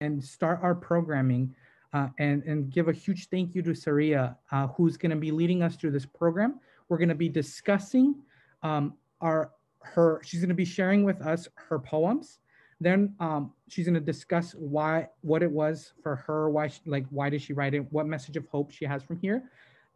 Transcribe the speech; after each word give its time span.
and 0.00 0.22
start 0.22 0.60
our 0.62 0.74
programming 0.74 1.54
uh, 1.92 2.08
and, 2.18 2.42
and 2.44 2.70
give 2.70 2.88
a 2.88 2.92
huge 2.92 3.28
thank 3.28 3.54
you 3.54 3.62
to 3.62 3.74
Saria, 3.74 4.36
uh, 4.52 4.68
who's 4.68 4.96
going 4.96 5.10
to 5.10 5.16
be 5.16 5.30
leading 5.30 5.62
us 5.62 5.76
through 5.76 5.90
this 5.90 6.06
program. 6.06 6.60
We're 6.88 6.98
going 6.98 7.08
to 7.08 7.14
be 7.14 7.28
discussing 7.28 8.14
um, 8.62 8.94
our 9.20 9.52
her. 9.82 10.20
She's 10.24 10.40
going 10.40 10.50
to 10.50 10.54
be 10.54 10.64
sharing 10.64 11.04
with 11.04 11.20
us 11.22 11.48
her 11.54 11.78
poems. 11.78 12.38
Then 12.80 13.14
um, 13.20 13.52
she's 13.68 13.86
going 13.86 13.94
to 13.94 14.00
discuss 14.00 14.52
why 14.52 15.08
what 15.20 15.42
it 15.42 15.50
was 15.50 15.92
for 16.02 16.16
her, 16.16 16.48
why 16.50 16.68
she, 16.68 16.80
like 16.86 17.06
why 17.10 17.28
did 17.28 17.42
she 17.42 17.52
write 17.52 17.74
it, 17.74 17.80
what 17.92 18.06
message 18.06 18.36
of 18.36 18.46
hope 18.48 18.70
she 18.70 18.84
has 18.84 19.02
from 19.02 19.18
here, 19.18 19.42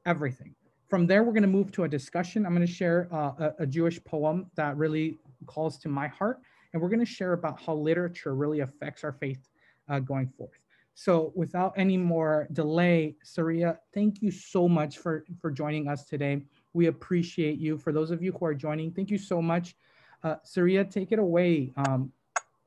everything. 0.05 0.55
From 0.89 1.07
there, 1.07 1.23
we're 1.25 1.32
going 1.32 1.43
to 1.43 1.48
move 1.48 1.73
to 1.73 1.84
a 1.84 1.89
discussion. 1.89 2.45
I'm 2.45 2.55
going 2.55 2.66
to 2.66 2.73
share 2.73 3.09
uh, 3.11 3.32
a, 3.39 3.55
a 3.61 3.66
Jewish 3.66 4.02
poem 4.05 4.50
that 4.57 4.77
really 4.77 5.18
calls 5.46 5.79
to 5.79 5.89
my 5.89 6.09
heart, 6.09 6.41
and 6.73 6.82
we're 6.82 6.91
going 6.91 7.00
to 7.00 7.07
share 7.07 7.32
about 7.32 7.61
how 7.61 7.75
literature 7.75 8.34
really 8.34 8.61
affects 8.61 9.02
our 9.02 9.12
faith 9.12 9.48
uh, 9.88 9.98
going 9.98 10.28
forth. 10.28 10.58
So 10.94 11.32
without 11.34 11.74
any 11.76 11.96
more 11.96 12.46
delay, 12.52 13.16
Saria, 13.25 13.79
thank 13.92 14.22
you 14.22 14.30
so 14.30 14.68
much 14.68 14.98
for, 14.98 15.25
for 15.40 15.50
joining 15.50 15.88
us 15.88 16.04
today. 16.04 16.42
We 16.72 16.86
appreciate 16.86 17.58
you. 17.58 17.79
For 17.79 17.92
those 17.92 18.11
of 18.11 18.22
you 18.22 18.32
who 18.32 18.46
are 18.46 18.54
joining, 18.54 18.92
thank 18.92 19.11
you 19.11 19.18
so 19.18 19.42
much. 19.42 19.75
Uh, 20.22 20.36
Saria, 20.44 20.84
take 20.84 21.11
it 21.11 21.18
away. 21.18 21.72
Um, 21.76 22.12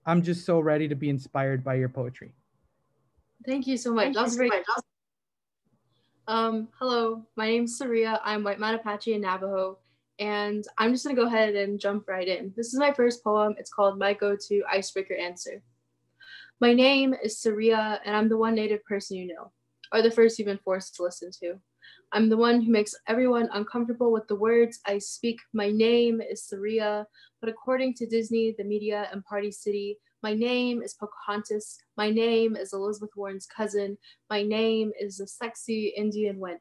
I'm 0.06 0.22
just 0.22 0.46
so 0.46 0.60
ready 0.60 0.88
to 0.88 0.96
be 0.96 1.10
inspired 1.10 1.64
by 1.64 1.76
your 1.76 1.90
poetry. 1.90 2.34
Thank 3.46 3.68
you 3.68 3.78
so 3.78 3.94
much. 3.94 4.14
That's 4.14 4.36
great. 4.36 4.52
Um, 6.28 6.68
hello, 6.80 7.26
my 7.38 7.48
name's 7.48 7.78
Saria. 7.78 8.20
I'm 8.24 8.44
White 8.44 8.60
Mountain 8.60 8.82
Apache 8.82 9.14
and 9.14 9.22
Navajo, 9.22 9.80
and 10.20 10.66
I'm 10.78 10.92
just 10.92 11.06
gonna 11.06 11.16
go 11.16 11.26
ahead 11.26 11.56
and 11.56 11.80
jump 11.80 12.10
right 12.10 12.28
in. 12.28 12.52
This 12.58 12.74
is 12.74 12.80
my 12.80 12.92
first 12.92 13.24
poem. 13.24 13.56
It's 13.58 13.72
called 13.72 13.98
My 13.98 14.14
Go-To 14.14 14.62
Icebreaker 14.70 15.14
Answer. 15.16 15.62
My 16.60 16.74
name 16.74 17.14
is 17.14 17.40
Saria, 17.40 18.02
and 18.04 18.16
I'm 18.16 18.30
the 18.30 18.38
one 18.38 18.56
Native 18.56 18.84
person 18.84 19.16
you 19.16 19.28
know, 19.28 19.52
or 19.92 20.02
the 20.02 20.10
first 20.10 20.40
you've 20.40 20.48
been 20.48 20.58
forced 20.58 20.96
to 20.96 21.04
listen 21.04 21.30
to. 21.40 21.60
I'm 22.12 22.30
the 22.30 22.38
one 22.38 22.62
who 22.62 22.72
makes 22.72 22.96
everyone 23.08 23.48
uncomfortable 23.54 24.12
with 24.12 24.28
the 24.28 24.38
words 24.38 24.80
I 24.88 24.98
speak. 24.98 25.38
My 25.54 25.70
name 25.70 26.20
is 26.20 26.46
Saria, 26.46 27.06
but 27.42 27.50
according 27.52 27.94
to 27.96 28.08
Disney, 28.08 28.56
the 28.58 28.64
media, 28.64 29.08
and 29.12 29.24
Party 29.24 29.52
City, 29.52 30.00
my 30.24 30.34
name 30.34 30.82
is 30.82 30.96
Pocahontas. 30.96 31.78
My 31.96 32.10
name 32.10 32.56
is 32.56 32.74
Elizabeth 32.74 33.12
Warren's 33.16 33.46
cousin. 33.46 33.96
My 34.32 34.42
name 34.42 34.94
is 35.00 35.20
a 35.20 35.28
sexy 35.28 35.94
Indian 35.96 36.40
wench. 36.40 36.58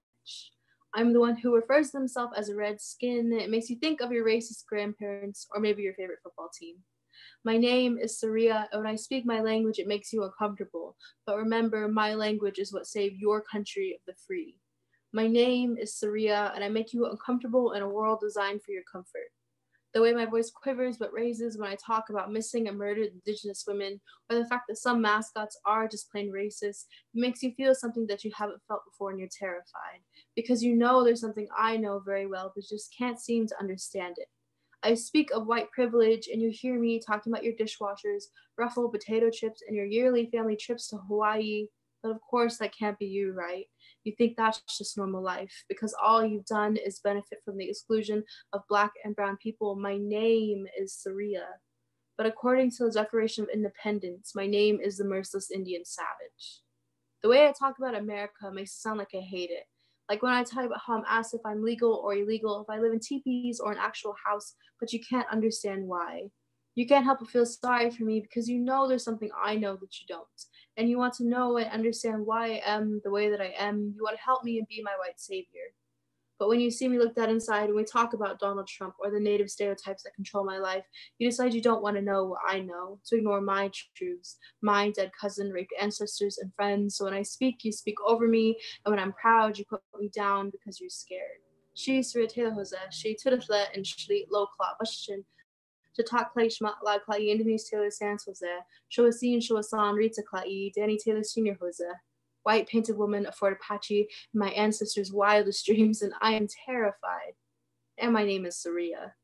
I'm 0.94 1.14
the 1.14 1.20
one 1.20 1.36
who 1.36 1.54
refers 1.54 1.92
to 1.92 1.98
himself 1.98 2.32
as 2.36 2.50
a 2.50 2.54
red 2.54 2.82
skin. 2.82 3.32
It 3.32 3.48
makes 3.48 3.70
you 3.70 3.76
think 3.76 4.02
of 4.02 4.12
your 4.12 4.26
racist 4.26 4.66
grandparents 4.68 5.46
or 5.54 5.60
maybe 5.60 5.82
your 5.82 5.94
favorite 5.94 6.18
football 6.22 6.50
team. 6.54 6.76
My 7.44 7.56
name 7.56 7.98
is 7.98 8.18
Saria, 8.18 8.68
and 8.72 8.82
when 8.82 8.92
I 8.92 8.96
speak 8.96 9.24
my 9.24 9.40
language, 9.40 9.78
it 9.78 9.86
makes 9.86 10.12
you 10.12 10.24
uncomfortable. 10.24 10.96
But 11.26 11.36
remember, 11.36 11.88
my 11.88 12.14
language 12.14 12.58
is 12.58 12.72
what 12.72 12.86
saved 12.86 13.16
your 13.18 13.42
country 13.42 13.94
of 13.94 14.00
the 14.06 14.18
free. 14.26 14.56
My 15.12 15.26
name 15.26 15.76
is 15.80 15.96
Saria, 15.96 16.52
and 16.54 16.62
I 16.62 16.68
make 16.68 16.92
you 16.92 17.06
uncomfortable 17.06 17.72
in 17.72 17.82
a 17.82 17.88
world 17.88 18.20
designed 18.20 18.62
for 18.62 18.72
your 18.72 18.82
comfort. 18.90 19.30
The 19.94 20.02
way 20.02 20.12
my 20.12 20.26
voice 20.26 20.50
quivers 20.50 20.98
but 20.98 21.12
raises 21.14 21.56
when 21.56 21.70
I 21.70 21.76
talk 21.76 22.10
about 22.10 22.30
missing 22.30 22.68
and 22.68 22.76
murdered 22.76 23.12
Indigenous 23.14 23.64
women, 23.66 23.98
or 24.28 24.36
the 24.36 24.44
fact 24.44 24.64
that 24.68 24.76
some 24.76 25.00
mascots 25.00 25.58
are 25.64 25.88
just 25.88 26.10
plain 26.10 26.30
racist, 26.30 26.84
makes 27.14 27.42
you 27.42 27.52
feel 27.52 27.74
something 27.74 28.06
that 28.08 28.22
you 28.22 28.30
haven't 28.36 28.60
felt 28.68 28.84
before 28.84 29.08
and 29.08 29.18
you're 29.18 29.28
terrified. 29.32 30.00
Because 30.34 30.62
you 30.62 30.76
know 30.76 31.02
there's 31.02 31.22
something 31.22 31.48
I 31.56 31.78
know 31.78 32.02
very 32.04 32.26
well, 32.26 32.52
but 32.54 32.64
just 32.68 32.94
can't 32.94 33.18
seem 33.18 33.46
to 33.46 33.58
understand 33.58 34.16
it. 34.18 34.28
I 34.82 34.94
speak 34.94 35.30
of 35.32 35.46
white 35.46 35.70
privilege, 35.70 36.28
and 36.32 36.40
you 36.40 36.50
hear 36.50 36.78
me 36.78 37.00
talking 37.00 37.32
about 37.32 37.44
your 37.44 37.54
dishwashers, 37.54 38.24
ruffled 38.58 38.92
potato 38.92 39.30
chips, 39.30 39.62
and 39.66 39.76
your 39.76 39.86
yearly 39.86 40.26
family 40.26 40.56
trips 40.56 40.88
to 40.88 40.96
Hawaii. 40.96 41.66
But 42.02 42.12
of 42.12 42.20
course, 42.20 42.58
that 42.58 42.76
can't 42.76 42.98
be 42.98 43.06
you, 43.06 43.32
right? 43.32 43.66
You 44.04 44.12
think 44.16 44.36
that's 44.36 44.62
just 44.78 44.96
normal 44.96 45.22
life 45.22 45.64
because 45.68 45.94
all 46.00 46.24
you've 46.24 46.44
done 46.44 46.76
is 46.76 47.00
benefit 47.00 47.40
from 47.44 47.56
the 47.56 47.68
exclusion 47.68 48.22
of 48.52 48.62
Black 48.68 48.92
and 49.04 49.16
Brown 49.16 49.36
people. 49.38 49.74
My 49.74 49.96
name 49.96 50.66
is 50.78 50.94
Saria. 50.94 51.46
But 52.16 52.26
according 52.26 52.70
to 52.72 52.84
the 52.84 52.92
Declaration 52.92 53.44
of 53.44 53.50
Independence, 53.50 54.32
my 54.34 54.46
name 54.46 54.78
is 54.80 54.96
the 54.96 55.04
merciless 55.04 55.50
Indian 55.50 55.84
savage. 55.84 56.62
The 57.22 57.28
way 57.28 57.46
I 57.46 57.52
talk 57.58 57.78
about 57.78 57.96
America 57.96 58.50
makes 58.52 58.72
it 58.72 58.80
sound 58.80 58.98
like 58.98 59.14
I 59.14 59.20
hate 59.20 59.50
it. 59.50 59.64
Like 60.08 60.22
when 60.22 60.32
I 60.32 60.44
tell 60.44 60.62
you 60.62 60.68
about 60.68 60.82
how 60.86 60.96
I'm 60.96 61.04
asked 61.08 61.34
if 61.34 61.40
I'm 61.44 61.64
legal 61.64 61.94
or 61.94 62.14
illegal, 62.14 62.60
if 62.62 62.72
I 62.72 62.80
live 62.80 62.92
in 62.92 63.00
teepees 63.00 63.60
or 63.60 63.72
an 63.72 63.78
actual 63.80 64.14
house, 64.24 64.54
but 64.78 64.92
you 64.92 65.00
can't 65.00 65.26
understand 65.30 65.86
why. 65.86 66.28
You 66.74 66.86
can't 66.86 67.04
help 67.04 67.20
but 67.20 67.30
feel 67.30 67.46
sorry 67.46 67.90
for 67.90 68.04
me 68.04 68.20
because 68.20 68.48
you 68.48 68.58
know 68.58 68.86
there's 68.86 69.02
something 69.02 69.30
I 69.42 69.56
know 69.56 69.76
that 69.76 69.98
you 69.98 70.06
don't. 70.06 70.26
And 70.76 70.90
you 70.90 70.98
want 70.98 71.14
to 71.14 71.26
know 71.26 71.56
and 71.56 71.70
understand 71.70 72.26
why 72.26 72.52
I 72.52 72.62
am 72.66 73.00
the 73.02 73.10
way 73.10 73.30
that 73.30 73.40
I 73.40 73.54
am. 73.58 73.94
You 73.96 74.02
want 74.02 74.16
to 74.16 74.22
help 74.22 74.44
me 74.44 74.58
and 74.58 74.68
be 74.68 74.82
my 74.82 74.92
white 74.98 75.18
savior. 75.18 75.72
But 76.38 76.48
when 76.48 76.60
you 76.60 76.70
see 76.70 76.86
me 76.86 76.98
look 76.98 77.14
that 77.14 77.30
inside 77.30 77.66
and 77.66 77.74
we 77.74 77.84
talk 77.84 78.12
about 78.12 78.38
Donald 78.38 78.68
Trump 78.68 78.94
or 78.98 79.10
the 79.10 79.18
native 79.18 79.50
stereotypes 79.50 80.02
that 80.02 80.14
control 80.14 80.44
my 80.44 80.58
life, 80.58 80.84
you 81.18 81.28
decide 81.28 81.54
you 81.54 81.62
don't 81.62 81.82
want 81.82 81.96
to 81.96 82.02
know 82.02 82.24
what 82.24 82.40
I 82.46 82.60
know, 82.60 83.00
to 83.06 83.16
ignore 83.16 83.40
my 83.40 83.70
truths, 83.94 84.36
my 84.60 84.90
dead 84.90 85.12
cousin, 85.18 85.50
raped 85.50 85.72
ancestors, 85.80 86.38
and 86.38 86.52
friends. 86.54 86.96
So 86.96 87.04
when 87.04 87.14
I 87.14 87.22
speak, 87.22 87.64
you 87.64 87.72
speak 87.72 87.96
over 88.06 88.28
me, 88.28 88.58
and 88.84 88.92
when 88.92 89.00
I'm 89.00 89.14
proud, 89.14 89.58
you 89.58 89.64
put 89.64 89.80
me 89.98 90.10
down 90.14 90.50
because 90.50 90.80
you're 90.80 90.90
scared. 90.90 91.40
She 91.74 92.02
Taylor 92.02 92.52
Jose, 92.52 92.76
she 92.90 93.16
Tudaflet 93.16 93.74
and 93.74 93.84
Shli 93.84 94.26
Clot 94.28 94.76
Washington. 94.80 95.24
To 95.94 96.02
talk 96.02 96.34
Clay 96.34 96.48
Schmat 96.48 96.74
La 96.84 96.98
Clay 96.98 97.30
Indonese 97.30 97.70
Taylor 97.70 97.90
Sands 97.90 98.24
Jose, 98.26 98.46
a 98.98 99.62
song, 99.62 99.94
Rita 99.94 100.22
Clay, 100.22 100.70
Danny 100.76 100.98
Taylor 100.98 101.22
Sr. 101.22 101.56
Jose 101.58 101.84
white 102.46 102.68
painted 102.68 102.96
woman 102.96 103.26
of 103.26 103.34
Fort 103.34 103.58
Apache, 103.60 104.06
my 104.32 104.50
ancestors' 104.50 105.12
wildest 105.12 105.66
dreams, 105.66 106.02
and 106.02 106.12
I 106.20 106.34
am 106.34 106.46
terrified. 106.64 107.34
And 107.98 108.12
my 108.12 108.24
name 108.24 108.46
is 108.46 108.56
Saria. 108.56 109.14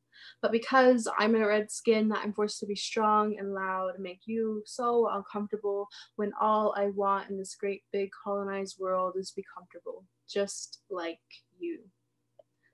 But 0.41 0.51
because 0.51 1.07
I'm 1.19 1.37
a 1.37 1.47
red 1.47 1.71
skin, 1.71 2.13
I'm 2.13 2.33
forced 2.33 2.59
to 2.61 2.67
be 2.67 2.75
strong 2.75 3.39
and 3.39 3.55
loud 3.55 3.95
and 3.95 4.03
make 4.03 4.23
you 4.25 4.63
so 4.67 5.09
uncomfortable 5.09 5.87
when 6.17 6.33
all 6.41 6.75
I 6.77 6.87
want 6.87 7.31
in 7.31 7.39
this 7.39 7.55
great 7.55 7.83
big 7.93 8.11
colonized 8.25 8.77
world 8.81 9.15
is 9.17 9.31
to 9.31 9.37
be 9.37 9.45
comfortable, 9.57 10.05
just 10.29 10.81
like 10.91 11.21
you. 11.57 11.79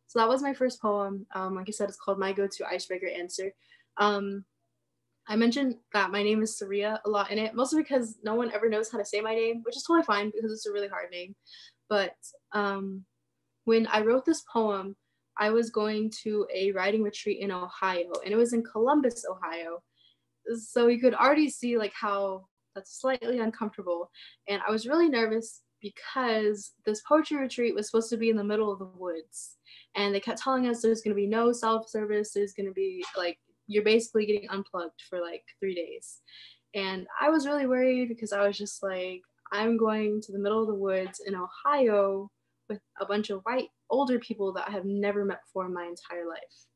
So 0.06 0.18
that 0.18 0.28
was 0.28 0.42
my 0.42 0.54
first 0.54 0.80
poem. 0.80 1.26
Um, 1.34 1.56
like 1.56 1.68
I 1.68 1.72
said, 1.72 1.90
it's 1.90 1.98
called 1.98 2.18
My 2.18 2.32
Go-To 2.32 2.66
Icebreaker 2.66 3.08
Answer. 3.08 3.52
Um, 3.98 4.46
I 5.28 5.36
mentioned 5.36 5.76
that 5.92 6.10
my 6.10 6.22
name 6.22 6.42
is 6.42 6.56
Saria 6.56 7.00
a 7.04 7.08
lot 7.08 7.30
in 7.30 7.38
it, 7.38 7.54
mostly 7.54 7.82
because 7.82 8.16
no 8.22 8.34
one 8.34 8.50
ever 8.52 8.68
knows 8.68 8.90
how 8.90 8.96
to 8.96 9.04
say 9.04 9.20
my 9.20 9.34
name, 9.34 9.60
which 9.62 9.76
is 9.76 9.82
totally 9.82 10.04
fine 10.04 10.32
because 10.34 10.50
it's 10.50 10.66
a 10.66 10.72
really 10.72 10.88
hard 10.88 11.10
name. 11.10 11.36
But 11.90 12.14
um, 12.52 13.04
when 13.64 13.86
I 13.88 14.00
wrote 14.00 14.24
this 14.24 14.42
poem, 14.50 14.96
I 15.38 15.50
was 15.50 15.70
going 15.70 16.10
to 16.22 16.46
a 16.52 16.72
writing 16.72 17.02
retreat 17.02 17.40
in 17.40 17.52
Ohio, 17.52 18.10
and 18.24 18.32
it 18.32 18.36
was 18.36 18.54
in 18.54 18.64
Columbus, 18.64 19.24
Ohio. 19.30 19.82
So 20.56 20.88
you 20.88 20.98
could 20.98 21.14
already 21.14 21.50
see 21.50 21.76
like 21.76 21.92
how 21.92 22.46
that's 22.74 22.98
slightly 22.98 23.38
uncomfortable, 23.38 24.10
and 24.48 24.62
I 24.66 24.70
was 24.70 24.88
really 24.88 25.10
nervous 25.10 25.60
because 25.82 26.72
this 26.86 27.02
poetry 27.06 27.36
retreat 27.36 27.74
was 27.74 27.86
supposed 27.86 28.10
to 28.10 28.16
be 28.16 28.30
in 28.30 28.36
the 28.36 28.42
middle 28.42 28.72
of 28.72 28.78
the 28.78 28.90
woods, 28.96 29.58
and 29.94 30.14
they 30.14 30.20
kept 30.20 30.40
telling 30.40 30.66
us 30.66 30.80
there's 30.80 31.02
going 31.02 31.14
to 31.14 31.20
be 31.20 31.26
no 31.26 31.52
self 31.52 31.90
service, 31.90 32.32
there's 32.32 32.54
going 32.54 32.66
to 32.66 32.72
be 32.72 33.04
like 33.14 33.38
you're 33.68 33.84
basically 33.84 34.26
getting 34.26 34.48
unplugged 34.50 35.00
for 35.08 35.20
like 35.20 35.44
three 35.60 35.74
days. 35.74 36.18
And 36.74 37.06
I 37.20 37.30
was 37.30 37.46
really 37.46 37.66
worried 37.66 38.08
because 38.08 38.32
I 38.32 38.46
was 38.46 38.58
just 38.58 38.82
like, 38.82 39.22
I'm 39.52 39.76
going 39.76 40.20
to 40.22 40.32
the 40.32 40.38
middle 40.38 40.60
of 40.60 40.68
the 40.68 40.74
woods 40.74 41.20
in 41.24 41.34
Ohio 41.34 42.30
with 42.68 42.80
a 43.00 43.06
bunch 43.06 43.30
of 43.30 43.40
white 43.44 43.68
older 43.90 44.18
people 44.18 44.52
that 44.54 44.68
I 44.68 44.72
have 44.72 44.84
never 44.84 45.24
met 45.24 45.40
before 45.46 45.66
in 45.66 45.74
my 45.74 45.84
entire 45.84 46.28
life. 46.28 46.66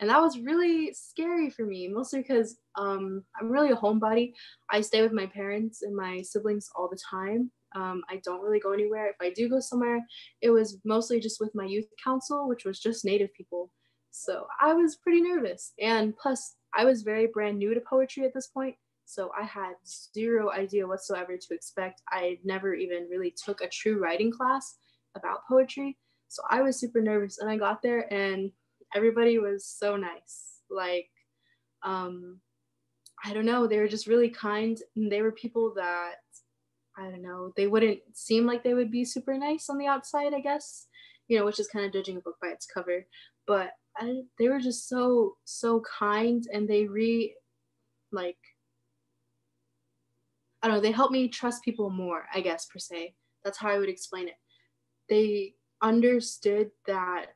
And 0.00 0.08
that 0.08 0.20
was 0.20 0.38
really 0.38 0.94
scary 0.94 1.50
for 1.50 1.64
me, 1.64 1.86
mostly 1.86 2.20
because 2.20 2.56
um, 2.76 3.22
I'm 3.38 3.50
really 3.50 3.70
a 3.70 3.76
homebody. 3.76 4.32
I 4.70 4.80
stay 4.80 5.02
with 5.02 5.12
my 5.12 5.26
parents 5.26 5.82
and 5.82 5.94
my 5.94 6.22
siblings 6.22 6.70
all 6.74 6.88
the 6.88 6.98
time. 7.10 7.50
Um, 7.76 8.02
I 8.08 8.20
don't 8.24 8.42
really 8.42 8.60
go 8.60 8.72
anywhere. 8.72 9.08
If 9.08 9.16
I 9.20 9.30
do 9.30 9.48
go 9.48 9.60
somewhere, 9.60 10.00
it 10.40 10.50
was 10.50 10.78
mostly 10.84 11.20
just 11.20 11.38
with 11.38 11.54
my 11.54 11.66
youth 11.66 11.86
council, 12.02 12.48
which 12.48 12.64
was 12.64 12.80
just 12.80 13.04
Native 13.04 13.32
people. 13.34 13.70
So 14.10 14.46
I 14.60 14.72
was 14.74 14.96
pretty 14.96 15.20
nervous. 15.20 15.72
And 15.80 16.16
plus, 16.16 16.56
I 16.74 16.84
was 16.84 17.02
very 17.02 17.26
brand 17.26 17.58
new 17.58 17.74
to 17.74 17.80
poetry 17.80 18.24
at 18.24 18.34
this 18.34 18.48
point. 18.48 18.76
So 19.04 19.30
I 19.38 19.44
had 19.44 19.74
zero 20.14 20.52
idea 20.52 20.86
whatsoever 20.86 21.36
to 21.36 21.54
expect. 21.54 22.02
I 22.10 22.38
never 22.44 22.74
even 22.74 23.08
really 23.10 23.34
took 23.44 23.60
a 23.60 23.68
true 23.68 23.98
writing 24.00 24.30
class 24.30 24.76
about 25.16 25.46
poetry. 25.48 25.98
So 26.28 26.42
I 26.48 26.62
was 26.62 26.78
super 26.78 27.00
nervous 27.00 27.38
and 27.38 27.50
I 27.50 27.56
got 27.56 27.82
there 27.82 28.12
and 28.12 28.52
everybody 28.94 29.38
was 29.38 29.66
so 29.66 29.96
nice. 29.96 30.60
Like, 30.70 31.08
um, 31.82 32.38
I 33.24 33.34
don't 33.34 33.46
know, 33.46 33.66
they 33.66 33.78
were 33.78 33.88
just 33.88 34.06
really 34.06 34.28
kind 34.30 34.78
and 34.96 35.10
they 35.10 35.22
were 35.22 35.32
people 35.32 35.74
that 35.76 36.14
I 36.96 37.04
don't 37.04 37.22
know, 37.22 37.52
they 37.56 37.66
wouldn't 37.66 38.00
seem 38.12 38.46
like 38.46 38.62
they 38.62 38.74
would 38.74 38.90
be 38.90 39.04
super 39.04 39.36
nice 39.36 39.68
on 39.70 39.78
the 39.78 39.86
outside, 39.86 40.34
I 40.34 40.40
guess, 40.40 40.86
you 41.28 41.38
know, 41.38 41.44
which 41.44 41.58
is 41.58 41.68
kind 41.68 41.84
of 41.84 41.92
judging 41.92 42.16
a 42.16 42.20
book 42.20 42.36
by 42.40 42.48
its 42.48 42.66
cover. 42.66 43.06
But 43.46 43.70
I, 43.96 44.22
they 44.38 44.48
were 44.48 44.60
just 44.60 44.88
so 44.88 45.36
so 45.44 45.82
kind 45.98 46.46
and 46.52 46.68
they 46.68 46.86
re 46.86 47.34
like 48.12 48.38
I 50.62 50.68
don't 50.68 50.76
know, 50.76 50.82
they 50.82 50.92
helped 50.92 51.12
me 51.12 51.28
trust 51.28 51.64
people 51.64 51.88
more, 51.88 52.24
I 52.34 52.40
guess, 52.40 52.66
per 52.66 52.78
se. 52.78 53.14
That's 53.44 53.58
how 53.58 53.70
I 53.70 53.78
would 53.78 53.88
explain 53.88 54.28
it. 54.28 54.34
They 55.08 55.54
understood 55.82 56.70
that 56.86 57.28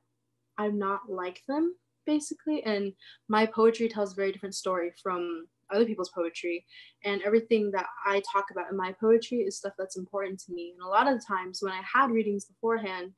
I'm 0.59 0.79
not 0.79 1.09
like 1.09 1.41
them, 1.49 1.75
basically, 2.05 2.63
and 2.65 2.93
my 3.29 3.47
poetry 3.47 3.89
tells 3.89 4.13
a 4.13 4.17
very 4.17 4.31
different 4.31 4.55
story 4.55 4.93
from 5.03 5.47
other 5.73 5.85
people's 5.85 6.11
poetry. 6.15 6.65
And 7.05 7.23
everything 7.23 7.71
that 7.73 7.87
I 8.07 8.23
talk 8.33 8.47
about 8.51 8.71
in 8.71 8.77
my 8.77 8.95
poetry 9.01 9.39
is 9.39 9.57
stuff 9.57 9.75
that's 9.79 9.97
important 9.97 10.41
to 10.41 10.53
me. 10.53 10.75
And 10.77 10.87
a 10.87 10.89
lot 10.89 11.07
of 11.07 11.19
the 11.19 11.25
times 11.27 11.61
when 11.63 11.73
I 11.73 11.83
had 11.83 12.11
readings 12.11 12.47
beforehand, 12.47 13.13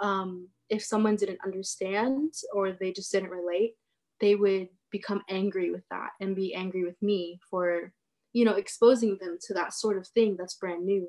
um, 0.00 0.48
if 0.68 0.82
someone 0.82 1.16
didn't 1.16 1.40
understand 1.44 2.32
or 2.52 2.72
they 2.72 2.92
just 2.92 3.12
didn't 3.12 3.30
relate, 3.30 3.74
they 4.20 4.34
would 4.34 4.68
become 4.90 5.22
angry 5.28 5.70
with 5.70 5.82
that 5.90 6.10
and 6.20 6.36
be 6.36 6.54
angry 6.54 6.84
with 6.84 7.00
me 7.02 7.40
for 7.50 7.92
you 8.32 8.44
know 8.44 8.54
exposing 8.54 9.18
them 9.20 9.36
to 9.40 9.54
that 9.54 9.74
sort 9.74 9.98
of 9.98 10.06
thing 10.08 10.36
that's 10.38 10.54
brand 10.54 10.84
new 10.84 11.08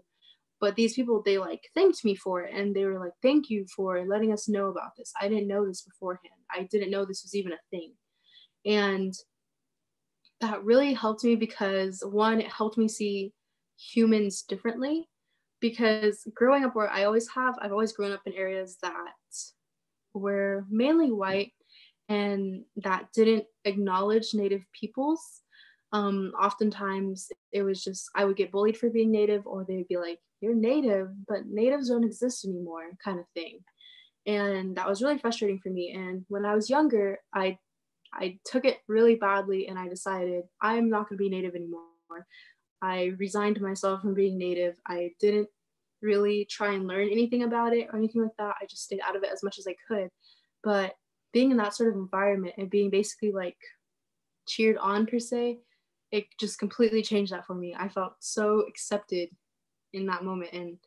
but 0.60 0.76
these 0.76 0.94
people 0.94 1.22
they 1.24 1.38
like 1.38 1.70
thanked 1.76 2.04
me 2.04 2.16
for 2.16 2.42
it 2.42 2.54
and 2.54 2.76
they 2.76 2.86
were 2.86 3.00
like 3.00 3.14
thank 3.22 3.50
you 3.50 3.66
for 3.76 4.06
letting 4.06 4.32
us 4.32 4.50
know 4.50 4.68
about 4.68 4.92
this 4.98 5.14
i 5.22 5.28
didn't 5.28 5.48
know 5.48 5.66
this 5.66 5.82
beforehand 5.82 6.34
i 6.52 6.64
didn't 6.72 6.90
know 6.90 7.06
this 7.06 7.24
was 7.24 7.36
even 7.36 7.54
a 7.54 7.58
thing 7.70 7.94
and 8.66 9.14
that 10.44 10.64
really 10.64 10.94
helped 10.94 11.24
me 11.24 11.36
because 11.36 12.04
one 12.06 12.40
it 12.42 12.52
helped 12.52 12.78
me 12.78 12.88
see 12.88 13.34
humans 13.78 14.44
differently 14.44 15.08
because 15.62 16.28
growing 16.36 16.64
up 16.64 16.76
where 16.76 16.90
i 16.90 17.06
always 17.06 17.28
have 17.30 17.56
i've 17.62 17.72
always 17.72 17.94
grown 17.94 18.12
up 18.12 18.22
in 18.26 18.34
areas 18.34 18.78
that 18.82 18.94
were 20.14 20.66
mainly 20.70 21.12
white 21.12 21.52
and 22.10 22.64
that 22.76 23.08
didn't 23.16 23.46
acknowledge 23.66 24.34
native 24.34 24.64
peoples 24.80 25.44
um, 25.94 26.34
oftentimes 26.42 27.32
it 27.52 27.62
was 27.62 27.84
just 27.84 28.10
I 28.16 28.26
would 28.26 28.36
get 28.36 28.52
bullied 28.52 28.78
for 28.78 28.90
being 28.90 29.12
native, 29.12 29.46
or 29.46 29.64
they'd 29.64 29.88
be 29.88 29.98
like, 29.98 30.20
"You're 30.42 30.56
native, 30.56 31.10
but 31.28 31.46
natives 31.46 31.90
don't 31.90 32.04
exist 32.04 32.46
anymore," 32.46 32.90
kind 33.04 33.20
of 33.20 33.26
thing, 33.36 33.60
and 34.26 34.76
that 34.76 34.90
was 34.90 35.04
really 35.04 35.20
frustrating 35.20 35.60
for 35.60 35.70
me. 35.70 35.92
And 35.92 36.26
when 36.30 36.46
I 36.46 36.56
was 36.56 36.68
younger, 36.70 37.20
I 37.34 37.60
I 38.14 38.40
took 38.46 38.66
it 38.66 38.80
really 38.88 39.16
badly, 39.16 39.68
and 39.68 39.78
I 39.78 39.88
decided 39.88 40.44
I'm 40.62 40.90
not 40.90 41.10
going 41.10 41.18
to 41.18 41.24
be 41.24 41.30
native 41.30 41.56
anymore. 41.56 41.82
I 42.82 43.14
resigned 43.18 43.62
myself 43.62 44.02
from 44.02 44.14
being 44.14 44.38
native. 44.38 44.76
I 44.88 45.12
didn't 45.20 45.48
really 46.02 46.46
try 46.46 46.74
and 46.74 46.86
learn 46.86 47.08
anything 47.10 47.44
about 47.44 47.74
it 47.74 47.88
or 47.92 47.98
anything 47.98 48.22
like 48.22 48.36
that. 48.38 48.56
I 48.62 48.66
just 48.70 48.84
stayed 48.84 49.00
out 49.02 49.16
of 49.16 49.24
it 49.24 49.32
as 49.32 49.42
much 49.42 49.58
as 49.58 49.68
I 49.68 49.76
could. 49.88 50.10
But 50.64 50.94
being 51.32 51.50
in 51.50 51.58
that 51.58 51.74
sort 51.74 51.90
of 51.90 51.96
environment 51.96 52.56
and 52.58 52.70
being 52.70 52.90
basically 52.90 53.32
like 53.32 53.58
cheered 54.48 54.78
on 54.78 55.06
per 55.06 55.18
se 55.18 55.60
it 56.14 56.28
just 56.40 56.60
completely 56.60 57.02
changed 57.02 57.34
that 57.34 57.46
for 57.46 57.56
me. 57.56 57.76
I 57.78 57.90
felt 57.90 58.14
so 58.20 58.60
accepted 58.70 59.30
in 59.94 60.06
that 60.06 60.24
moment 60.24 60.54
and 60.54 60.78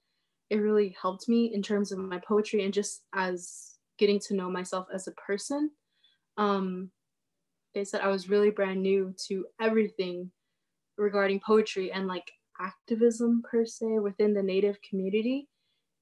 it 0.50 0.56
really 0.58 0.96
helped 1.02 1.28
me 1.28 1.52
in 1.52 1.62
terms 1.62 1.90
of 1.90 1.99
my 1.99 2.20
poetry 2.20 2.64
and 2.64 2.73
just 2.73 3.02
as 3.12 3.75
getting 3.99 4.20
to 4.20 4.34
know 4.34 4.49
myself 4.49 4.87
as 4.94 5.08
a 5.08 5.12
person. 5.12 5.73
Um, 6.37 6.93
they 7.76 7.84
said 7.84 8.00
I 8.00 8.08
was 8.08 8.31
really 8.31 8.49
brand 8.49 8.82
new 8.82 9.14
to 9.28 9.44
everything 9.61 10.31
regarding 10.96 11.40
poetry 11.40 11.93
and 11.93 12.08
like 12.08 12.32
activism 12.58 13.43
per 13.49 13.67
se 13.67 13.99
within 13.99 14.32
the 14.32 14.43
Native 14.43 14.78
community. 14.81 15.46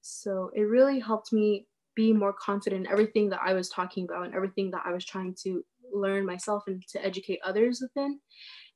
So 0.01 0.51
it 0.55 0.61
really 0.61 1.01
helped 1.01 1.33
me 1.33 1.67
be 1.93 2.13
more 2.13 2.31
confident 2.31 2.85
in 2.85 2.91
everything 2.91 3.29
that 3.31 3.41
I 3.45 3.51
was 3.51 3.67
talking 3.67 4.05
about 4.05 4.25
and 4.25 4.33
everything 4.33 4.71
that 4.71 4.83
I 4.85 4.93
was 4.93 5.03
trying 5.03 5.35
to 5.43 5.65
learn 5.93 6.25
myself 6.25 6.63
and 6.67 6.81
to 6.91 7.05
educate 7.05 7.39
others 7.43 7.81
within. 7.81 8.21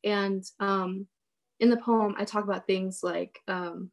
And 0.04 0.44
um, 0.60 1.08
in 1.62 1.70
the 1.70 1.78
poem, 1.78 2.16
I 2.18 2.26
talk 2.26 2.44
about 2.44 2.68
things 2.68 3.00
like 3.02 3.40
um, 3.48 3.92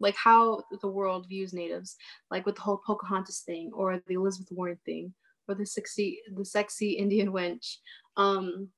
like 0.00 0.16
how 0.16 0.64
the 0.82 0.88
world 0.88 1.26
views 1.30 1.54
natives, 1.54 1.96
like 2.30 2.44
with 2.44 2.56
the 2.56 2.60
whole 2.60 2.82
Pocahontas 2.86 3.40
thing, 3.46 3.70
or 3.72 4.02
the 4.06 4.14
Elizabeth 4.14 4.52
Warren 4.52 4.78
thing, 4.84 5.14
or 5.48 5.54
the 5.54 5.66
sexy 5.66 6.20
the 6.34 6.44
sexy 6.44 6.92
Indian 6.92 7.32
wench. 7.32 7.76
Um, 8.16 8.68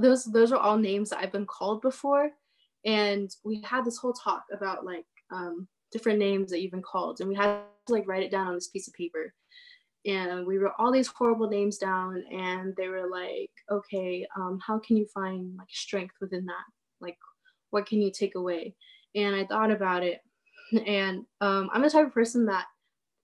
those 0.00 0.24
those 0.24 0.52
are 0.52 0.58
all 0.58 0.76
names 0.76 1.10
that 1.10 1.20
I've 1.20 1.32
been 1.32 1.46
called 1.46 1.80
before, 1.80 2.30
and 2.84 3.30
we 3.44 3.62
had 3.62 3.84
this 3.84 3.98
whole 3.98 4.12
talk 4.12 4.44
about 4.52 4.84
like 4.84 5.06
um, 5.32 5.66
different 5.92 6.18
names 6.18 6.50
that 6.50 6.60
you've 6.60 6.72
been 6.72 6.82
called, 6.82 7.20
and 7.20 7.28
we 7.28 7.34
had 7.34 7.60
to 7.86 7.92
like 7.92 8.06
write 8.06 8.22
it 8.22 8.30
down 8.30 8.48
on 8.48 8.54
this 8.54 8.68
piece 8.68 8.88
of 8.88 8.94
paper. 8.94 9.32
And 10.06 10.46
we 10.46 10.58
wrote 10.58 10.74
all 10.78 10.92
these 10.92 11.08
horrible 11.08 11.48
names 11.48 11.76
down. 11.76 12.22
And 12.30 12.74
they 12.76 12.88
were 12.88 13.08
like 13.10 13.50
okay 13.70 14.26
um, 14.36 14.60
how 14.64 14.78
can 14.78 14.96
you 14.96 15.06
find 15.12 15.56
like 15.58 15.68
strength 15.70 16.14
within 16.20 16.46
that? 16.46 16.64
Like 17.00 17.18
what 17.70 17.86
can 17.86 18.00
you 18.00 18.10
take 18.10 18.34
away? 18.34 18.74
And 19.14 19.34
i 19.34 19.44
thought 19.44 19.70
about 19.70 20.02
it. 20.04 20.20
And 20.86 21.24
um, 21.40 21.70
i'm 21.72 21.82
the 21.82 21.90
type 21.90 22.06
of 22.06 22.14
person 22.14 22.46
that 22.46 22.66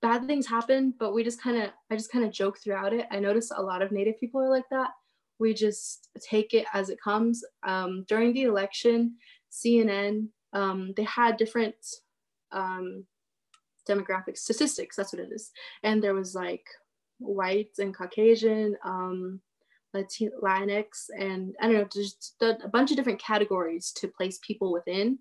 bad 0.05 0.27
things 0.27 0.47
happen 0.47 0.93
but 0.99 1.15
we 1.15 1.25
just 1.25 1.41
kind 1.41 1.57
of 1.63 1.71
i 1.91 1.97
just 1.97 2.13
kind 2.13 2.25
of 2.25 2.31
joke 2.31 2.59
throughout 2.59 2.93
it 2.93 3.07
i 3.11 3.19
notice 3.19 3.51
a 3.51 3.63
lot 3.63 3.83
of 3.83 3.91
native 3.91 4.19
people 4.21 4.41
are 4.41 4.51
like 4.51 4.69
that 4.71 4.91
we 5.39 5.53
just 5.53 6.09
take 6.21 6.55
it 6.55 6.67
as 6.73 6.91
it 6.91 6.99
comes 7.03 7.43
um, 7.67 8.05
during 8.09 8.33
the 8.33 8.43
election 8.43 9.17
cnn 9.51 10.29
um, 10.53 10.93
they 10.97 11.05
had 11.05 11.37
different 11.37 11.75
um, 12.53 13.05
demographic 13.89 14.37
statistics. 14.37 14.97
That's 14.97 15.13
what 15.13 15.23
it 15.23 15.33
is. 15.33 15.51
And 15.83 16.03
there 16.03 16.15
was 16.15 16.35
like 16.35 16.67
whites 17.19 17.79
and 17.79 17.97
Caucasian, 17.97 18.77
um, 18.85 19.41
Latinx, 19.95 20.87
and 21.19 21.55
I 21.61 21.67
don't 21.67 21.75
know, 21.75 21.89
just 21.93 22.35
a 22.41 22.69
bunch 22.69 22.91
of 22.91 22.97
different 22.97 23.21
categories 23.21 23.93
to 23.97 24.09
place 24.09 24.39
people 24.45 24.73
within. 24.73 25.19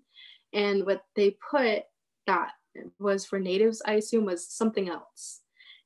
And 0.52 0.86
what 0.86 1.02
they 1.16 1.36
put 1.50 1.82
that 2.26 2.50
was 2.98 3.24
for 3.24 3.38
natives, 3.38 3.82
I 3.86 3.94
assume, 3.94 4.24
was 4.24 4.48
something 4.48 4.88
else. 4.88 5.40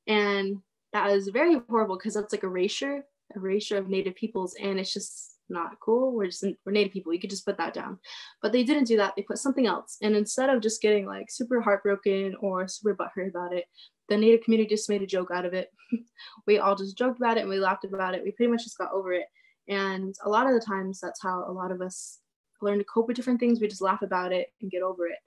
And 0.06 0.58
that 0.92 1.10
was 1.10 1.28
very 1.28 1.60
horrible 1.68 1.96
because 1.96 2.14
that's 2.14 2.32
like 2.32 2.44
erasure, 2.44 3.04
erasure 3.34 3.76
of 3.76 3.88
native 3.88 4.14
peoples. 4.14 4.54
And 4.60 4.78
it's 4.78 4.92
just 4.92 5.36
not 5.50 5.80
cool. 5.80 6.12
We're 6.12 6.26
just 6.26 6.44
we're 6.64 6.72
native 6.72 6.92
people. 6.92 7.12
You 7.12 7.20
could 7.20 7.30
just 7.30 7.46
put 7.46 7.58
that 7.58 7.74
down. 7.74 7.98
But 8.42 8.52
they 8.52 8.62
didn't 8.64 8.84
do 8.84 8.96
that. 8.98 9.14
They 9.16 9.22
put 9.22 9.38
something 9.38 9.66
else. 9.66 9.98
And 10.02 10.14
instead 10.14 10.50
of 10.50 10.62
just 10.62 10.82
getting 10.82 11.06
like 11.06 11.30
super 11.30 11.60
heartbroken 11.60 12.36
or 12.40 12.68
super 12.68 12.94
butthurt 12.94 13.30
about 13.30 13.54
it, 13.54 13.64
the 14.08 14.16
native 14.16 14.42
community 14.42 14.68
just 14.68 14.88
made 14.88 15.02
a 15.02 15.06
joke 15.06 15.30
out 15.32 15.44
of 15.44 15.54
it. 15.54 15.70
we 16.46 16.58
all 16.58 16.74
just 16.74 16.96
joked 16.96 17.18
about 17.18 17.36
it 17.36 17.42
and 17.42 17.50
we 17.50 17.58
laughed 17.58 17.84
about 17.84 18.14
it. 18.14 18.24
We 18.24 18.32
pretty 18.32 18.50
much 18.50 18.64
just 18.64 18.78
got 18.78 18.92
over 18.92 19.12
it. 19.12 19.26
And 19.68 20.14
a 20.24 20.28
lot 20.28 20.46
of 20.46 20.54
the 20.54 20.64
times 20.64 20.98
that's 21.00 21.22
how 21.22 21.44
a 21.46 21.52
lot 21.52 21.70
of 21.70 21.82
us 21.82 22.18
learn 22.62 22.78
to 22.78 22.84
cope 22.84 23.06
with 23.06 23.16
different 23.16 23.38
things. 23.38 23.60
We 23.60 23.68
just 23.68 23.82
laugh 23.82 24.02
about 24.02 24.32
it 24.32 24.48
and 24.60 24.70
get 24.70 24.82
over 24.82 25.06
it. 25.06 25.18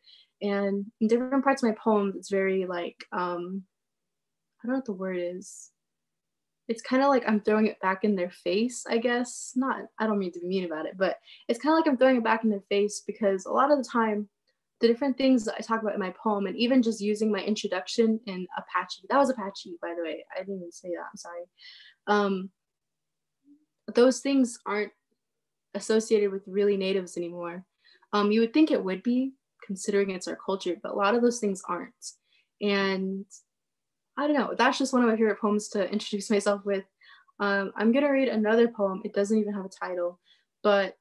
And 0.42 0.86
in 1.00 1.08
different 1.08 1.44
parts 1.44 1.64
of 1.64 1.70
my 1.70 1.76
poem, 1.76 2.14
it's 2.16 2.30
very 2.30 2.66
like 2.66 3.06
um 3.12 3.64
I 4.64 4.68
don't 4.68 4.74
know 4.74 4.78
what 4.78 4.86
the 4.86 4.94
word 4.94 5.18
is 5.20 5.72
it's 6.72 6.82
kind 6.82 7.04
of 7.04 7.10
like 7.10 7.24
I'm 7.28 7.42
throwing 7.42 7.68
it 7.68 7.82
back 7.82 8.06
in 8.06 8.16
their 8.16 8.30
face, 8.30 8.86
I 8.90 8.98
guess. 8.98 9.52
Not, 9.58 9.82
I 10.00 10.08
don't 10.08 10.20
mean 10.20 10.32
to 10.32 10.40
be 10.40 10.48
mean 10.48 10.64
about 10.64 10.86
it, 10.86 10.98
but 10.98 11.18
it's 11.50 11.60
kind 11.60 11.74
of 11.74 11.80
like 11.80 11.88
I'm 11.88 11.98
throwing 11.98 12.16
it 12.16 12.24
back 12.24 12.46
in 12.46 12.50
their 12.50 12.64
face 12.70 13.04
because 13.06 13.46
a 13.46 13.52
lot 13.52 13.72
of 13.72 13.78
the 13.78 13.84
time, 13.84 14.30
the 14.80 14.88
different 14.88 15.18
things 15.18 15.44
that 15.46 15.56
I 15.60 15.62
talk 15.62 15.82
about 15.82 15.94
in 15.94 16.00
my 16.00 16.14
poem, 16.24 16.48
and 16.48 16.56
even 16.56 16.82
just 16.82 17.02
using 17.02 17.30
my 17.30 17.40
introduction 17.42 18.22
in 18.26 18.48
Apache, 18.58 19.02
that 19.10 19.18
was 19.18 19.30
Apache, 19.30 19.76
by 19.82 19.94
the 19.96 20.02
way. 20.02 20.26
I 20.34 20.40
didn't 20.40 20.60
even 20.60 20.72
say 20.72 20.90
that, 20.90 21.06
I'm 21.12 21.18
sorry. 21.18 21.44
Um, 22.08 22.50
those 23.94 24.22
things 24.22 24.58
aren't 24.66 24.94
associated 25.74 26.32
with 26.32 26.44
really 26.48 26.78
natives 26.78 27.18
anymore. 27.18 27.66
Um, 28.14 28.32
you 28.32 28.40
would 28.40 28.54
think 28.54 28.72
it 28.72 28.84
would 28.84 29.04
be, 29.04 29.34
considering 29.72 30.10
it's 30.10 30.28
our 30.28 30.36
culture, 30.36 30.76
but 30.84 30.92
a 30.92 30.96
lot 30.96 31.16
of 31.16 31.22
those 31.22 31.40
things 31.40 31.64
aren't. 31.66 31.94
And 32.62 33.26
I 34.18 34.28
don't 34.28 34.36
know. 34.36 34.54
That's 34.58 34.78
just 34.78 34.92
one 34.92 35.02
of 35.02 35.08
my 35.08 35.16
favorite 35.16 35.40
poems 35.40 35.70
to 35.70 35.90
introduce 35.90 36.30
myself 36.30 36.66
with. 36.66 36.84
Um, 37.40 37.72
I'm 37.78 37.94
gonna 37.94 38.12
read 38.12 38.28
another 38.28 38.68
poem. 38.68 39.02
It 39.06 39.14
doesn't 39.14 39.38
even 39.38 39.54
have 39.54 39.64
a 39.66 39.70
title, 39.70 40.20
but 40.62 40.98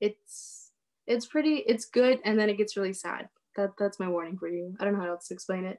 it's 0.00 0.72
it's 1.06 1.26
pretty. 1.26 1.58
It's 1.58 1.84
good, 1.84 2.18
and 2.24 2.36
then 2.36 2.50
it 2.50 2.58
gets 2.58 2.76
really 2.76 2.92
sad. 2.92 3.28
That 3.56 3.74
that's 3.78 4.00
my 4.00 4.08
warning 4.08 4.36
for 4.36 4.48
you. 4.48 4.74
I 4.80 4.84
don't 4.84 4.94
know 4.94 5.00
how 5.00 5.10
else 5.10 5.28
to 5.28 5.34
explain 5.34 5.64
it. 5.64 5.78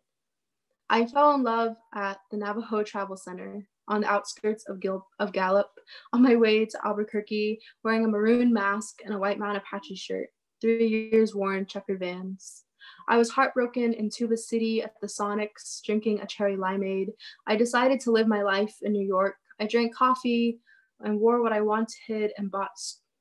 I 0.90 1.06
fell 1.06 1.36
in 1.36 1.44
love 1.44 1.76
at 1.94 2.20
the 2.32 2.38
Navajo 2.38 2.82
Travel 2.84 3.18
Center 3.18 3.68
on 3.90 4.02
the 4.02 4.08
outskirts 4.08 4.68
of, 4.70 4.80
Gil- 4.80 5.08
of 5.20 5.34
Gallup 5.34 5.70
on 6.14 6.22
my 6.22 6.36
way 6.36 6.66
to 6.66 6.80
Albuquerque, 6.86 7.60
wearing 7.84 8.06
a 8.06 8.08
maroon 8.08 8.54
mask 8.54 9.02
and 9.04 9.14
a 9.14 9.18
white 9.18 9.38
Mountain 9.38 9.62
Apache 9.66 9.96
shirt, 9.96 10.30
three 10.62 11.10
years 11.12 11.36
worn 11.36 11.66
checkered 11.66 12.00
vans. 12.00 12.64
I 13.08 13.18
was 13.18 13.30
heartbroken 13.30 13.94
in 13.94 14.10
Tuba 14.10 14.38
City 14.38 14.82
at 14.82 14.94
the 15.02 15.08
Sonics, 15.08 15.82
drinking 15.86 16.20
a 16.20 16.28
cherry 16.28 16.58
limeade. 16.58 17.10
I 17.46 17.56
decided 17.56 18.00
to 18.02 18.12
live 18.12 18.28
my 18.28 18.44
life 18.44 18.76
in 18.82 18.92
New 18.92 19.06
York. 19.06 19.36
I 19.60 19.68
drank 19.68 19.96
coffee 19.96 20.60
and 21.00 21.20
wore 21.20 21.42
what 21.42 21.54
I 21.54 21.62
wanted 21.62 22.32
and 22.38 22.52
bought 22.52 22.72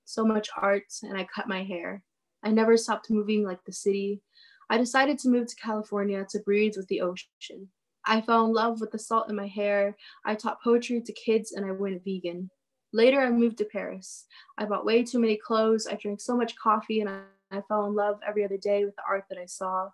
so 0.05 0.25
much 0.25 0.49
art, 0.57 0.93
and 1.03 1.17
I 1.17 1.27
cut 1.35 1.49
my 1.49 1.63
hair. 1.63 2.03
I 2.43 2.51
never 2.51 2.77
stopped 2.77 3.11
moving 3.11 3.45
like 3.45 3.65
the 3.65 3.73
city. 3.73 4.23
I 4.71 4.79
decided 4.79 5.19
to 5.21 5.29
move 5.29 5.47
to 5.49 5.57
California 5.57 6.27
to 6.31 6.41
breathe 6.41 6.75
with 6.77 6.89
the 6.89 7.01
ocean. 7.01 7.69
I 8.05 8.21
fell 8.21 8.47
in 8.47 8.53
love 8.53 8.81
with 8.81 8.93
the 8.93 8.99
salt 8.99 9.29
in 9.29 9.37
my 9.37 9.49
hair. 9.49 9.97
I 10.25 10.37
taught 10.37 10.63
poetry 10.63 11.03
to 11.03 11.13
kids 11.13 11.53
and 11.53 11.67
I 11.67 11.73
went 11.73 12.05
vegan. 12.05 12.51
Later, 12.97 13.21
I 13.21 13.31
moved 13.31 13.59
to 13.59 13.65
Paris. 13.65 14.25
I 14.59 14.65
bought 14.65 14.87
way 14.87 15.05
too 15.05 15.19
many 15.19 15.37
clothes. 15.37 15.87
I 15.87 15.95
drank 15.95 16.21
so 16.21 16.37
much 16.37 16.57
coffee 16.57 17.01
and 17.01 17.11
I 17.11 17.21
I 17.51 17.61
fell 17.69 17.87
in 17.87 17.95
love 17.95 18.19
every 18.27 18.45
other 18.45 18.57
day 18.57 18.85
with 18.85 18.97
the 18.97 19.03
art 19.09 19.25
that 19.29 19.39
I 19.39 19.47
saw. 19.47 19.91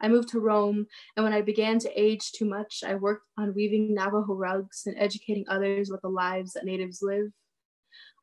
I 0.00 0.08
moved 0.08 0.28
to 0.30 0.40
Rome, 0.40 0.86
and 1.16 1.24
when 1.24 1.32
I 1.32 1.40
began 1.40 1.78
to 1.80 2.00
age 2.00 2.32
too 2.32 2.44
much, 2.44 2.82
I 2.84 2.94
worked 2.94 3.26
on 3.38 3.54
weaving 3.54 3.94
Navajo 3.94 4.34
rugs 4.34 4.84
and 4.86 4.96
educating 4.98 5.44
others 5.48 5.88
about 5.88 6.02
the 6.02 6.08
lives 6.08 6.52
that 6.52 6.64
natives 6.64 7.00
live. 7.02 7.30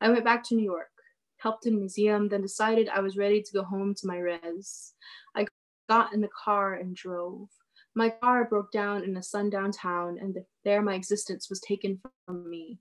I 0.00 0.10
went 0.10 0.24
back 0.24 0.44
to 0.44 0.54
New 0.54 0.64
York, 0.64 0.90
helped 1.38 1.66
in 1.66 1.74
a 1.74 1.78
museum, 1.78 2.28
then 2.28 2.42
decided 2.42 2.88
I 2.88 3.00
was 3.00 3.16
ready 3.16 3.40
to 3.40 3.52
go 3.52 3.62
home 3.62 3.94
to 3.94 4.06
my 4.06 4.18
res. 4.18 4.94
I 5.34 5.46
got 5.88 6.12
in 6.12 6.20
the 6.20 6.28
car 6.44 6.74
and 6.74 6.94
drove. 6.94 7.48
My 7.94 8.10
car 8.10 8.44
broke 8.44 8.72
down 8.72 9.04
in 9.04 9.16
a 9.16 9.22
sundown 9.22 9.72
town, 9.72 10.18
and 10.20 10.36
there 10.64 10.82
my 10.82 10.94
existence 10.94 11.48
was 11.48 11.60
taken 11.60 12.00
from 12.26 12.48
me. 12.50 12.80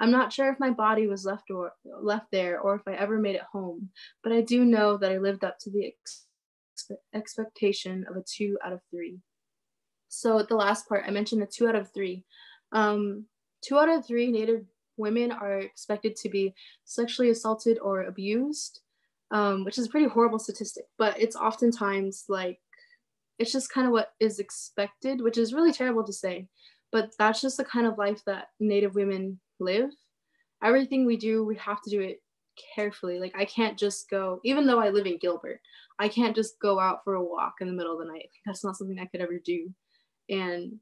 I'm 0.00 0.10
not 0.10 0.32
sure 0.32 0.50
if 0.50 0.58
my 0.58 0.70
body 0.70 1.06
was 1.06 1.24
left 1.24 1.50
or 1.50 1.72
left 1.84 2.26
there 2.32 2.60
or 2.60 2.74
if 2.74 2.82
I 2.86 2.94
ever 2.94 3.18
made 3.18 3.36
it 3.36 3.42
home, 3.52 3.90
but 4.22 4.32
I 4.32 4.40
do 4.40 4.64
know 4.64 4.96
that 4.96 5.12
I 5.12 5.18
lived 5.18 5.44
up 5.44 5.58
to 5.60 5.70
the 5.70 5.86
ex- 5.86 6.26
expectation 7.14 8.04
of 8.10 8.16
a 8.16 8.24
two 8.26 8.58
out 8.64 8.72
of 8.72 8.80
three. 8.90 9.18
So 10.08 10.42
the 10.42 10.56
last 10.56 10.88
part, 10.88 11.04
I 11.06 11.10
mentioned 11.10 11.42
the 11.42 11.46
two 11.46 11.68
out 11.68 11.76
of 11.76 11.92
three. 11.92 12.24
Um, 12.72 13.26
two 13.62 13.78
out 13.78 13.88
of 13.88 14.06
three 14.06 14.30
Native 14.30 14.64
women 14.96 15.32
are 15.32 15.58
expected 15.58 16.16
to 16.16 16.28
be 16.28 16.54
sexually 16.84 17.30
assaulted 17.30 17.78
or 17.78 18.02
abused, 18.02 18.80
um, 19.30 19.64
which 19.64 19.78
is 19.78 19.86
a 19.86 19.90
pretty 19.90 20.08
horrible 20.08 20.38
statistic. 20.38 20.84
But 20.98 21.20
it's 21.20 21.36
oftentimes 21.36 22.24
like 22.28 22.58
it's 23.38 23.52
just 23.52 23.72
kind 23.72 23.86
of 23.86 23.92
what 23.92 24.12
is 24.20 24.38
expected, 24.38 25.20
which 25.20 25.38
is 25.38 25.54
really 25.54 25.72
terrible 25.72 26.04
to 26.04 26.12
say. 26.12 26.48
But 26.92 27.10
that's 27.18 27.40
just 27.40 27.56
the 27.56 27.64
kind 27.64 27.86
of 27.86 27.98
life 27.98 28.22
that 28.26 28.48
Native 28.60 28.94
women 28.94 29.40
live. 29.60 29.90
Everything 30.62 31.04
we 31.04 31.16
do, 31.16 31.44
we 31.44 31.56
have 31.56 31.82
to 31.82 31.90
do 31.90 32.00
it 32.00 32.22
carefully. 32.74 33.18
Like 33.18 33.34
I 33.36 33.44
can't 33.44 33.78
just 33.78 34.08
go, 34.08 34.40
even 34.44 34.66
though 34.66 34.80
I 34.80 34.90
live 34.90 35.06
in 35.06 35.18
Gilbert, 35.18 35.60
I 35.98 36.08
can't 36.08 36.34
just 36.34 36.58
go 36.60 36.78
out 36.78 37.00
for 37.04 37.14
a 37.14 37.24
walk 37.24 37.54
in 37.60 37.66
the 37.66 37.72
middle 37.72 37.92
of 37.92 37.98
the 37.98 38.12
night. 38.12 38.30
That's 38.46 38.64
not 38.64 38.76
something 38.76 38.98
I 38.98 39.06
could 39.06 39.20
ever 39.20 39.38
do. 39.44 39.70
And 40.28 40.74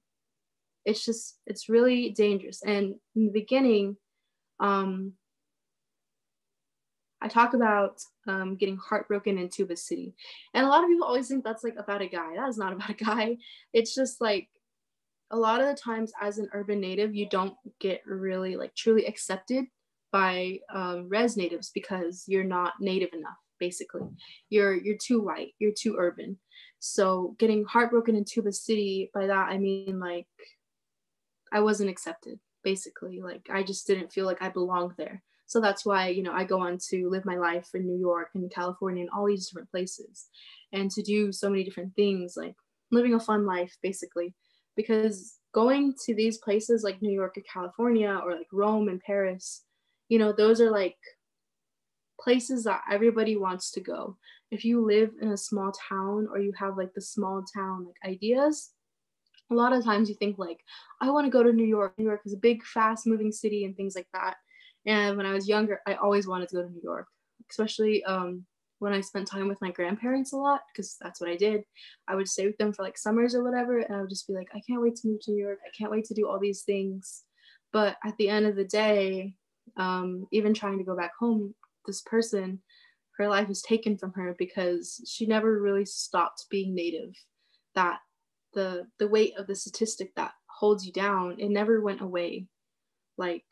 it's 0.85 1.05
just, 1.05 1.39
it's 1.47 1.69
really 1.69 2.11
dangerous. 2.11 2.63
And 2.63 2.95
in 3.17 3.27
the 3.27 3.33
beginning, 3.33 3.97
um, 4.61 5.13
I 7.21 7.29
talk 7.29 7.55
about 7.55 8.01
um, 8.27 8.57
getting 8.57 8.77
heartbroken 8.77 9.39
in 9.39 9.49
Tuba 9.49 9.77
City. 9.77 10.15
And 10.55 10.67
a 10.67 10.69
lot 10.69 10.83
of 10.83 10.91
people 10.91 11.07
always 11.07 11.29
think 11.29 11.45
that's 11.45 11.63
like 11.63 11.77
about 11.79 12.03
a 12.03 12.09
guy. 12.09 12.35
That 12.37 12.49
is 12.49 12.59
not 12.59 12.73
about 12.73 12.91
a 12.91 12.95
guy. 12.95 13.37
It's 13.73 13.95
just 13.95 14.21
like 14.21 14.49
a 15.33 15.37
lot 15.37 15.63
of 15.63 15.67
the 15.67 15.75
times 15.75 16.13
as 16.21 16.39
an 16.39 16.49
urban 16.53 16.79
native, 16.79 17.15
you 17.15 17.27
don't 17.29 17.55
get 17.81 18.03
really 18.07 18.55
like 18.55 18.75
truly 18.75 19.07
accepted 19.07 19.65
by 20.13 20.59
um, 20.73 21.09
res 21.09 21.39
natives 21.39 21.71
because 21.75 22.25
you're 22.29 22.45
not 22.45 22.75
native 22.81 23.09
enough 23.15 23.33
basically. 23.59 24.03
You're 24.51 24.75
you're 24.75 24.99
too 24.99 25.23
white 25.23 25.55
you're 25.59 25.73
too 25.77 25.97
urban. 25.99 26.39
So 26.79 27.35
getting 27.39 27.65
heartbroken 27.65 28.15
in 28.15 28.25
tuba 28.25 28.53
city 28.53 29.11
by 29.15 29.27
that 29.27 29.49
i 29.49 29.57
mean 29.57 29.99
like 30.01 30.27
i 31.53 31.61
wasn't 31.61 31.91
accepted 31.91 32.39
basically. 32.63 33.23
Like 33.23 33.49
i 33.51 33.63
just 33.63 33.87
didn't 33.87 34.13
feel 34.13 34.27
like 34.27 34.43
i 34.43 34.51
belonged 34.51 34.93
there. 34.99 35.23
So 35.47 35.61
that's 35.61 35.87
why 35.87 36.09
you 36.09 36.23
know 36.23 36.33
i 36.33 36.45
go 36.45 36.61
on 36.61 36.79
to 36.91 37.09
live 37.09 37.25
my 37.25 37.37
life 37.37 37.69
in 37.75 37.87
new 37.87 37.99
york 37.99 38.29
and 38.35 38.51
california 38.51 39.03
and 39.03 39.11
all 39.17 39.27
these 39.27 39.49
different 39.49 39.71
places. 39.71 40.29
And 40.73 40.91
to 40.91 41.03
do 41.03 41.33
so 41.33 41.49
many 41.49 41.65
different 41.65 41.95
things 41.95 42.35
like 42.37 42.55
living 42.91 43.15
a 43.15 43.21
fun 43.21 43.47
life 43.47 43.75
basically 43.83 44.35
because 44.77 45.39
going 45.55 45.95
to 46.05 46.15
these 46.15 46.39
places 46.39 46.83
like 46.83 47.03
new 47.03 47.13
york 47.13 47.37
or 47.37 47.43
california 47.53 48.21
or 48.25 48.35
like 48.35 48.47
rome 48.53 48.89
and 48.89 49.01
paris 49.01 49.65
you 50.09 50.19
know 50.19 50.33
those 50.33 50.61
are 50.61 50.71
like 50.71 50.97
places 52.23 52.65
that 52.65 52.83
everybody 52.91 53.37
wants 53.37 53.71
to 53.73 53.81
go. 53.81 54.17
If 54.51 54.65
you 54.65 54.85
live 54.85 55.11
in 55.21 55.33
a 55.33 55.37
small 55.37 55.73
town 55.89 56.29
or 56.31 56.39
you 56.39 56.53
have 56.59 56.77
like 56.77 56.93
the 56.95 57.01
small 57.01 57.43
town 57.55 57.87
like 57.87 58.13
ideas, 58.13 58.71
a 59.51 59.55
lot 59.55 59.73
of 59.73 59.85
times 59.85 60.09
you 60.09 60.15
think 60.15 60.39
like, 60.39 60.61
I 61.01 61.11
want 61.11 61.27
to 61.27 61.31
go 61.31 61.43
to 61.43 61.53
New 61.53 61.67
York. 61.67 61.95
New 61.99 62.05
York 62.05 62.23
is 62.25 62.35
a 62.35 62.39
big, 62.39 62.63
fast 62.65 63.07
moving 63.07 63.33
city 63.33 63.65
and 63.65 63.77
things 63.77 63.95
like 63.97 64.09
that. 64.15 64.37
And 64.87 65.17
when 65.17 65.27
I 65.27 65.33
was 65.33 65.49
younger, 65.49 65.81
I 65.87 65.95
always 65.95 66.27
wanted 66.27 66.49
to 66.51 66.57
go 66.57 66.63
to 66.63 66.71
New 66.71 66.81
York, 66.83 67.07
especially 67.51 68.05
um, 68.05 68.45
when 68.83 68.93
I 68.93 69.01
spent 69.01 69.29
time 69.29 69.49
with 69.49 69.61
my 69.61 69.71
grandparents 69.71 70.33
a 70.33 70.37
lot, 70.37 70.63
because 70.73 70.97
that's 71.01 71.21
what 71.21 71.31
I 71.31 71.37
did. 71.37 71.63
I 72.09 72.15
would 72.15 72.29
stay 72.29 72.47
with 72.47 72.59
them 72.59 72.73
for 72.73 72.83
like 72.83 72.99
summers 72.99 73.35
or 73.35 73.45
whatever. 73.45 73.79
And 73.79 73.95
I 73.95 74.01
would 74.01 74.11
just 74.11 74.27
be 74.27 74.35
like, 74.35 74.49
I 74.55 74.61
can't 74.67 74.83
wait 74.83 74.97
to 74.97 75.09
move 75.09 75.21
to 75.23 75.31
New 75.33 75.43
York. 75.43 75.59
I 75.65 75.71
can't 75.77 75.91
wait 75.91 76.05
to 76.07 76.15
do 76.15 76.29
all 76.29 76.41
these 76.41 76.63
things. 76.63 77.23
But 77.73 77.97
at 78.05 78.17
the 78.17 78.29
end 78.29 78.47
of 78.47 78.57
the 78.57 78.65
day, 78.65 79.35
um, 79.77 80.27
even 80.33 80.53
trying 80.53 80.79
to 80.79 80.85
go 80.85 80.97
back 80.97 81.13
home 81.19 81.55
this 81.87 82.03
person 82.03 82.61
her 83.19 83.29
life 83.29 83.49
was 83.49 83.63
taken 83.63 83.97
from 83.97 84.13
her 84.15 84.35
because 84.39 85.01
she 85.07 85.27
never 85.27 85.61
really 85.61 85.85
stopped 85.85 86.47
being 86.51 86.75
native 86.75 87.15
that 87.75 87.99
the 88.55 88.87
the 88.99 89.09
weight 89.09 89.35
of 89.39 89.47
the 89.47 89.55
statistic 89.55 90.15
that 90.15 90.33
holds 90.47 90.87
you 90.87 90.93
down 90.93 91.37
it 91.39 91.49
never 91.49 91.81
went 91.81 92.01
away 92.01 92.47
like 93.17 93.45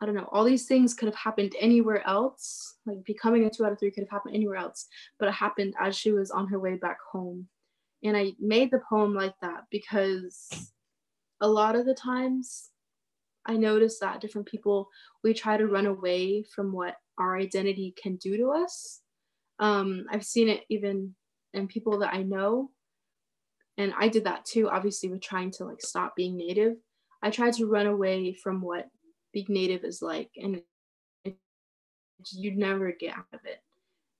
i 0.00 0.06
don't 0.06 0.14
know 0.14 0.28
all 0.32 0.44
these 0.44 0.66
things 0.66 0.94
could 0.94 1.06
have 1.06 1.14
happened 1.14 1.54
anywhere 1.58 2.06
else 2.06 2.76
like 2.86 3.04
becoming 3.04 3.44
a 3.44 3.50
two 3.50 3.64
out 3.64 3.72
of 3.72 3.78
three 3.78 3.90
could 3.90 4.04
have 4.04 4.10
happened 4.10 4.34
anywhere 4.34 4.56
else 4.56 4.86
but 5.18 5.28
it 5.28 5.34
happened 5.34 5.74
as 5.80 5.96
she 5.96 6.12
was 6.12 6.30
on 6.30 6.48
her 6.48 6.58
way 6.58 6.74
back 6.76 6.98
home 7.12 7.46
and 8.02 8.16
i 8.16 8.32
made 8.38 8.70
the 8.70 8.80
poem 8.88 9.14
like 9.14 9.34
that 9.40 9.64
because 9.70 10.72
a 11.40 11.48
lot 11.48 11.76
of 11.76 11.86
the 11.86 11.94
times 11.94 12.70
i 13.46 13.56
notice 13.56 13.98
that 13.98 14.20
different 14.20 14.46
people 14.46 14.88
we 15.22 15.34
try 15.34 15.56
to 15.56 15.66
run 15.66 15.86
away 15.86 16.42
from 16.42 16.72
what 16.72 16.96
our 17.20 17.36
identity 17.36 17.94
can 18.02 18.16
do 18.16 18.36
to 18.38 18.50
us. 18.50 19.00
Um, 19.60 20.06
I've 20.10 20.24
seen 20.24 20.48
it 20.48 20.64
even 20.70 21.14
in 21.52 21.68
people 21.68 21.98
that 21.98 22.14
I 22.14 22.22
know. 22.22 22.70
And 23.76 23.92
I 23.98 24.08
did 24.08 24.24
that 24.24 24.44
too, 24.44 24.68
obviously, 24.68 25.10
with 25.10 25.20
trying 25.20 25.50
to 25.52 25.64
like 25.64 25.80
stop 25.80 26.16
being 26.16 26.36
native. 26.36 26.76
I 27.22 27.30
tried 27.30 27.52
to 27.54 27.66
run 27.66 27.86
away 27.86 28.32
from 28.32 28.62
what 28.62 28.88
being 29.32 29.46
native 29.48 29.84
is 29.84 30.02
like, 30.02 30.30
and 30.36 30.62
you'd 32.32 32.56
never 32.56 32.92
get 32.92 33.16
out 33.16 33.26
of 33.32 33.40
it. 33.44 33.60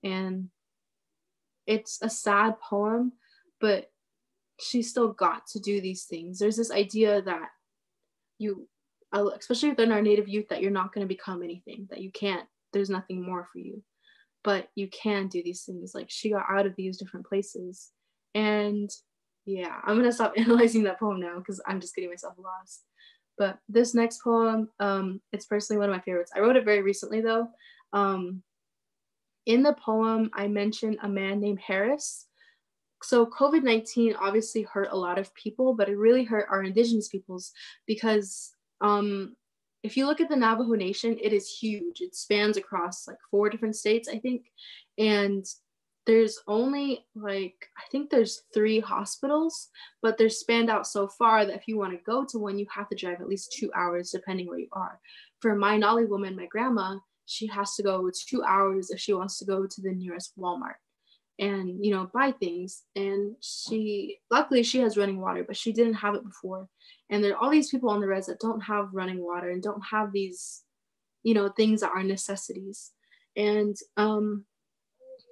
And 0.02 0.49
it's 1.67 1.99
a 2.02 2.11
sad 2.11 2.61
poem, 2.61 3.12
but 3.61 3.90
she 4.59 4.83
still 4.83 5.12
got 5.12 5.47
to 5.49 5.61
do 5.61 5.81
these 5.81 6.05
things. 6.05 6.38
There's 6.38 6.57
this 6.57 6.71
idea 6.71 7.23
that 7.23 7.49
you, 8.38 8.69
uh, 9.12 9.26
especially 9.38 9.71
within 9.71 9.93
our 9.93 10.02
native 10.02 10.29
youth, 10.29 10.49
that 10.49 10.62
you're 10.62 10.71
not 10.71 10.93
going 10.95 11.05
to 11.07 11.14
become 11.14 11.43
anything, 11.43 11.87
that 11.90 12.00
you 12.00 12.11
can't 12.11 12.47
there's 12.73 12.90
nothing 12.90 13.23
more 13.23 13.47
for 13.52 13.59
you 13.59 13.83
but 14.43 14.69
you 14.75 14.88
can 14.88 15.29
do 15.29 15.43
these 15.43 15.64
things 15.64 15.93
like 15.95 16.07
she 16.09 16.31
got 16.31 16.47
out 16.49 16.67
of 16.67 16.75
these 16.76 16.97
different 16.97 17.26
places 17.26 17.90
and 18.35 18.90
yeah 19.47 19.81
i'm 19.85 19.97
gonna 19.97 20.12
stop 20.12 20.33
analyzing 20.37 20.85
that 20.85 20.99
poem 20.99 21.21
now 21.21 21.38
because 21.38 21.61
i'm 21.67 21.81
just 21.81 21.95
getting 21.95 22.11
myself 22.11 22.35
lost 22.38 22.85
but 23.40 23.59
this 23.70 23.94
next 23.94 24.23
poem 24.23 24.68
um, 24.78 25.20
it's 25.32 25.47
personally 25.47 25.80
one 25.80 25.88
of 25.88 25.97
my 25.97 26.02
favorites 26.02 26.30
i 26.37 26.38
wrote 26.38 26.56
it 26.56 26.64
very 26.64 26.82
recently 26.82 27.20
though 27.20 27.49
um, 27.92 28.42
in 29.47 29.62
the 29.64 29.73
poem 29.73 30.30
i 30.35 30.47
mention 30.47 30.97
a 31.02 31.09
man 31.09 31.40
named 31.40 31.59
harris 31.59 32.26
so 33.02 33.25
covid-19 33.26 34.14
obviously 34.20 34.62
hurt 34.62 34.88
a 34.92 34.97
lot 34.97 35.18
of 35.18 35.35
people 35.35 35.75
but 35.75 35.88
it 35.88 35.97
really 35.97 36.23
hurt 36.23 36.47
our 36.50 36.62
indigenous 36.62 37.09
peoples 37.09 37.52
because 37.87 38.52
um, 38.82 39.35
if 39.82 39.97
you 39.97 40.06
look 40.06 40.20
at 40.20 40.28
the 40.28 40.37
Navajo 40.37 40.75
Nation, 40.75 41.16
it 41.20 41.32
is 41.32 41.49
huge. 41.50 42.00
It 42.00 42.14
spans 42.14 42.59
across 42.59 43.09
like 43.09 43.16
four 43.30 43.49
different 43.49 43.76
states, 43.76 44.09
I 44.09 44.18
think. 44.18 44.47
And 44.99 45.47
there's 46.07 46.38
only 46.49 47.07
like, 47.14 47.54
I 47.76 47.83
think 47.92 48.11
there's 48.11 48.42
three 48.54 48.80
hospitals, 48.80 49.69
but 50.02 50.16
they're 50.16 50.28
spanned 50.28 50.71
out 50.71 50.87
so 50.87 51.09
far 51.09 51.45
that 51.45 51.57
if 51.57 51.69
you 51.69 51.78
want 51.78 51.92
to 51.92 52.04
go 52.04 52.25
to 52.25 52.38
one, 52.38 52.59
you 52.59 52.66
have 52.75 52.88
to 52.88 52.97
drive 52.97 53.21
at 53.21 53.28
least 53.28 53.52
two 53.52 53.71
hours, 53.75 54.11
depending 54.11 54.47
where 54.47 54.59
you 54.59 54.69
are. 54.73 54.99
For 55.40 55.54
my 55.54 55.76
Nolly 55.76 56.07
woman, 56.07 56.37
my 56.37 56.47
grandma, 56.47 56.97
she 57.26 57.47
has 57.49 57.75
to 57.76 57.83
go 57.83 58.11
two 58.26 58.42
hours 58.42 58.90
if 58.90 58.99
she 58.99 59.12
wants 59.12 59.38
to 59.38 59.45
go 59.45 59.66
to 59.66 59.80
the 59.80 59.92
nearest 59.92 60.33
Walmart 60.38 60.75
and 61.38 61.85
you 61.85 61.90
know 61.90 62.11
buy 62.12 62.33
things. 62.33 62.83
And 62.95 63.35
she 63.40 64.19
luckily 64.30 64.62
she 64.62 64.78
has 64.80 64.97
running 64.97 65.21
water 65.21 65.42
but 65.45 65.57
she 65.57 65.73
didn't 65.73 65.95
have 65.95 66.14
it 66.14 66.25
before. 66.25 66.69
And 67.09 67.25
there 67.25 67.33
are 67.33 67.37
all 67.37 67.50
these 67.50 67.71
people 67.71 67.90
on 67.90 68.00
the 68.00 68.07
res 68.07 68.26
that 68.26 68.40
don't 68.40 68.61
have 68.61 68.90
running 68.92 69.25
water 69.25 69.50
and 69.50 69.62
don't 69.62 69.83
have 69.90 70.12
these 70.12 70.62
you 71.23 71.35
know 71.35 71.49
things 71.49 71.80
that 71.80 71.90
are 71.90 72.02
necessities. 72.02 72.92
And 73.37 73.76
um 73.97 74.45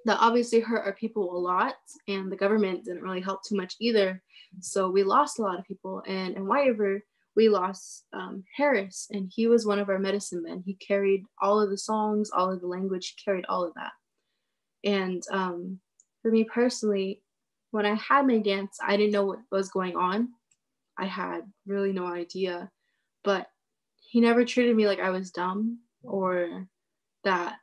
that 0.09 0.17
obviously 0.21 0.59
hurt 0.59 0.87
our 0.87 0.93
people 0.93 1.37
a 1.37 1.37
lot 1.37 1.75
and 2.07 2.31
the 2.31 2.35
government 2.35 2.83
didn't 2.83 3.03
really 3.03 3.21
help 3.21 3.43
too 3.43 3.55
much 3.55 3.75
either. 3.79 4.19
So 4.59 4.89
we 4.89 5.03
lost 5.03 5.37
a 5.37 5.43
lot 5.43 5.59
of 5.59 5.65
people 5.65 6.01
and 6.07 6.35
in 6.35 6.47
white 6.47 6.65
river 6.65 7.03
we 7.35 7.47
lost 7.47 8.05
um, 8.11 8.43
harris 8.57 9.07
and 9.11 9.31
he 9.31 9.45
was 9.45 9.67
one 9.67 9.77
of 9.77 9.87
our 9.87 9.99
medicine 9.99 10.41
men. 10.41 10.63
He 10.65 10.73
carried 10.73 11.25
all 11.39 11.61
of 11.61 11.69
the 11.69 11.77
songs 11.77 12.31
all 12.31 12.51
of 12.51 12.59
the 12.59 12.65
language 12.65 13.13
he 13.15 13.23
carried 13.23 13.45
all 13.47 13.63
of 13.63 13.75
that. 13.75 13.91
And 14.83 15.21
um, 15.29 15.79
for 16.23 16.31
me 16.31 16.43
personally, 16.43 17.21
when 17.69 17.85
I 17.85 17.93
had 17.93 18.25
my 18.25 18.39
dance, 18.39 18.79
I 18.83 18.97
didn't 18.97 19.13
know 19.13 19.25
what 19.25 19.39
was 19.51 19.69
going 19.69 19.95
on. 19.95 20.29
I 20.97 21.05
had 21.05 21.41
really 21.67 21.93
no 21.93 22.07
idea, 22.07 22.71
but 23.23 23.45
he 23.99 24.21
never 24.21 24.43
treated 24.43 24.75
me 24.75 24.87
like 24.87 24.99
I 24.99 25.11
was 25.11 25.29
dumb 25.29 25.81
or 26.01 26.67
that 27.25 27.57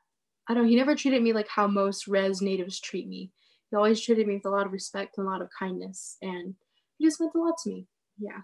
I 0.48 0.54
don't. 0.54 0.68
He 0.68 0.76
never 0.76 0.94
treated 0.94 1.22
me 1.22 1.32
like 1.32 1.48
how 1.48 1.66
most 1.66 2.06
res 2.06 2.40
natives 2.40 2.80
treat 2.80 3.08
me. 3.08 3.30
He 3.70 3.76
always 3.76 4.00
treated 4.00 4.26
me 4.26 4.34
with 4.34 4.46
a 4.46 4.50
lot 4.50 4.66
of 4.66 4.72
respect 4.72 5.18
and 5.18 5.26
a 5.26 5.30
lot 5.30 5.42
of 5.42 5.50
kindness, 5.58 6.16
and 6.22 6.54
he 6.98 7.04
just 7.04 7.20
meant 7.20 7.34
a 7.34 7.38
lot 7.38 7.54
to 7.64 7.70
me. 7.70 7.86
Yeah. 8.18 8.40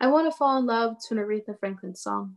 I 0.00 0.06
want 0.06 0.30
to 0.30 0.36
fall 0.36 0.58
in 0.58 0.66
love 0.66 0.96
to 1.08 1.14
an 1.14 1.20
Aretha 1.20 1.58
Franklin 1.58 1.94
song. 1.94 2.36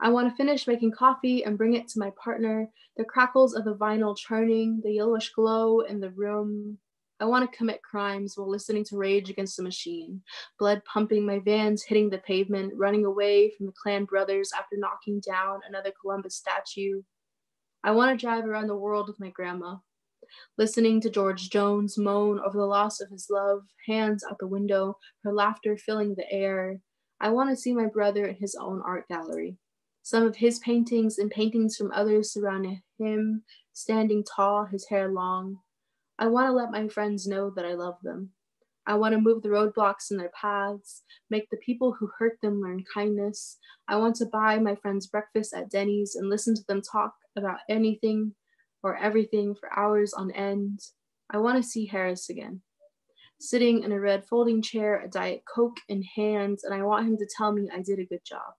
I 0.00 0.10
want 0.10 0.28
to 0.28 0.36
finish 0.36 0.66
making 0.66 0.92
coffee 0.92 1.44
and 1.44 1.58
bring 1.58 1.74
it 1.74 1.88
to 1.88 1.98
my 1.98 2.12
partner, 2.22 2.68
the 2.96 3.04
crackles 3.04 3.54
of 3.54 3.64
the 3.64 3.74
vinyl 3.74 4.16
churning, 4.16 4.80
the 4.84 4.92
yellowish 4.92 5.30
glow 5.30 5.80
in 5.80 6.00
the 6.00 6.10
room. 6.10 6.78
I 7.20 7.24
want 7.24 7.50
to 7.50 7.56
commit 7.56 7.82
crimes 7.82 8.36
while 8.36 8.48
listening 8.48 8.84
to 8.86 8.96
Rage 8.96 9.30
Against 9.30 9.56
the 9.56 9.62
Machine, 9.62 10.22
blood 10.58 10.82
pumping, 10.84 11.24
my 11.24 11.38
vans 11.38 11.84
hitting 11.84 12.10
the 12.10 12.18
pavement, 12.18 12.72
running 12.76 13.04
away 13.04 13.52
from 13.56 13.66
the 13.66 13.72
Klan 13.80 14.04
brothers 14.04 14.50
after 14.56 14.76
knocking 14.76 15.20
down 15.20 15.60
another 15.68 15.92
Columbus 16.00 16.34
statue. 16.34 17.02
I 17.84 17.90
want 17.90 18.16
to 18.16 18.24
drive 18.24 18.44
around 18.44 18.68
the 18.68 18.76
world 18.76 19.08
with 19.08 19.18
my 19.18 19.30
grandma, 19.30 19.76
listening 20.56 21.00
to 21.00 21.10
George 21.10 21.50
Jones 21.50 21.98
moan 21.98 22.38
over 22.38 22.56
the 22.56 22.64
loss 22.64 23.00
of 23.00 23.10
his 23.10 23.26
love, 23.28 23.62
hands 23.88 24.22
out 24.22 24.38
the 24.38 24.46
window, 24.46 24.98
her 25.24 25.32
laughter 25.32 25.76
filling 25.76 26.14
the 26.14 26.30
air. 26.30 26.78
I 27.20 27.30
want 27.30 27.50
to 27.50 27.56
see 27.56 27.72
my 27.72 27.86
brother 27.86 28.26
in 28.26 28.36
his 28.36 28.54
own 28.54 28.82
art 28.86 29.08
gallery. 29.08 29.56
Some 30.04 30.22
of 30.22 30.36
his 30.36 30.60
paintings 30.60 31.18
and 31.18 31.28
paintings 31.28 31.76
from 31.76 31.90
others 31.90 32.32
surrounding 32.32 32.82
him, 33.00 33.42
standing 33.72 34.22
tall, 34.24 34.64
his 34.64 34.86
hair 34.88 35.08
long. 35.08 35.58
I 36.20 36.28
want 36.28 36.46
to 36.46 36.52
let 36.52 36.70
my 36.70 36.86
friends 36.86 37.26
know 37.26 37.50
that 37.56 37.64
I 37.64 37.74
love 37.74 37.96
them. 38.04 38.30
I 38.86 38.94
want 38.94 39.12
to 39.14 39.20
move 39.20 39.42
the 39.42 39.48
roadblocks 39.48 40.10
in 40.12 40.18
their 40.18 40.32
paths, 40.40 41.02
make 41.30 41.50
the 41.50 41.56
people 41.56 41.96
who 41.98 42.10
hurt 42.18 42.38
them 42.42 42.60
learn 42.60 42.84
kindness. 42.92 43.58
I 43.88 43.96
want 43.96 44.16
to 44.16 44.26
buy 44.26 44.58
my 44.58 44.76
friends 44.76 45.08
breakfast 45.08 45.52
at 45.52 45.70
Denny's 45.70 46.14
and 46.14 46.28
listen 46.28 46.54
to 46.54 46.64
them 46.68 46.80
talk 46.80 47.14
about 47.36 47.58
anything 47.68 48.34
or 48.82 48.96
everything 48.96 49.54
for 49.54 49.72
hours 49.76 50.12
on 50.12 50.30
end. 50.32 50.80
I 51.30 51.38
want 51.38 51.62
to 51.62 51.68
see 51.68 51.86
Harris 51.86 52.28
again, 52.28 52.60
sitting 53.40 53.82
in 53.82 53.92
a 53.92 54.00
red 54.00 54.24
folding 54.24 54.60
chair, 54.62 55.00
a 55.00 55.08
Diet 55.08 55.42
Coke 55.52 55.78
in 55.88 56.02
hand, 56.02 56.58
and 56.64 56.74
I 56.74 56.82
want 56.82 57.06
him 57.06 57.16
to 57.18 57.28
tell 57.36 57.52
me 57.52 57.70
I 57.72 57.82
did 57.82 57.98
a 57.98 58.04
good 58.04 58.24
job, 58.24 58.52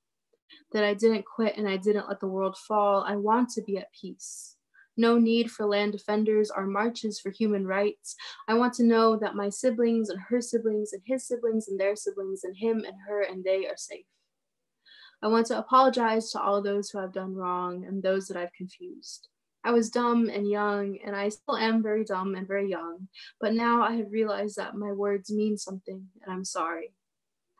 that 0.72 0.84
I 0.84 0.94
didn't 0.94 1.25
quit 1.25 1.58
and 1.58 1.68
I 1.68 1.77
didn't 1.77 2.08
let 2.08 2.20
the 2.20 2.27
world 2.27 2.58
fall. 2.58 3.03
I 3.08 3.15
want 3.15 3.50
to 3.51 3.62
be 3.62 3.77
at 3.77 3.94
peace. 4.00 4.56
No 4.96 5.18
need 5.18 5.50
for 5.50 5.65
land 5.65 5.92
defenders 5.92 6.51
or 6.56 6.68
marches 6.68 7.20
for 7.20 7.32
human 7.32 7.65
rights. 7.65 8.15
I 8.48 8.53
want 8.53 8.74
to 8.75 8.84
know 8.84 9.18
that 9.18 9.36
my 9.36 9.50
siblings 9.50 10.10
and 10.10 10.20
her 10.30 10.39
siblings 10.39 10.94
and 10.94 11.01
his 11.06 11.27
siblings 11.27 11.68
and 11.68 11.80
their 11.80 11.96
siblings 11.96 12.44
and 12.44 12.56
him 12.56 12.84
and 12.86 12.96
her 13.08 13.24
and 13.24 13.44
they 13.44 13.65
are 13.65 13.77
safe. 13.77 14.06
I 15.24 15.27
want 15.27 15.48
to 15.48 15.58
apologize 15.58 16.32
to 16.32 16.42
all 16.42 16.62
those 16.62 16.89
who 16.89 17.00
have 17.00 17.13
done 17.13 17.34
wrong 17.34 17.86
and 17.86 18.03
those 18.03 18.27
that 18.27 18.36
I've 18.36 18.51
confused. 18.51 19.30
I 19.63 19.72
was 19.72 19.89
dumb 19.89 20.30
and 20.30 20.50
young, 20.50 20.98
and 21.06 21.15
I 21.15 21.30
still 21.30 21.56
am 21.56 21.82
very 21.82 22.03
dumb 22.03 22.36
and 22.36 22.46
very 22.46 22.70
young, 22.70 23.08
but 23.39 23.53
now 23.53 23.84
I 23.84 23.94
have 23.94 24.12
realized 24.12 24.58
that 24.58 24.75
my 24.75 24.92
words 24.92 25.32
mean 25.32 25.58
something, 25.58 26.06
and 26.22 26.34
I'm 26.34 26.44
sorry. 26.44 26.94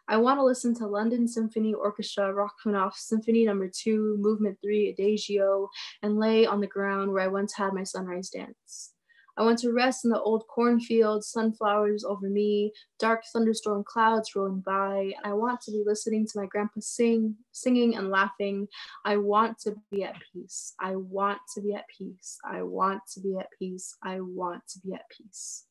I 0.10 0.17
want 0.17 0.39
to 0.39 0.43
listen 0.43 0.75
to 0.75 0.88
London 0.88 1.25
Symphony 1.25 1.74
Orchestra 1.74 2.34
Rachmaninoff 2.34 2.98
Symphony 2.98 3.46
Number 3.46 3.67
no. 3.67 3.72
2, 3.74 4.17
Movement 4.20 4.58
3, 4.62 4.89
Adagio, 4.89 5.70
and 6.01 6.20
lay 6.20 6.46
on 6.46 6.60
the 6.60 6.67
ground 6.67 7.13
where 7.13 7.24
I 7.24 7.27
once 7.27 7.53
had 7.55 7.72
my 7.72 7.84
sunrise 7.84 8.29
dance. 8.29 8.93
I 9.36 9.42
want 9.42 9.60
to 9.60 9.72
rest 9.72 10.06
in 10.06 10.12
the 10.12 10.22
old 10.22 10.46
cornfields, 10.48 11.28
sunflowers 11.28 12.04
over 12.04 12.30
me, 12.30 12.72
dark 13.00 13.24
thunderstorm 13.25 13.84
clouds 13.84 14.36
rolling 14.36 14.60
by. 14.60 15.12
and 15.16 15.25
I 15.25 15.34
want 15.34 15.62
to 15.62 15.72
be 15.72 15.84
listening 15.86 16.28
to 16.28 16.40
my 16.40 16.46
grandpa 16.46 16.82
sing, 16.82 17.36
singing 17.52 17.96
and 17.96 18.12
laughing. 18.12 18.68
I 19.06 19.18
want 19.18 19.58
to 19.60 19.75
be 19.92 20.04
at 20.04 20.16
peace. 20.32 20.74
I 20.80 20.96
want 20.96 21.40
to 21.56 21.62
be 21.62 21.74
at 21.74 21.86
peace. 21.98 22.38
I 22.46 22.62
want 22.62 23.02
to 23.13 23.22
be 23.22 23.38
at 23.38 23.48
peace. 23.58 23.96
I 24.04 24.20
want 24.20 24.62
to 24.70 24.80
be 24.80 24.94
at 24.94 25.10
peace. 25.10 25.66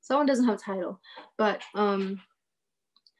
Someone 0.00 0.26
doesn't 0.26 0.46
have 0.46 0.58
a 0.58 0.62
title, 0.62 1.00
but 1.36 1.60
um, 1.74 2.22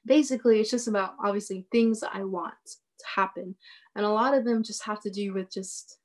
basically 0.06 0.60
it's 0.60 0.70
just 0.70 0.88
about 0.88 1.14
obviously 1.22 1.66
things 1.70 2.02
I 2.02 2.24
want 2.24 2.54
to 2.64 3.06
happen. 3.14 3.54
And 3.94 4.06
a 4.06 4.10
lot 4.10 4.32
of 4.32 4.46
them 4.46 4.62
just 4.62 4.84
have 4.84 5.02
to 5.02 5.10
do 5.10 5.34
with 5.34 5.52
just 5.52 5.98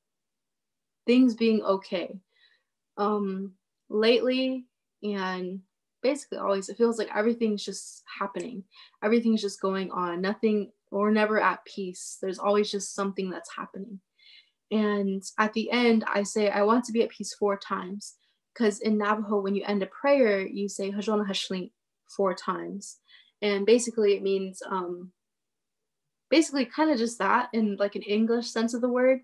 things 1.06 1.34
being 1.34 1.62
okay 1.62 2.20
um 2.98 3.54
lately 3.94 4.66
and 5.04 5.60
basically 6.02 6.38
always 6.38 6.68
it 6.68 6.78
feels 6.78 6.98
like 6.98 7.10
everything's 7.16 7.64
just 7.64 8.04
happening. 8.20 8.64
Everything's 9.04 9.42
just 9.42 9.62
going 9.62 9.92
on. 9.92 10.20
Nothing 10.20 10.72
we're 10.92 11.12
never 11.12 11.40
at 11.40 11.64
peace. 11.66 12.18
There's 12.22 12.40
always 12.40 12.70
just 12.70 12.94
something 12.94 13.30
that's 13.30 13.56
happening. 13.56 14.00
And 14.72 15.22
at 15.38 15.54
the 15.54 15.70
end 15.72 16.04
i 16.12 16.24
say 16.24 16.50
i 16.50 16.64
want 16.64 16.84
to 16.86 16.92
be 16.92 17.04
at 17.04 17.10
peace 17.10 17.34
four 17.34 17.58
times. 17.58 18.16
Because 18.54 18.80
in 18.80 18.98
navajo 18.98 19.40
when 19.40 19.56
you 19.56 19.64
end 19.66 19.84
a 19.84 19.88
prayer 19.88 20.46
you 20.46 20.68
say 20.68 20.92
hajona 20.92 21.28
hashli 21.28 21.72
four 22.16 22.34
times. 22.34 22.98
And 23.42 23.66
basically 23.66 24.14
it 24.16 24.24
means 24.24 24.62
um 24.68 25.12
basically 26.30 26.66
kind 26.66 26.90
of 26.90 26.98
just 26.98 27.20
that 27.20 27.50
in 27.54 27.76
like 27.78 27.96
an 27.96 28.02
english 28.02 28.50
sense 28.50 28.74
of 28.74 28.82
the 28.82 28.90
word. 28.90 29.20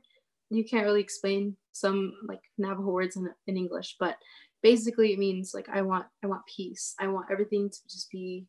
You 0.52 0.64
can't 0.64 0.86
really 0.86 1.02
explain 1.02 1.56
some 1.72 2.14
like 2.28 2.42
Navajo 2.58 2.90
words 2.90 3.16
in, 3.16 3.30
in 3.48 3.58
English, 3.58 3.96
but 4.00 4.18
basically 4.62 5.14
it 5.14 5.20
means 5.20 5.54
like 5.54 5.70
I 5.70 5.82
want 5.82 6.06
I 6.24 6.28
want 6.28 6.44
peace. 6.46 6.96
I 7.00 7.08
want 7.08 7.28
everything 7.32 7.70
to 7.70 7.78
just 7.90 8.10
be, 8.12 8.46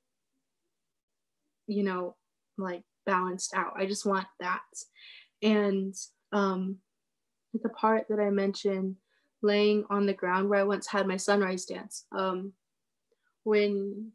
you 1.67 1.83
know, 1.83 2.17
like 2.59 2.83
balanced 3.07 3.55
out. 3.55 3.73
I 3.77 3.87
just 3.87 4.07
want 4.07 4.27
that. 4.41 4.63
And 5.43 5.95
um 6.33 6.79
the 7.53 7.69
part 7.71 8.07
that 8.09 8.21
I 8.21 8.31
mentioned 8.31 8.97
laying 9.43 9.85
on 9.91 10.07
the 10.07 10.13
ground 10.13 10.49
where 10.49 10.61
I 10.61 10.65
once 10.65 10.87
had 10.87 11.07
my 11.07 11.17
sunrise 11.17 11.65
dance. 11.65 12.05
Um 12.13 12.53
when 13.45 14.13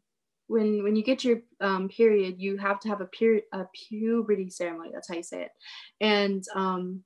when 0.48 0.82
when 0.82 0.96
you 0.96 1.02
get 1.02 1.24
your 1.24 1.40
um, 1.60 1.88
period, 1.88 2.36
you 2.38 2.56
have 2.56 2.80
to 2.80 2.88
have 2.88 3.00
a 3.00 3.06
period 3.06 3.44
a 3.52 3.64
puberty 3.88 4.50
ceremony. 4.50 4.90
That's 4.92 5.08
how 5.08 5.16
you 5.16 5.22
say 5.22 5.42
it. 5.42 5.50
And 6.00 6.44
um, 6.54 7.02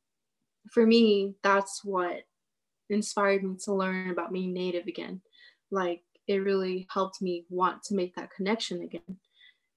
for 0.70 0.84
me, 0.84 1.34
that's 1.42 1.82
what 1.84 2.22
inspired 2.90 3.42
me 3.42 3.56
to 3.64 3.74
learn 3.74 4.10
about 4.10 4.32
being 4.32 4.52
native 4.52 4.86
again. 4.86 5.20
Like 5.70 6.02
it 6.26 6.36
really 6.36 6.86
helped 6.92 7.22
me 7.22 7.44
want 7.48 7.82
to 7.84 7.94
make 7.94 8.14
that 8.16 8.32
connection 8.34 8.82
again. 8.82 9.16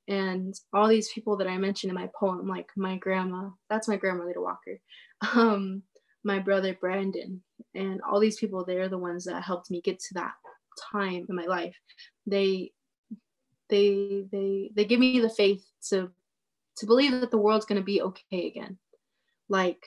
And 0.07 0.53
all 0.73 0.87
these 0.87 1.11
people 1.13 1.37
that 1.37 1.47
I 1.47 1.57
mentioned 1.57 1.89
in 1.89 1.95
my 1.95 2.09
poem, 2.19 2.47
like 2.47 2.69
my 2.75 2.97
grandma, 2.97 3.49
that's 3.69 3.87
my 3.87 3.95
grandma 3.95 4.25
Lita 4.25 4.41
Walker, 4.41 4.79
um, 5.33 5.83
my 6.23 6.39
brother 6.39 6.77
Brandon, 6.79 7.41
and 7.73 8.01
all 8.01 8.19
these 8.19 8.37
people, 8.37 8.65
they're 8.65 8.89
the 8.89 8.97
ones 8.97 9.25
that 9.25 9.43
helped 9.43 9.71
me 9.71 9.81
get 9.81 9.99
to 9.99 10.13
that 10.15 10.33
time 10.91 11.25
in 11.29 11.35
my 11.35 11.45
life. 11.45 11.75
They 12.27 12.71
they 13.69 14.25
they 14.31 14.71
they 14.75 14.85
give 14.85 14.99
me 14.99 15.19
the 15.19 15.29
faith 15.29 15.65
to 15.89 16.11
to 16.77 16.85
believe 16.85 17.11
that 17.11 17.31
the 17.31 17.37
world's 17.37 17.65
gonna 17.65 17.81
be 17.81 18.01
okay 18.01 18.47
again. 18.47 18.77
Like 19.49 19.83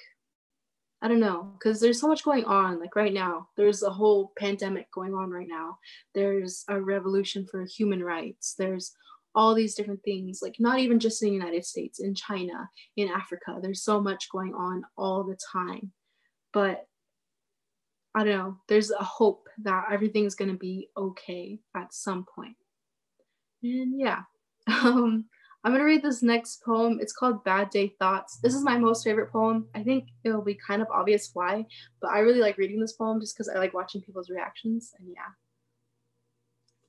I 1.03 1.09
don't 1.09 1.21
know, 1.21 1.53
because 1.59 1.79
there's 1.79 2.01
so 2.01 2.09
much 2.09 2.25
going 2.25 2.45
on. 2.45 2.81
Like 2.81 2.97
right 2.97 3.13
now, 3.13 3.49
there's 3.57 3.83
a 3.83 3.91
whole 3.91 4.33
pandemic 4.39 4.91
going 4.93 5.15
on 5.15 5.31
right 5.31 5.49
now. 5.49 5.79
There's 6.15 6.65
a 6.69 6.81
revolution 6.81 7.47
for 7.51 7.67
human 7.67 8.03
rights. 8.03 8.55
There's 8.59 8.93
all 9.35 9.55
these 9.55 9.75
different 9.75 10.03
things, 10.03 10.41
like 10.43 10.57
not 10.59 10.79
even 10.79 10.99
just 10.99 11.23
in 11.23 11.29
the 11.29 11.35
United 11.35 11.67
States, 11.67 12.01
in 12.01 12.15
China, 12.15 12.71
in 12.97 13.09
Africa. 13.09 13.59
There's 13.61 13.83
so 13.83 14.01
much 14.01 14.31
going 14.31 14.55
on 14.55 14.85
all 14.97 15.25
the 15.25 15.37
time. 15.53 15.93
But 16.55 16.87
I 18.15 18.25
don't 18.25 18.39
know, 18.39 18.57
there's 18.67 18.91
a 18.91 19.05
hope 19.05 19.47
that 19.65 19.89
everything's 19.93 20.35
going 20.35 20.51
to 20.51 20.57
be 20.57 20.89
okay 20.97 21.59
at 21.77 21.93
some 21.93 22.25
point. 22.35 22.57
And 23.63 24.01
yeah. 24.01 24.23
Um, 24.69 25.27
I'm 25.67 25.73
gonna 25.73 25.83
read 25.83 26.05
this 26.05 26.23
next 26.23 26.63
poem. 26.63 27.01
It's 27.01 27.13
called 27.13 27.43
Bad 27.43 27.71
Day 27.71 27.93
Thoughts. 27.99 28.39
This 28.39 28.55
is 28.55 28.63
my 28.63 28.79
most 28.79 29.03
favorite 29.03 29.33
poem. 29.33 29.67
I 29.75 29.83
think 29.83 30.11
it'll 30.23 30.41
be 30.41 30.55
kind 30.55 30.81
of 30.81 30.87
obvious 30.95 31.31
why, 31.33 31.67
but 32.01 32.13
I 32.13 32.21
really 32.21 32.39
like 32.39 32.57
reading 32.57 32.79
this 32.79 32.93
poem 32.93 33.19
just 33.21 33.37
because 33.37 33.49
I 33.49 33.59
like 33.59 33.75
watching 33.75 34.01
people's 34.01 34.31
reactions. 34.31 34.95
And 34.97 35.09
yeah. 35.09 35.35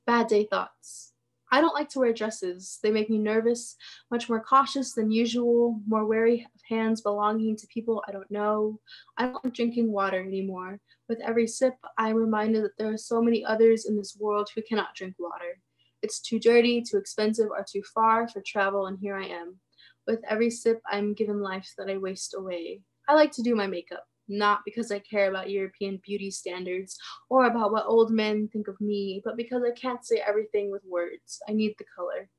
Bad 0.05 0.27
Day 0.27 0.45
Thoughts. 0.45 1.13
I 1.51 1.59
don't 1.59 1.73
like 1.73 1.89
to 1.89 1.99
wear 1.99 2.13
dresses. 2.13 2.77
They 2.83 2.91
make 2.91 3.09
me 3.09 3.17
nervous, 3.17 3.77
much 4.11 4.29
more 4.29 4.41
cautious 4.41 4.93
than 4.93 5.09
usual, 5.09 5.81
more 5.87 6.05
wary 6.05 6.45
of 6.53 6.61
hands 6.69 7.01
belonging 7.01 7.55
to 7.55 7.67
people 7.73 8.03
I 8.07 8.11
don't 8.11 8.29
know. 8.29 8.79
I 9.17 9.23
don't 9.23 9.43
like 9.43 9.55
drinking 9.55 9.91
water 9.91 10.21
anymore. 10.21 10.79
With 11.09 11.19
every 11.21 11.47
sip, 11.47 11.73
I'm 11.97 12.15
reminded 12.15 12.63
that 12.63 12.77
there 12.77 12.93
are 12.93 12.97
so 12.97 13.23
many 13.23 13.43
others 13.43 13.85
in 13.85 13.97
this 13.97 14.15
world 14.19 14.51
who 14.53 14.61
cannot 14.61 14.93
drink 14.93 15.15
water. 15.17 15.57
It's 16.01 16.19
too 16.19 16.39
dirty, 16.39 16.81
too 16.81 16.97
expensive, 16.97 17.47
or 17.49 17.65
too 17.67 17.83
far 17.93 18.27
for 18.27 18.41
travel, 18.45 18.87
and 18.87 18.97
here 18.99 19.15
I 19.15 19.25
am. 19.25 19.59
With 20.05 20.19
every 20.29 20.49
sip, 20.49 20.81
I'm 20.89 21.13
given 21.13 21.41
life 21.41 21.73
that 21.77 21.89
I 21.89 21.97
waste 21.97 22.35
away. 22.37 22.81
I 23.07 23.13
like 23.13 23.31
to 23.33 23.41
do 23.41 23.55
my 23.55 23.67
makeup, 23.67 24.05
not 24.27 24.61
because 24.63 24.91
I 24.91 24.99
care 24.99 25.29
about 25.29 25.49
European 25.49 25.99
beauty 26.05 26.31
standards 26.31 26.97
or 27.29 27.45
about 27.45 27.71
what 27.71 27.85
old 27.87 28.11
men 28.11 28.47
think 28.47 28.67
of 28.67 28.79
me, 28.79 29.21
but 29.25 29.37
because 29.37 29.63
I 29.63 29.71
can't 29.71 30.05
say 30.05 30.17
everything 30.25 30.71
with 30.71 30.83
words. 30.85 31.39
I 31.47 31.53
need 31.53 31.75
the 31.77 31.85
color. 31.95 32.29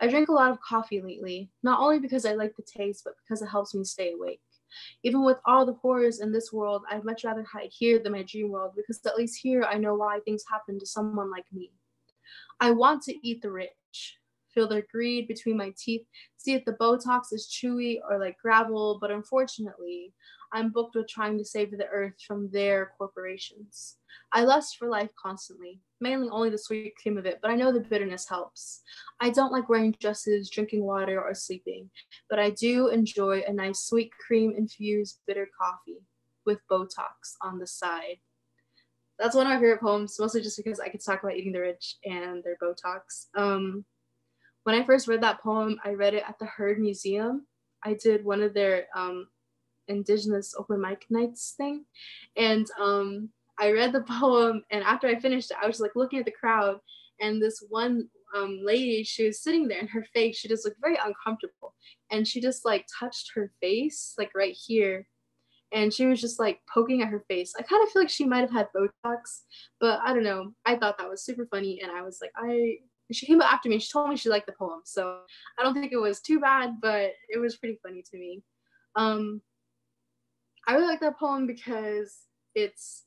I 0.00 0.08
drink 0.08 0.28
a 0.28 0.32
lot 0.32 0.50
of 0.50 0.60
coffee 0.60 1.00
lately, 1.00 1.50
not 1.62 1.80
only 1.80 1.98
because 1.98 2.26
I 2.26 2.34
like 2.34 2.54
the 2.56 2.62
taste, 2.62 3.02
but 3.04 3.14
because 3.22 3.40
it 3.40 3.48
helps 3.48 3.74
me 3.74 3.84
stay 3.84 4.12
awake. 4.12 4.40
Even 5.04 5.24
with 5.24 5.38
all 5.46 5.64
the 5.64 5.74
horrors 5.74 6.20
in 6.20 6.32
this 6.32 6.52
world, 6.52 6.82
I'd 6.90 7.04
much 7.04 7.24
rather 7.24 7.44
hide 7.44 7.70
here 7.70 7.98
than 7.98 8.12
my 8.12 8.24
dream 8.24 8.50
world 8.50 8.72
because 8.74 9.00
at 9.06 9.16
least 9.16 9.40
here 9.40 9.62
I 9.62 9.78
know 9.78 9.94
why 9.94 10.18
things 10.20 10.44
happen 10.50 10.78
to 10.80 10.86
someone 10.86 11.30
like 11.30 11.46
me. 11.52 11.70
I 12.60 12.70
want 12.70 13.02
to 13.02 13.26
eat 13.26 13.42
the 13.42 13.50
rich, 13.50 14.18
feel 14.52 14.68
their 14.68 14.86
greed 14.90 15.28
between 15.28 15.56
my 15.56 15.74
teeth, 15.76 16.06
see 16.36 16.54
if 16.54 16.64
the 16.64 16.76
Botox 16.80 17.32
is 17.32 17.48
chewy 17.50 17.98
or 18.08 18.18
like 18.18 18.38
gravel, 18.38 18.98
but 19.00 19.10
unfortunately, 19.10 20.12
I'm 20.52 20.70
booked 20.70 20.94
with 20.94 21.08
trying 21.08 21.36
to 21.38 21.44
save 21.44 21.72
the 21.72 21.86
earth 21.86 22.14
from 22.26 22.48
their 22.50 22.92
corporations. 22.96 23.96
I 24.32 24.44
lust 24.44 24.76
for 24.78 24.88
life 24.88 25.10
constantly, 25.20 25.80
mainly 26.00 26.28
only 26.30 26.50
the 26.50 26.58
sweet 26.58 26.94
cream 27.00 27.18
of 27.18 27.26
it, 27.26 27.40
but 27.42 27.50
I 27.50 27.56
know 27.56 27.72
the 27.72 27.80
bitterness 27.80 28.28
helps. 28.28 28.82
I 29.20 29.30
don't 29.30 29.52
like 29.52 29.68
wearing 29.68 29.96
dresses, 29.98 30.50
drinking 30.50 30.84
water, 30.84 31.20
or 31.20 31.34
sleeping, 31.34 31.90
but 32.30 32.38
I 32.38 32.50
do 32.50 32.88
enjoy 32.88 33.42
a 33.46 33.52
nice 33.52 33.80
sweet 33.80 34.12
cream 34.24 34.54
infused 34.56 35.18
bitter 35.26 35.48
coffee 35.58 36.02
with 36.46 36.60
Botox 36.70 37.34
on 37.42 37.58
the 37.58 37.66
side. 37.66 38.18
That's 39.18 39.36
one 39.36 39.46
of 39.46 39.52
my 39.52 39.56
favorite 39.58 39.80
poems, 39.80 40.18
mostly 40.18 40.42
just 40.42 40.56
because 40.56 40.80
I 40.80 40.88
could 40.88 41.04
talk 41.04 41.22
about 41.22 41.36
eating 41.36 41.52
the 41.52 41.60
rich 41.60 41.96
and 42.04 42.42
their 42.42 42.56
Botox. 42.62 43.26
Um, 43.36 43.84
when 44.64 44.74
I 44.74 44.84
first 44.84 45.08
read 45.08 45.22
that 45.22 45.42
poem, 45.42 45.78
I 45.84 45.90
read 45.90 46.14
it 46.14 46.24
at 46.26 46.38
the 46.38 46.46
Heard 46.46 46.80
Museum. 46.80 47.46
I 47.84 47.94
did 47.94 48.24
one 48.24 48.42
of 48.42 48.54
their 48.54 48.86
um, 48.96 49.28
indigenous 49.88 50.54
open 50.58 50.80
mic 50.80 51.04
nights 51.10 51.54
thing 51.56 51.84
and 52.36 52.66
um 52.80 53.28
i 53.58 53.70
read 53.70 53.92
the 53.92 54.00
poem 54.20 54.62
and 54.70 54.82
after 54.84 55.06
i 55.06 55.18
finished 55.18 55.50
it 55.50 55.56
i 55.62 55.66
was 55.66 55.80
like 55.80 55.92
looking 55.94 56.18
at 56.18 56.24
the 56.24 56.30
crowd 56.30 56.78
and 57.20 57.40
this 57.40 57.62
one 57.68 58.08
um, 58.36 58.58
lady 58.64 59.04
she 59.04 59.26
was 59.26 59.40
sitting 59.40 59.68
there 59.68 59.78
and 59.78 59.88
her 59.88 60.04
face 60.12 60.36
she 60.36 60.48
just 60.48 60.64
looked 60.64 60.80
very 60.80 60.96
uncomfortable 60.96 61.72
and 62.10 62.26
she 62.26 62.40
just 62.40 62.64
like 62.64 62.84
touched 62.98 63.30
her 63.34 63.52
face 63.60 64.14
like 64.18 64.30
right 64.34 64.56
here 64.66 65.06
and 65.72 65.92
she 65.92 66.06
was 66.06 66.20
just 66.20 66.38
like 66.38 66.60
poking 66.72 67.02
at 67.02 67.08
her 67.08 67.24
face 67.28 67.54
i 67.58 67.62
kind 67.62 67.82
of 67.82 67.90
feel 67.90 68.02
like 68.02 68.10
she 68.10 68.24
might 68.24 68.40
have 68.40 68.52
had 68.52 68.68
botox 68.76 69.42
but 69.80 70.00
i 70.04 70.12
don't 70.12 70.24
know 70.24 70.52
i 70.64 70.76
thought 70.76 70.98
that 70.98 71.08
was 71.08 71.24
super 71.24 71.46
funny 71.46 71.80
and 71.82 71.90
i 71.90 72.02
was 72.02 72.18
like 72.20 72.32
i 72.36 72.76
she 73.12 73.26
came 73.26 73.40
up 73.40 73.52
after 73.52 73.68
me 73.68 73.78
she 73.78 73.92
told 73.92 74.08
me 74.08 74.16
she 74.16 74.28
liked 74.28 74.46
the 74.46 74.52
poem 74.52 74.80
so 74.84 75.18
i 75.58 75.62
don't 75.62 75.74
think 75.74 75.92
it 75.92 75.96
was 75.96 76.20
too 76.20 76.40
bad 76.40 76.74
but 76.80 77.12
it 77.28 77.38
was 77.38 77.56
pretty 77.56 77.78
funny 77.82 78.02
to 78.02 78.18
me 78.18 78.42
um 78.96 79.40
I 80.66 80.74
really 80.74 80.86
like 80.86 81.00
that 81.00 81.18
poem 81.18 81.46
because 81.46 82.20
it's 82.54 83.04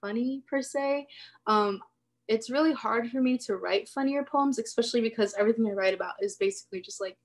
funny 0.00 0.42
per 0.48 0.62
se. 0.62 1.06
Um, 1.46 1.80
it's 2.28 2.50
really 2.50 2.72
hard 2.72 3.10
for 3.10 3.20
me 3.20 3.38
to 3.38 3.56
write 3.56 3.88
funnier 3.88 4.24
poems, 4.24 4.58
especially 4.58 5.00
because 5.00 5.34
everything 5.38 5.66
I 5.68 5.72
write 5.72 5.94
about 5.94 6.14
is 6.20 6.36
basically 6.36 6.80
just 6.80 7.00
like 7.00 7.16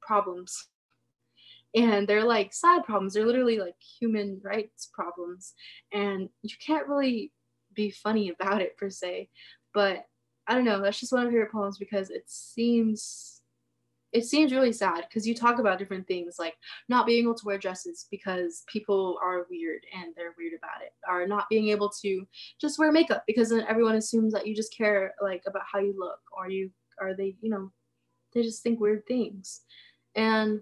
problems. 0.00 0.68
And 1.74 2.08
they're 2.08 2.24
like 2.24 2.52
sad 2.52 2.84
problems. 2.84 3.14
They're 3.14 3.26
literally 3.26 3.58
like 3.58 3.76
human 4.00 4.40
rights 4.42 4.88
problems. 4.92 5.54
And 5.92 6.28
you 6.42 6.56
can't 6.64 6.88
really 6.88 7.32
be 7.74 7.90
funny 7.90 8.30
about 8.30 8.62
it 8.62 8.76
per 8.76 8.90
se. 8.90 9.28
But 9.74 10.06
I 10.46 10.54
don't 10.54 10.64
know. 10.64 10.80
That's 10.80 10.98
just 10.98 11.12
one 11.12 11.26
of 11.26 11.30
favorite 11.30 11.52
poems 11.52 11.78
because 11.78 12.10
it 12.10 12.24
seems 12.26 13.38
it 14.12 14.24
seems 14.24 14.52
really 14.52 14.72
sad 14.72 15.04
because 15.08 15.26
you 15.26 15.34
talk 15.34 15.58
about 15.58 15.78
different 15.78 16.06
things 16.06 16.36
like 16.38 16.54
not 16.88 17.06
being 17.06 17.24
able 17.24 17.34
to 17.34 17.44
wear 17.44 17.58
dresses 17.58 18.06
because 18.10 18.64
people 18.66 19.18
are 19.22 19.46
weird 19.50 19.82
and 19.94 20.14
they're 20.16 20.34
weird 20.38 20.54
about 20.56 20.82
it 20.82 20.92
or 21.08 21.26
not 21.26 21.48
being 21.50 21.68
able 21.68 21.90
to 21.90 22.26
just 22.60 22.78
wear 22.78 22.90
makeup 22.90 23.22
because 23.26 23.50
then 23.50 23.66
everyone 23.68 23.96
assumes 23.96 24.32
that 24.32 24.46
you 24.46 24.54
just 24.54 24.74
care 24.74 25.14
like 25.22 25.42
about 25.46 25.62
how 25.70 25.78
you 25.78 25.94
look 25.98 26.20
or 26.36 26.48
you 26.48 26.70
are 27.00 27.14
they 27.14 27.36
you 27.40 27.50
know 27.50 27.70
they 28.32 28.42
just 28.42 28.62
think 28.62 28.80
weird 28.80 29.06
things 29.06 29.60
and 30.14 30.60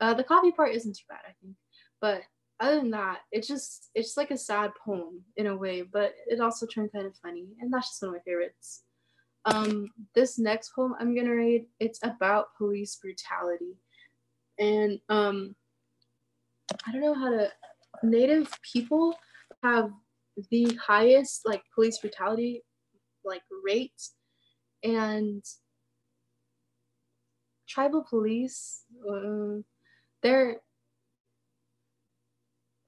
uh, 0.00 0.14
the 0.14 0.24
coffee 0.24 0.52
part 0.52 0.74
isn't 0.74 0.96
too 0.96 1.04
bad 1.08 1.20
i 1.28 1.32
think 1.40 1.54
but 2.00 2.22
other 2.60 2.76
than 2.76 2.90
that 2.90 3.20
it's 3.32 3.48
just 3.48 3.90
it's 3.94 4.16
like 4.16 4.30
a 4.30 4.36
sad 4.36 4.70
poem 4.84 5.22
in 5.36 5.46
a 5.46 5.56
way 5.56 5.82
but 5.82 6.14
it 6.26 6.40
also 6.40 6.66
turned 6.66 6.92
kind 6.92 7.06
of 7.06 7.16
funny 7.16 7.46
and 7.60 7.72
that's 7.72 7.88
just 7.88 8.02
one 8.02 8.10
of 8.10 8.14
my 8.14 8.20
favorites 8.20 8.82
um, 9.44 9.88
this 10.14 10.38
next 10.38 10.74
poem 10.74 10.94
I'm 10.98 11.14
gonna 11.14 11.34
read, 11.34 11.66
it's 11.78 12.00
about 12.02 12.54
police 12.56 12.96
brutality. 12.96 13.76
And 14.58 15.00
um, 15.08 15.54
I 16.86 16.92
don't 16.92 17.00
know 17.00 17.14
how 17.14 17.30
to, 17.30 17.50
Native 18.02 18.52
people 18.72 19.16
have 19.62 19.90
the 20.50 20.78
highest 20.86 21.42
like 21.44 21.62
police 21.74 21.98
brutality 21.98 22.62
like 23.24 23.42
rate 23.64 24.00
and 24.82 25.44
tribal 27.68 28.04
police 28.08 28.84
uh, 29.06 29.60
they're 30.22 30.56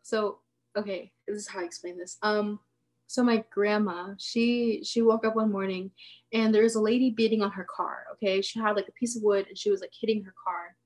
so 0.03 0.39
okay 0.77 1.11
this 1.27 1.37
is 1.37 1.49
how 1.49 1.61
i 1.61 1.65
explain 1.65 1.99
this. 1.99 2.19
Um 2.23 2.61
so 3.07 3.23
my 3.23 3.45
grandma 3.51 4.15
she 4.19 4.83
she 4.85 5.03
woke 5.03 5.25
up 5.27 5.37
one 5.37 5.53
morning 5.53 5.91
and 6.33 6.55
there 6.55 6.63
was 6.63 6.77
a 6.77 6.81
lady 6.81 7.11
beating 7.11 7.43
on 7.43 7.51
her 7.51 7.65
car 7.65 8.05
okay? 8.15 8.41
She 8.41 8.59
had 8.59 8.77
like 8.77 8.89
a 8.89 8.93
piece 8.93 9.17
of 9.17 9.23
wood 9.23 9.47
and 9.49 9.59
she 9.59 9.71
was 9.71 9.81
like 9.81 9.93
hitting 9.99 10.23
her 10.25 10.35
car. 10.43 10.77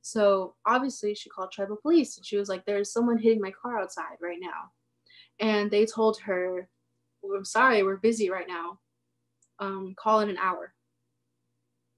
So 0.00 0.54
obviously 0.66 1.14
she 1.14 1.30
called 1.30 1.52
tribal 1.52 1.76
police 1.76 2.16
and 2.16 2.26
she 2.26 2.36
was 2.36 2.48
like 2.48 2.64
there's 2.64 2.92
someone 2.92 3.18
hitting 3.18 3.40
my 3.40 3.50
car 3.50 3.78
outside 3.78 4.16
right 4.22 4.38
now. 4.40 4.72
And 5.40 5.70
they 5.70 5.86
told 5.86 6.18
her 6.20 6.68
well, 7.22 7.36
i'm 7.36 7.44
sorry 7.44 7.82
we're 7.82 7.96
busy 7.96 8.30
right 8.30 8.48
now. 8.48 8.78
Um, 9.58 9.94
call 9.96 10.20
in 10.20 10.30
an 10.30 10.38
hour. 10.38 10.74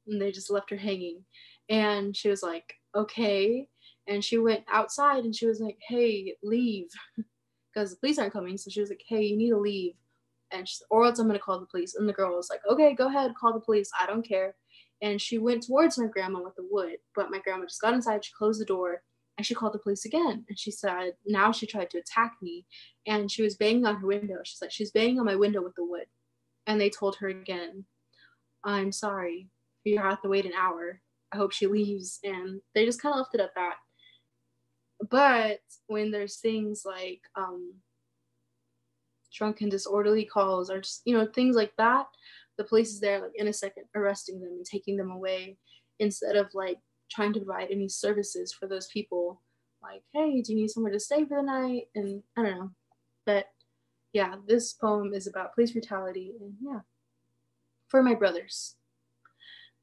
And 0.07 0.21
they 0.21 0.31
just 0.31 0.51
left 0.51 0.71
her 0.71 0.77
hanging. 0.77 1.25
And 1.69 2.17
she 2.17 2.29
was 2.29 2.43
like 2.43 2.75
okay 2.95 3.69
and 4.09 4.25
she 4.25 4.39
went 4.39 4.65
outside 4.71 5.25
and 5.25 5.35
she 5.35 5.47
was 5.47 5.61
like 5.61 5.79
hey 5.89 6.35
leave 6.43 6.89
because 7.77 7.91
the 7.91 7.97
police 7.99 8.19
aren't 8.19 8.33
coming. 8.33 8.57
So 8.57 8.71
she 8.71 8.81
was 8.81 8.89
like, 8.89 9.03
hey, 9.07 9.23
you 9.23 9.37
need 9.37 9.51
to 9.51 9.59
leave. 9.59 9.95
And 10.51 10.67
she, 10.67 10.79
or 10.91 11.05
else 11.05 11.19
I'm 11.19 11.27
going 11.27 11.39
to 11.39 11.45
call 11.45 11.61
the 11.61 11.67
police. 11.67 11.95
And 11.95 12.09
the 12.09 12.13
girl 12.13 12.35
was 12.35 12.49
like, 12.49 12.61
okay, 12.71 12.95
go 12.95 13.09
ahead, 13.09 13.35
call 13.39 13.53
the 13.53 13.61
police. 13.61 13.91
I 14.01 14.07
don't 14.07 14.27
care. 14.27 14.55
And 15.03 15.21
she 15.21 15.37
went 15.37 15.67
towards 15.67 15.99
my 15.99 16.07
grandma 16.07 16.41
with 16.41 16.55
the 16.57 16.67
wood. 16.71 16.97
But 17.15 17.31
my 17.31 17.39
grandma 17.39 17.67
just 17.67 17.83
got 17.83 17.93
inside. 17.93 18.25
She 18.25 18.33
closed 18.37 18.61
the 18.61 18.65
door 18.65 19.03
and 19.37 19.47
she 19.47 19.55
called 19.55 19.75
the 19.75 19.79
police 19.79 20.07
again. 20.07 20.47
And 20.49 20.59
she 20.59 20.71
said, 20.71 21.13
now 21.27 21.53
she 21.53 21.67
tried 21.67 21.91
to 21.91 21.99
attack 21.99 22.37
me. 22.41 22.65
And 23.07 23.31
she 23.31 23.43
was 23.43 23.57
banging 23.57 23.85
on 23.85 23.97
her 23.97 24.07
window. 24.07 24.39
She's 24.45 24.63
like, 24.63 24.73
she's 24.73 24.93
banging 24.93 25.19
on 25.19 25.27
my 25.27 25.37
window 25.37 25.63
with 25.63 25.75
the 25.75 25.85
wood. 25.85 26.07
And 26.67 26.81
they 26.81 26.89
told 26.89 27.17
her 27.17 27.29
again, 27.29 27.85
I'm 28.65 28.91
sorry. 28.91 29.51
You 29.85 29.99
have 29.99 30.23
to 30.23 30.29
wait 30.29 30.47
an 30.47 30.55
hour. 30.59 31.03
I 31.31 31.37
hope 31.37 31.53
she 31.53 31.67
leaves. 31.67 32.21
And 32.25 32.63
they 32.75 32.87
just 32.87 33.03
kind 33.03 33.13
of 33.13 33.19
left 33.19 33.35
it 33.35 33.41
at 33.41 33.55
that 33.55 33.75
but 35.11 35.61
when 35.87 36.11
there's 36.11 36.37
things 36.37 36.83
like 36.85 37.21
um, 37.37 37.75
drunken 39.33 39.69
disorderly 39.69 40.25
calls 40.25 40.71
or 40.71 40.81
just 40.81 41.03
you 41.05 41.17
know 41.17 41.27
things 41.27 41.57
like 41.57 41.73
that 41.77 42.07
the 42.57 42.65
police 42.65 42.91
is 42.91 43.01
there 43.01 43.21
like 43.21 43.33
in 43.35 43.49
a 43.49 43.53
second 43.53 43.85
arresting 43.95 44.41
them 44.41 44.53
and 44.53 44.65
taking 44.65 44.97
them 44.97 45.11
away 45.11 45.57
instead 45.99 46.37
of 46.37 46.49
like 46.55 46.79
trying 47.11 47.33
to 47.33 47.41
provide 47.41 47.69
any 47.71 47.89
services 47.89 48.53
for 48.53 48.67
those 48.67 48.89
people. 48.89 49.43
Like 49.83 50.03
hey 50.15 50.41
do 50.43 50.53
you 50.53 50.61
need 50.61 50.71
somewhere 50.71 50.93
to 50.93 51.01
stay 51.01 51.25
for 51.25 51.37
the 51.37 51.43
night? 51.43 51.85
And 51.95 52.23
i 52.37 52.43
don't 52.43 52.59
know. 52.59 52.71
But 53.25 53.47
yeah 54.13 54.37
this 54.47 54.73
poem 54.73 55.13
is 55.13 55.27
about 55.27 55.55
police 55.55 55.73
brutality 55.73 56.33
and 56.41 56.55
yeah 56.61 56.81
for 57.89 58.03
my 58.03 58.15
brothers. 58.15 58.77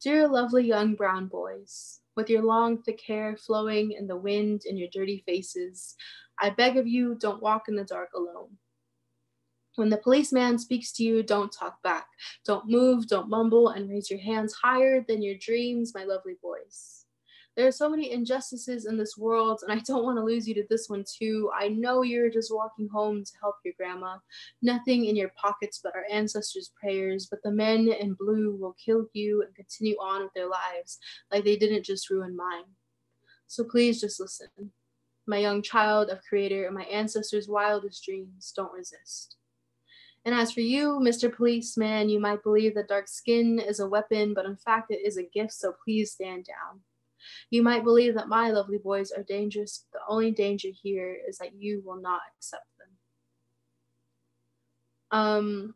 Dear 0.01 0.27
lovely 0.27 0.65
young 0.65 0.95
brown 0.95 1.27
boys 1.27 1.99
with 2.15 2.29
your 2.29 2.43
long, 2.43 2.81
thick 2.81 3.01
hair 3.05 3.35
flowing 3.37 3.91
in 3.91 4.07
the 4.07 4.15
wind 4.15 4.63
and 4.67 4.77
your 4.77 4.89
dirty 4.91 5.23
faces. 5.25 5.95
I 6.39 6.49
beg 6.49 6.77
of 6.77 6.87
you, 6.87 7.15
don't 7.15 7.41
walk 7.41 7.63
in 7.67 7.75
the 7.75 7.83
dark 7.83 8.09
alone. 8.15 8.57
When 9.75 9.89
the 9.89 9.97
policeman 9.97 10.59
speaks 10.59 10.91
to 10.93 11.03
you, 11.03 11.23
don't 11.23 11.51
talk 11.51 11.81
back. 11.81 12.07
Don't 12.45 12.69
move, 12.69 13.07
don't 13.07 13.29
mumble, 13.29 13.69
and 13.69 13.89
raise 13.89 14.09
your 14.09 14.19
hands 14.19 14.53
higher 14.53 15.03
than 15.07 15.23
your 15.23 15.35
dreams, 15.35 15.93
my 15.95 16.03
lovely 16.03 16.35
boys. 16.41 17.02
There 17.55 17.67
are 17.67 17.71
so 17.71 17.87
many 17.87 18.11
injustices 18.11 18.87
in 18.87 18.97
this 18.97 19.15
world, 19.15 19.61
and 19.61 19.71
I 19.71 19.81
don't 19.83 20.03
want 20.03 20.17
to 20.17 20.23
lose 20.23 20.47
you 20.47 20.55
to 20.55 20.65
this 20.69 20.89
one 20.89 21.03
too. 21.07 21.51
I 21.55 21.67
know 21.67 22.01
you're 22.01 22.31
just 22.31 22.53
walking 22.53 22.87
home 22.87 23.23
to 23.23 23.31
help 23.39 23.57
your 23.63 23.75
grandma. 23.77 24.17
Nothing 24.63 25.05
in 25.05 25.15
your 25.15 25.31
pockets 25.35 25.79
but 25.83 25.95
our 25.95 26.05
ancestors' 26.09 26.71
prayers, 26.79 27.27
but 27.29 27.43
the 27.43 27.51
men 27.51 27.89
in 27.89 28.15
blue 28.15 28.55
will 28.55 28.75
kill 28.83 29.05
you 29.13 29.43
and 29.43 29.53
continue 29.53 29.95
on 29.97 30.23
with 30.23 30.33
their 30.33 30.49
lives 30.49 30.97
like 31.31 31.43
they 31.43 31.55
didn't 31.55 31.85
just 31.85 32.09
ruin 32.09 32.35
mine. 32.35 32.63
So 33.45 33.63
please 33.63 34.01
just 34.01 34.19
listen. 34.19 34.47
My 35.27 35.37
young 35.37 35.61
child 35.61 36.09
of 36.09 36.23
Creator 36.27 36.65
and 36.65 36.75
my 36.75 36.83
ancestors' 36.85 37.47
wildest 37.47 38.03
dreams, 38.03 38.51
don't 38.55 38.73
resist. 38.73 39.35
And 40.25 40.33
as 40.33 40.51
for 40.51 40.61
you, 40.61 40.99
Mr. 41.03 41.33
Policeman, 41.33 42.09
you 42.09 42.19
might 42.19 42.41
believe 42.41 42.73
that 42.75 42.87
dark 42.87 43.07
skin 43.07 43.59
is 43.59 43.79
a 43.79 43.87
weapon, 43.87 44.33
but 44.33 44.45
in 44.45 44.55
fact 44.55 44.89
it 44.89 45.05
is 45.05 45.17
a 45.17 45.23
gift, 45.23 45.53
so 45.53 45.75
please 45.83 46.13
stand 46.13 46.45
down. 46.45 46.81
You 47.49 47.63
might 47.63 47.83
believe 47.83 48.15
that 48.15 48.27
my 48.27 48.51
lovely 48.51 48.77
boys 48.77 49.11
are 49.11 49.23
dangerous, 49.23 49.85
the 49.93 49.99
only 50.07 50.31
danger 50.31 50.69
here 50.81 51.17
is 51.27 51.37
that 51.37 51.55
you 51.55 51.81
will 51.85 52.01
not 52.01 52.21
accept 52.37 52.65
them. 52.79 55.19
Um, 55.19 55.75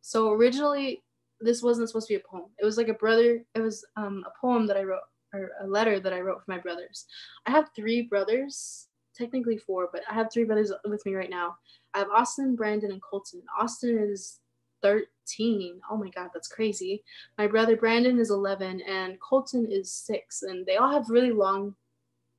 so 0.00 0.32
originally, 0.32 1.02
this 1.40 1.62
wasn't 1.62 1.88
supposed 1.88 2.08
to 2.08 2.14
be 2.14 2.20
a 2.20 2.28
poem. 2.28 2.50
It 2.60 2.64
was 2.64 2.76
like 2.76 2.88
a 2.88 2.94
brother, 2.94 3.44
it 3.54 3.60
was 3.60 3.84
um, 3.96 4.24
a 4.26 4.32
poem 4.40 4.66
that 4.66 4.76
I 4.76 4.84
wrote, 4.84 5.00
or 5.34 5.50
a 5.62 5.66
letter 5.66 6.00
that 6.00 6.12
I 6.12 6.20
wrote 6.20 6.44
for 6.44 6.50
my 6.50 6.58
brothers. 6.58 7.06
I 7.46 7.50
have 7.50 7.70
three 7.74 8.02
brothers 8.02 8.88
technically 9.16 9.56
four, 9.56 9.88
but 9.92 10.02
I 10.10 10.14
have 10.14 10.30
three 10.32 10.44
brothers 10.44 10.72
with 10.84 11.04
me 11.06 11.14
right 11.14 11.30
now. 11.30 11.56
I 11.94 12.00
have 12.00 12.10
Austin, 12.10 12.54
Brandon, 12.54 12.92
and 12.92 13.02
Colton. 13.02 13.42
Austin 13.58 13.98
is 13.98 14.40
13. 14.82 15.80
Oh 15.90 15.96
my 15.96 16.10
God, 16.10 16.30
that's 16.32 16.48
crazy. 16.48 17.02
My 17.38 17.46
brother 17.46 17.76
Brandon 17.76 18.18
is 18.18 18.30
11, 18.30 18.82
and 18.82 19.20
Colton 19.20 19.66
is 19.70 19.92
six, 19.92 20.42
and 20.42 20.64
they 20.66 20.76
all 20.76 20.90
have 20.90 21.10
really 21.10 21.32
long 21.32 21.74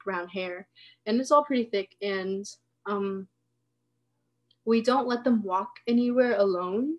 brown 0.04 0.28
hair, 0.30 0.68
and 1.06 1.20
it's 1.20 1.32
all 1.32 1.44
pretty 1.44 1.66
thick. 1.66 1.96
And 2.02 2.46
um, 2.86 3.28
we 4.66 4.82
don't 4.82 5.08
let 5.08 5.24
them 5.24 5.44
walk 5.44 5.70
anywhere 5.88 6.38
alone, 6.38 6.98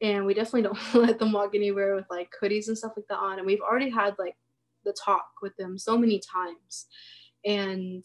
and 0.00 0.26
we 0.26 0.34
definitely 0.34 0.62
don't 0.62 0.94
let 0.94 1.18
them 1.18 1.32
walk 1.32 1.54
anywhere 1.54 1.94
with 1.94 2.06
like 2.10 2.30
hoodies 2.42 2.68
and 2.68 2.76
stuff 2.76 2.92
like 2.96 3.06
that 3.08 3.18
on. 3.18 3.38
And 3.38 3.46
we've 3.46 3.60
already 3.60 3.90
had 3.90 4.14
like 4.18 4.36
the 4.84 4.94
talk 5.04 5.26
with 5.42 5.56
them 5.56 5.78
so 5.78 5.96
many 5.96 6.20
times, 6.20 6.86
and 7.44 8.04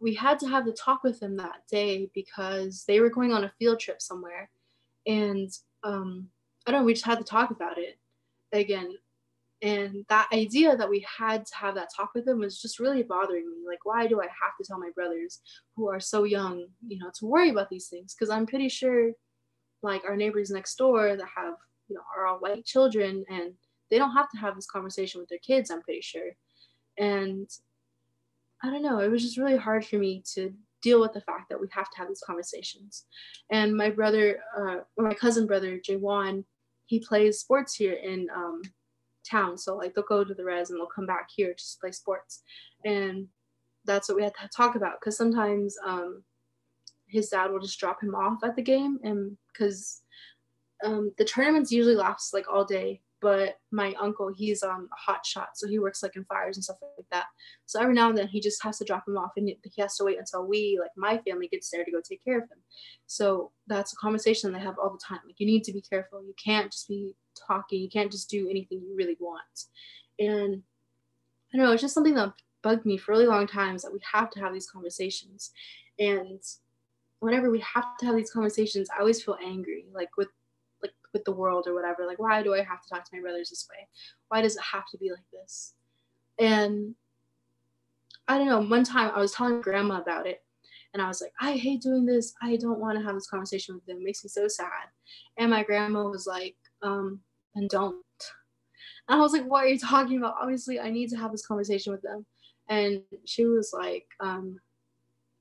we 0.00 0.14
had 0.14 0.38
to 0.40 0.48
have 0.48 0.64
the 0.64 0.72
talk 0.72 1.04
with 1.04 1.20
them 1.20 1.36
that 1.36 1.66
day 1.70 2.10
because 2.14 2.84
they 2.86 3.00
were 3.00 3.10
going 3.10 3.32
on 3.32 3.44
a 3.44 3.52
field 3.58 3.80
trip 3.80 4.02
somewhere, 4.02 4.50
and 5.06 5.50
um, 5.82 6.28
I 6.66 6.70
don't 6.70 6.82
know, 6.82 6.86
we 6.86 6.94
just 6.94 7.06
had 7.06 7.18
to 7.18 7.24
talk 7.24 7.50
about 7.50 7.78
it 7.78 7.98
again. 8.52 8.94
And 9.62 10.06
that 10.08 10.28
idea 10.32 10.74
that 10.74 10.88
we 10.88 11.06
had 11.18 11.44
to 11.44 11.54
have 11.54 11.74
that 11.74 11.90
talk 11.94 12.14
with 12.14 12.24
them 12.24 12.38
was 12.38 12.60
just 12.60 12.80
really 12.80 13.02
bothering 13.02 13.48
me. 13.50 13.58
Like, 13.66 13.84
why 13.84 14.06
do 14.06 14.20
I 14.20 14.24
have 14.24 14.56
to 14.58 14.64
tell 14.64 14.78
my 14.78 14.90
brothers 14.94 15.40
who 15.76 15.88
are 15.88 16.00
so 16.00 16.24
young, 16.24 16.66
you 16.86 16.98
know, 16.98 17.10
to 17.18 17.26
worry 17.26 17.50
about 17.50 17.68
these 17.68 17.88
things? 17.88 18.14
Because 18.14 18.30
I'm 18.30 18.46
pretty 18.46 18.70
sure, 18.70 19.10
like, 19.82 20.02
our 20.04 20.16
neighbors 20.16 20.50
next 20.50 20.76
door 20.76 21.14
that 21.14 21.28
have, 21.36 21.54
you 21.88 21.96
know, 21.96 22.02
are 22.16 22.26
all 22.26 22.38
white 22.38 22.64
children 22.64 23.24
and 23.28 23.52
they 23.90 23.98
don't 23.98 24.14
have 24.14 24.30
to 24.30 24.38
have 24.38 24.54
this 24.54 24.66
conversation 24.66 25.20
with 25.20 25.28
their 25.28 25.38
kids, 25.38 25.70
I'm 25.70 25.82
pretty 25.82 26.00
sure. 26.00 26.30
And 26.96 27.48
I 28.62 28.70
don't 28.70 28.82
know, 28.82 29.00
it 29.00 29.08
was 29.08 29.22
just 29.22 29.36
really 29.36 29.56
hard 29.56 29.84
for 29.84 29.96
me 29.96 30.22
to 30.34 30.54
deal 30.82 31.00
with 31.00 31.12
the 31.12 31.20
fact 31.20 31.48
that 31.48 31.60
we 31.60 31.66
have 31.72 31.90
to 31.90 31.98
have 31.98 32.08
these 32.08 32.22
conversations. 32.26 33.04
And 33.50 33.76
my 33.76 33.90
brother, 33.90 34.40
uh, 34.56 34.76
or 34.96 35.04
my 35.04 35.14
cousin 35.14 35.46
brother, 35.46 35.78
Jaywan, 35.78 36.44
he 36.86 37.00
plays 37.00 37.38
sports 37.38 37.74
here 37.74 37.94
in 37.94 38.28
um, 38.34 38.62
town. 39.28 39.56
So 39.56 39.76
like 39.76 39.94
they'll 39.94 40.04
go 40.04 40.24
to 40.24 40.34
the 40.34 40.44
res 40.44 40.70
and 40.70 40.78
they'll 40.78 40.86
come 40.86 41.06
back 41.06 41.28
here 41.34 41.54
to 41.54 41.64
play 41.80 41.92
sports. 41.92 42.42
And 42.84 43.28
that's 43.84 44.08
what 44.08 44.16
we 44.16 44.22
had 44.22 44.34
to 44.34 44.48
talk 44.54 44.74
about 44.74 45.00
because 45.00 45.16
sometimes 45.16 45.76
um, 45.84 46.22
his 47.06 47.28
dad 47.28 47.50
will 47.50 47.60
just 47.60 47.78
drop 47.78 48.02
him 48.02 48.14
off 48.14 48.42
at 48.44 48.56
the 48.56 48.62
game 48.62 48.98
and 49.02 49.36
because 49.52 50.02
um, 50.84 51.12
the 51.18 51.24
tournaments 51.24 51.72
usually 51.72 51.96
last 51.96 52.32
like 52.32 52.46
all 52.52 52.64
day 52.64 53.00
but 53.20 53.58
my 53.70 53.94
uncle 54.00 54.32
he's 54.34 54.62
um 54.62 54.88
a 54.92 55.10
hot 55.10 55.24
shot 55.24 55.50
so 55.54 55.68
he 55.68 55.78
works 55.78 56.02
like 56.02 56.16
in 56.16 56.24
fires 56.24 56.56
and 56.56 56.64
stuff 56.64 56.78
like 56.96 57.06
that. 57.12 57.26
So 57.66 57.80
every 57.80 57.94
now 57.94 58.08
and 58.08 58.18
then 58.18 58.28
he 58.28 58.40
just 58.40 58.62
has 58.62 58.78
to 58.78 58.84
drop 58.84 59.06
him 59.06 59.16
off 59.16 59.32
and 59.36 59.48
he 59.48 59.82
has 59.82 59.96
to 59.96 60.04
wait 60.04 60.18
until 60.18 60.46
we 60.46 60.78
like 60.80 60.90
my 60.96 61.18
family 61.18 61.48
gets 61.48 61.70
there 61.70 61.84
to 61.84 61.90
go 61.90 62.00
take 62.00 62.24
care 62.24 62.38
of 62.38 62.44
him. 62.44 62.58
So 63.06 63.52
that's 63.66 63.92
a 63.92 63.96
conversation 63.96 64.52
they 64.52 64.60
have 64.60 64.78
all 64.78 64.90
the 64.90 65.00
time. 65.06 65.20
Like 65.26 65.38
you 65.38 65.46
need 65.46 65.64
to 65.64 65.72
be 65.72 65.82
careful. 65.82 66.22
You 66.22 66.34
can't 66.42 66.72
just 66.72 66.88
be 66.88 67.14
talking. 67.46 67.80
You 67.80 67.90
can't 67.90 68.12
just 68.12 68.30
do 68.30 68.48
anything 68.48 68.82
you 68.82 68.94
really 68.96 69.16
want. 69.20 69.64
And 70.18 70.62
i 71.52 71.56
don't 71.56 71.66
know 71.66 71.72
it's 71.72 71.82
just 71.82 71.94
something 71.94 72.14
that 72.14 72.32
bugged 72.62 72.86
me 72.86 72.96
for 72.96 73.12
really 73.12 73.26
long 73.26 73.46
times 73.46 73.82
that 73.82 73.92
we 73.92 73.98
have 74.12 74.30
to 74.30 74.40
have 74.40 74.52
these 74.52 74.70
conversations. 74.70 75.52
And 75.98 76.40
whenever 77.20 77.50
we 77.50 77.60
have 77.60 77.96
to 77.98 78.06
have 78.06 78.16
these 78.16 78.32
conversations 78.32 78.88
i 78.96 78.98
always 78.98 79.22
feel 79.22 79.36
angry 79.44 79.84
like 79.94 80.08
with 80.16 80.28
with 81.12 81.24
the 81.24 81.32
world 81.32 81.66
or 81.66 81.74
whatever. 81.74 82.06
Like, 82.06 82.18
why 82.18 82.42
do 82.42 82.54
I 82.54 82.58
have 82.62 82.82
to 82.82 82.88
talk 82.88 83.04
to 83.04 83.16
my 83.16 83.20
brothers 83.20 83.50
this 83.50 83.66
way? 83.70 83.88
Why 84.28 84.42
does 84.42 84.56
it 84.56 84.62
have 84.72 84.86
to 84.90 84.98
be 84.98 85.10
like 85.10 85.24
this? 85.32 85.74
And 86.38 86.94
I 88.28 88.38
don't 88.38 88.46
know. 88.46 88.62
One 88.62 88.84
time 88.84 89.10
I 89.14 89.20
was 89.20 89.32
telling 89.32 89.60
grandma 89.60 90.00
about 90.00 90.26
it, 90.26 90.42
and 90.92 91.02
I 91.02 91.08
was 91.08 91.20
like, 91.20 91.32
I 91.40 91.52
hate 91.52 91.82
doing 91.82 92.04
this. 92.04 92.34
I 92.42 92.56
don't 92.56 92.80
want 92.80 92.98
to 92.98 93.04
have 93.04 93.14
this 93.14 93.28
conversation 93.28 93.74
with 93.74 93.86
them. 93.86 93.98
It 93.98 94.04
makes 94.04 94.24
me 94.24 94.28
so 94.28 94.48
sad. 94.48 94.88
And 95.36 95.50
my 95.50 95.62
grandma 95.62 96.04
was 96.04 96.26
like, 96.26 96.56
um, 96.82 97.20
and 97.54 97.68
don't. 97.68 98.04
And 99.08 99.18
I 99.18 99.22
was 99.22 99.32
like, 99.32 99.44
what 99.44 99.64
are 99.64 99.68
you 99.68 99.78
talking 99.78 100.18
about? 100.18 100.36
Obviously, 100.40 100.80
I 100.80 100.90
need 100.90 101.10
to 101.10 101.16
have 101.16 101.32
this 101.32 101.46
conversation 101.46 101.92
with 101.92 102.02
them. 102.02 102.26
And 102.68 103.02
she 103.24 103.44
was 103.44 103.72
like, 103.76 104.06
um, 104.20 104.58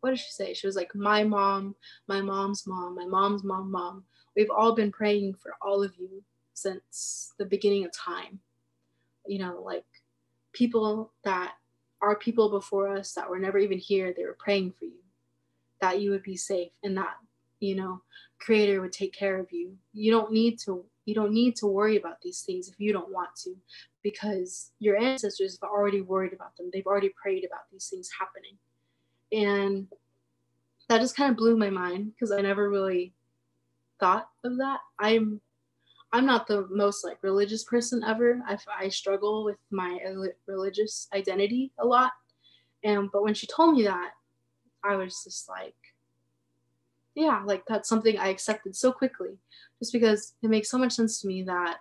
what 0.01 0.11
did 0.11 0.19
she 0.19 0.31
say? 0.31 0.53
She 0.53 0.67
was 0.67 0.75
like, 0.75 0.93
my 0.95 1.23
mom, 1.23 1.75
my 2.07 2.21
mom's 2.21 2.65
mom, 2.65 2.95
my 2.95 3.05
mom's 3.05 3.43
mom, 3.43 3.71
mom 3.71 4.03
we've 4.35 4.49
all 4.49 4.73
been 4.73 4.91
praying 4.91 5.35
for 5.35 5.55
all 5.61 5.83
of 5.83 5.93
you 5.97 6.23
since 6.53 7.33
the 7.37 7.45
beginning 7.45 7.85
of 7.85 7.91
time. 7.91 8.39
You 9.27 9.39
know, 9.39 9.61
like 9.63 9.85
people 10.53 11.11
that 11.23 11.53
are 12.01 12.15
people 12.15 12.49
before 12.49 12.95
us 12.95 13.13
that 13.13 13.29
were 13.29 13.39
never 13.39 13.57
even 13.57 13.77
here, 13.77 14.13
they 14.15 14.25
were 14.25 14.37
praying 14.39 14.73
for 14.77 14.85
you, 14.85 15.03
that 15.81 15.99
you 16.01 16.11
would 16.11 16.23
be 16.23 16.37
safe 16.37 16.71
and 16.83 16.97
that, 16.97 17.15
you 17.59 17.75
know, 17.75 18.01
creator 18.39 18.81
would 18.81 18.93
take 18.93 19.13
care 19.13 19.37
of 19.39 19.51
you. 19.51 19.77
You 19.93 20.11
don't 20.11 20.31
need 20.31 20.59
to 20.65 20.85
you 21.05 21.15
don't 21.15 21.33
need 21.33 21.55
to 21.55 21.65
worry 21.65 21.97
about 21.97 22.21
these 22.21 22.41
things 22.41 22.69
if 22.69 22.79
you 22.79 22.93
don't 22.93 23.11
want 23.11 23.35
to 23.43 23.55
because 24.03 24.71
your 24.77 24.95
ancestors 24.95 25.57
have 25.59 25.67
already 25.67 26.01
worried 26.01 26.33
about 26.33 26.55
them. 26.55 26.69
They've 26.71 26.85
already 26.85 27.11
prayed 27.19 27.43
about 27.43 27.61
these 27.71 27.87
things 27.87 28.11
happening. 28.19 28.57
And 29.31 29.87
that 30.87 31.01
just 31.01 31.15
kind 31.15 31.31
of 31.31 31.37
blew 31.37 31.57
my 31.57 31.71
mind 31.71 32.13
because 32.13 32.31
I 32.31 32.41
never 32.41 32.69
really 32.69 33.13
thought 33.99 34.29
of 34.43 34.57
that. 34.57 34.79
I'm 34.99 35.41
I'm 36.11 36.25
not 36.25 36.47
the 36.47 36.67
most 36.71 37.05
like 37.05 37.21
religious 37.21 37.63
person 37.63 38.03
ever. 38.03 38.41
I, 38.47 38.57
I 38.77 38.89
struggle 38.89 39.43
with 39.43 39.57
my 39.69 39.99
religious 40.47 41.07
identity 41.13 41.71
a 41.77 41.85
lot. 41.85 42.11
And 42.83 43.09
but 43.11 43.23
when 43.23 43.33
she 43.33 43.47
told 43.47 43.75
me 43.75 43.83
that, 43.83 44.11
I 44.83 44.95
was 44.95 45.23
just 45.23 45.47
like, 45.47 45.75
yeah, 47.15 47.43
like 47.45 47.63
that's 47.67 47.89
something 47.89 48.17
I 48.17 48.29
accepted 48.29 48.75
so 48.75 48.91
quickly, 48.91 49.37
just 49.79 49.93
because 49.93 50.33
it 50.41 50.49
makes 50.49 50.71
so 50.71 50.77
much 50.77 50.93
sense 50.93 51.21
to 51.21 51.27
me 51.27 51.43
that, 51.43 51.77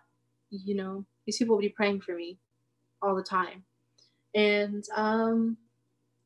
you 0.51 0.75
know, 0.75 1.07
these 1.25 1.39
people 1.39 1.55
will 1.55 1.63
be 1.63 1.69
praying 1.69 2.01
for 2.01 2.15
me 2.15 2.39
all 3.01 3.15
the 3.15 3.23
time. 3.23 3.65
And 4.35 4.85
um, 4.95 5.57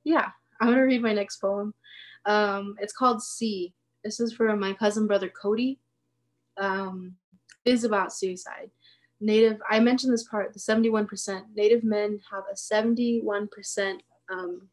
yeah, 0.03 0.31
I'm 0.61 0.69
gonna 0.69 0.87
read 0.87 1.03
my 1.03 1.13
next 1.13 1.37
poem. 1.37 1.75
Um, 2.25 2.77
it's 2.81 2.93
called 2.93 3.23
"See." 3.23 3.75
This 4.05 4.21
is 4.21 4.33
for 4.33 4.55
my 4.57 4.73
cousin 4.73 5.07
brother 5.07 5.29
Cody 5.29 5.79
um, 6.57 7.17
is 7.65 7.85
about 7.85 8.13
suicide. 8.13 8.71
Native, 9.21 9.61
I 9.71 9.79
mentioned 9.79 10.13
this 10.13 10.27
part, 10.27 10.53
the 10.53 10.59
71%. 10.59 11.43
Native 11.55 11.85
men 11.85 12.19
have 12.33 12.43
a 12.51 12.57
71% 12.57 13.99
um, 14.33 14.69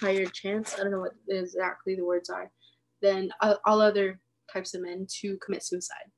higher 0.00 0.26
chance, 0.26 0.74
I 0.74 0.82
don't 0.82 0.92
know 0.92 1.00
what 1.00 1.14
exactly 1.28 1.94
the 1.94 2.04
words 2.04 2.30
are, 2.30 2.50
than 3.02 3.30
all 3.42 3.80
other 3.80 4.18
types 4.50 4.74
of 4.74 4.82
men 4.82 5.06
to 5.20 5.36
commit 5.44 5.62
suicide. 5.62 6.10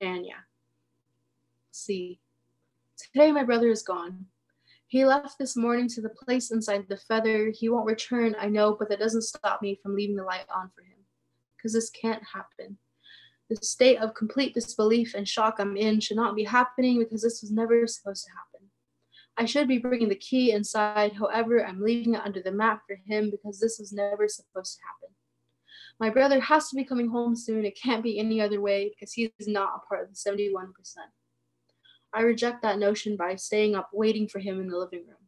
And 0.00 0.26
yeah, 0.26 0.42
see. 1.70 2.18
Today 2.96 3.30
my 3.30 3.44
brother 3.44 3.70
is 3.70 3.82
gone. 3.82 4.26
He 4.86 5.04
left 5.04 5.38
this 5.38 5.56
morning 5.56 5.88
to 5.88 6.00
the 6.00 6.08
place 6.08 6.50
inside 6.50 6.86
the 6.88 6.96
feather. 6.96 7.50
He 7.50 7.68
won't 7.68 7.86
return, 7.86 8.36
I 8.38 8.48
know, 8.48 8.76
but 8.78 8.88
that 8.88 9.00
doesn't 9.00 9.22
stop 9.22 9.62
me 9.62 9.78
from 9.82 9.96
leaving 9.96 10.16
the 10.16 10.24
light 10.24 10.46
on 10.54 10.70
for 10.74 10.82
him. 10.82 10.93
Because 11.64 11.72
this 11.72 11.88
can't 11.88 12.22
happen. 12.34 12.76
The 13.48 13.56
state 13.56 13.96
of 13.96 14.12
complete 14.12 14.52
disbelief 14.52 15.14
and 15.14 15.26
shock 15.26 15.56
I'm 15.58 15.78
in 15.78 15.98
should 15.98 16.18
not 16.18 16.36
be 16.36 16.44
happening 16.44 16.98
because 16.98 17.22
this 17.22 17.40
was 17.40 17.50
never 17.50 17.86
supposed 17.86 18.26
to 18.26 18.30
happen. 18.32 18.68
I 19.38 19.46
should 19.46 19.66
be 19.66 19.78
bringing 19.78 20.10
the 20.10 20.14
key 20.14 20.52
inside, 20.52 21.14
however, 21.14 21.64
I'm 21.64 21.80
leaving 21.80 22.12
it 22.12 22.20
under 22.22 22.42
the 22.42 22.52
mat 22.52 22.80
for 22.86 22.96
him 23.06 23.30
because 23.30 23.58
this 23.58 23.78
was 23.78 23.94
never 23.94 24.28
supposed 24.28 24.76
to 24.76 24.82
happen. 24.84 25.14
My 25.98 26.10
brother 26.10 26.38
has 26.38 26.68
to 26.68 26.76
be 26.76 26.84
coming 26.84 27.08
home 27.08 27.34
soon. 27.34 27.64
It 27.64 27.80
can't 27.80 28.02
be 28.02 28.18
any 28.18 28.42
other 28.42 28.60
way 28.60 28.90
because 28.90 29.14
he 29.14 29.32
is 29.38 29.48
not 29.48 29.70
a 29.74 29.86
part 29.88 30.02
of 30.02 30.10
the 30.10 30.16
71%. 30.16 30.66
I 32.12 32.20
reject 32.20 32.60
that 32.60 32.78
notion 32.78 33.16
by 33.16 33.36
staying 33.36 33.74
up 33.74 33.88
waiting 33.94 34.28
for 34.28 34.38
him 34.38 34.60
in 34.60 34.68
the 34.68 34.76
living 34.76 35.06
room. 35.08 35.23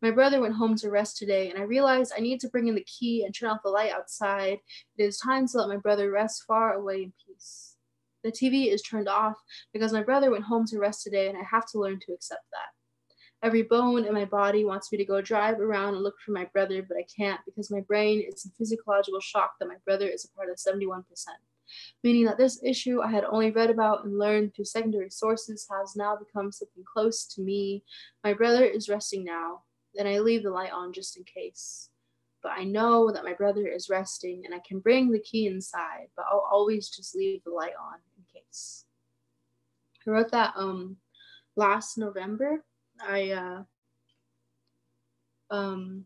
My 0.00 0.12
brother 0.12 0.40
went 0.40 0.54
home 0.54 0.76
to 0.76 0.90
rest 0.90 1.16
today, 1.16 1.50
and 1.50 1.58
I 1.58 1.62
realized 1.62 2.12
I 2.16 2.20
need 2.20 2.38
to 2.40 2.48
bring 2.48 2.68
in 2.68 2.76
the 2.76 2.84
key 2.84 3.24
and 3.24 3.34
turn 3.34 3.50
off 3.50 3.64
the 3.64 3.70
light 3.70 3.90
outside. 3.90 4.58
It 4.96 5.02
is 5.02 5.18
time 5.18 5.48
to 5.48 5.58
let 5.58 5.68
my 5.68 5.76
brother 5.76 6.10
rest 6.12 6.44
far 6.46 6.74
away 6.74 7.02
in 7.02 7.12
peace. 7.26 7.74
The 8.22 8.30
TV 8.30 8.72
is 8.72 8.80
turned 8.82 9.08
off 9.08 9.36
because 9.72 9.92
my 9.92 10.02
brother 10.02 10.30
went 10.30 10.44
home 10.44 10.66
to 10.66 10.78
rest 10.78 11.02
today, 11.02 11.28
and 11.28 11.36
I 11.36 11.42
have 11.42 11.66
to 11.72 11.80
learn 11.80 11.98
to 12.06 12.12
accept 12.12 12.44
that. 12.52 13.46
Every 13.46 13.62
bone 13.62 14.04
in 14.04 14.14
my 14.14 14.24
body 14.24 14.64
wants 14.64 14.90
me 14.92 14.98
to 14.98 15.04
go 15.04 15.20
drive 15.20 15.60
around 15.60 15.94
and 15.94 16.02
look 16.04 16.20
for 16.24 16.30
my 16.30 16.44
brother, 16.52 16.80
but 16.82 16.96
I 16.96 17.04
can't 17.16 17.40
because 17.44 17.70
my 17.70 17.80
brain 17.80 18.20
is 18.20 18.44
in 18.44 18.52
physiological 18.52 19.20
shock 19.20 19.54
that 19.58 19.68
my 19.68 19.76
brother 19.84 20.06
is 20.06 20.24
a 20.24 20.36
part 20.36 20.48
of 20.48 20.56
71%. 20.56 21.02
Meaning 22.02 22.24
that 22.24 22.38
this 22.38 22.60
issue 22.64 23.00
I 23.00 23.10
had 23.10 23.24
only 23.24 23.50
read 23.50 23.70
about 23.70 24.04
and 24.04 24.18
learned 24.18 24.54
through 24.54 24.64
secondary 24.64 25.10
sources 25.10 25.66
has 25.70 25.96
now 25.96 26.16
become 26.16 26.50
something 26.50 26.84
close 26.84 27.26
to 27.34 27.42
me. 27.42 27.84
My 28.24 28.32
brother 28.32 28.64
is 28.64 28.88
resting 28.88 29.24
now, 29.24 29.62
then 29.94 30.06
I 30.06 30.18
leave 30.18 30.42
the 30.42 30.50
light 30.50 30.72
on 30.72 30.92
just 30.92 31.16
in 31.16 31.24
case. 31.24 31.90
But 32.42 32.52
I 32.52 32.64
know 32.64 33.10
that 33.10 33.24
my 33.24 33.34
brother 33.34 33.66
is 33.66 33.88
resting 33.88 34.42
and 34.44 34.54
I 34.54 34.60
can 34.66 34.78
bring 34.78 35.10
the 35.10 35.18
key 35.18 35.46
inside, 35.46 36.08
but 36.16 36.26
I'll 36.30 36.46
always 36.50 36.88
just 36.88 37.16
leave 37.16 37.42
the 37.44 37.50
light 37.50 37.72
on 37.80 37.98
in 38.16 38.40
case. 38.40 38.84
I 40.06 40.10
wrote 40.10 40.30
that 40.30 40.54
um 40.56 40.96
last 41.56 41.98
November. 41.98 42.64
I 43.06 43.30
uh 43.30 43.62
um 45.54 46.04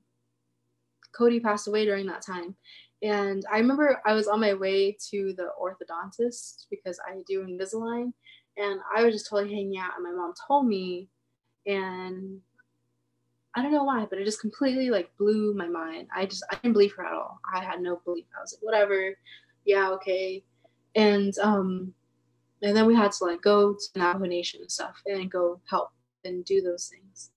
Cody 1.16 1.40
passed 1.40 1.68
away 1.68 1.84
during 1.84 2.06
that 2.06 2.22
time. 2.22 2.56
And 3.02 3.44
I 3.52 3.58
remember 3.58 4.00
I 4.06 4.14
was 4.14 4.28
on 4.28 4.40
my 4.40 4.54
way 4.54 4.96
to 5.10 5.34
the 5.36 5.48
orthodontist 5.60 6.66
because 6.70 6.98
I 7.06 7.16
do 7.26 7.44
Invisalign. 7.44 8.12
And 8.56 8.80
I 8.94 9.04
was 9.04 9.14
just 9.14 9.28
totally 9.28 9.52
hanging 9.52 9.78
out. 9.78 9.92
And 9.96 10.04
my 10.04 10.12
mom 10.12 10.34
told 10.46 10.66
me, 10.66 11.08
and 11.66 12.40
I 13.54 13.62
don't 13.62 13.72
know 13.72 13.84
why, 13.84 14.06
but 14.08 14.18
it 14.18 14.24
just 14.24 14.40
completely 14.40 14.90
like 14.90 15.10
blew 15.18 15.54
my 15.54 15.68
mind. 15.68 16.08
I 16.14 16.26
just 16.26 16.44
I 16.50 16.56
didn't 16.56 16.72
believe 16.72 16.94
her 16.94 17.04
at 17.04 17.12
all. 17.12 17.38
I 17.52 17.62
had 17.62 17.80
no 17.80 18.00
belief. 18.04 18.24
I 18.36 18.40
was 18.40 18.54
like, 18.54 18.62
whatever, 18.62 19.16
yeah, 19.64 19.90
okay. 19.90 20.42
And 20.94 21.36
um 21.38 21.94
and 22.62 22.76
then 22.76 22.86
we 22.86 22.94
had 22.94 23.12
to 23.12 23.24
like 23.24 23.42
go 23.42 23.74
to 23.74 23.98
Navajo 23.98 24.24
Nation 24.24 24.60
and 24.60 24.70
stuff 24.70 25.02
and 25.06 25.30
go 25.30 25.60
help 25.68 25.90
and 26.24 26.44
do 26.44 26.62
those 26.62 26.88
things. 26.88 27.30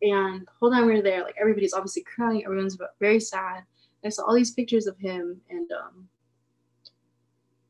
And 0.00 0.48
whole 0.58 0.70
time 0.70 0.86
we 0.86 0.94
were 0.94 1.02
there, 1.02 1.22
like 1.22 1.36
everybody's 1.38 1.74
obviously 1.74 2.02
crying, 2.02 2.44
everyone's 2.44 2.78
very 2.98 3.20
sad. 3.20 3.64
I 4.04 4.08
saw 4.08 4.24
all 4.24 4.34
these 4.34 4.50
pictures 4.50 4.86
of 4.86 4.98
him 4.98 5.40
and 5.50 5.70
um 5.72 6.08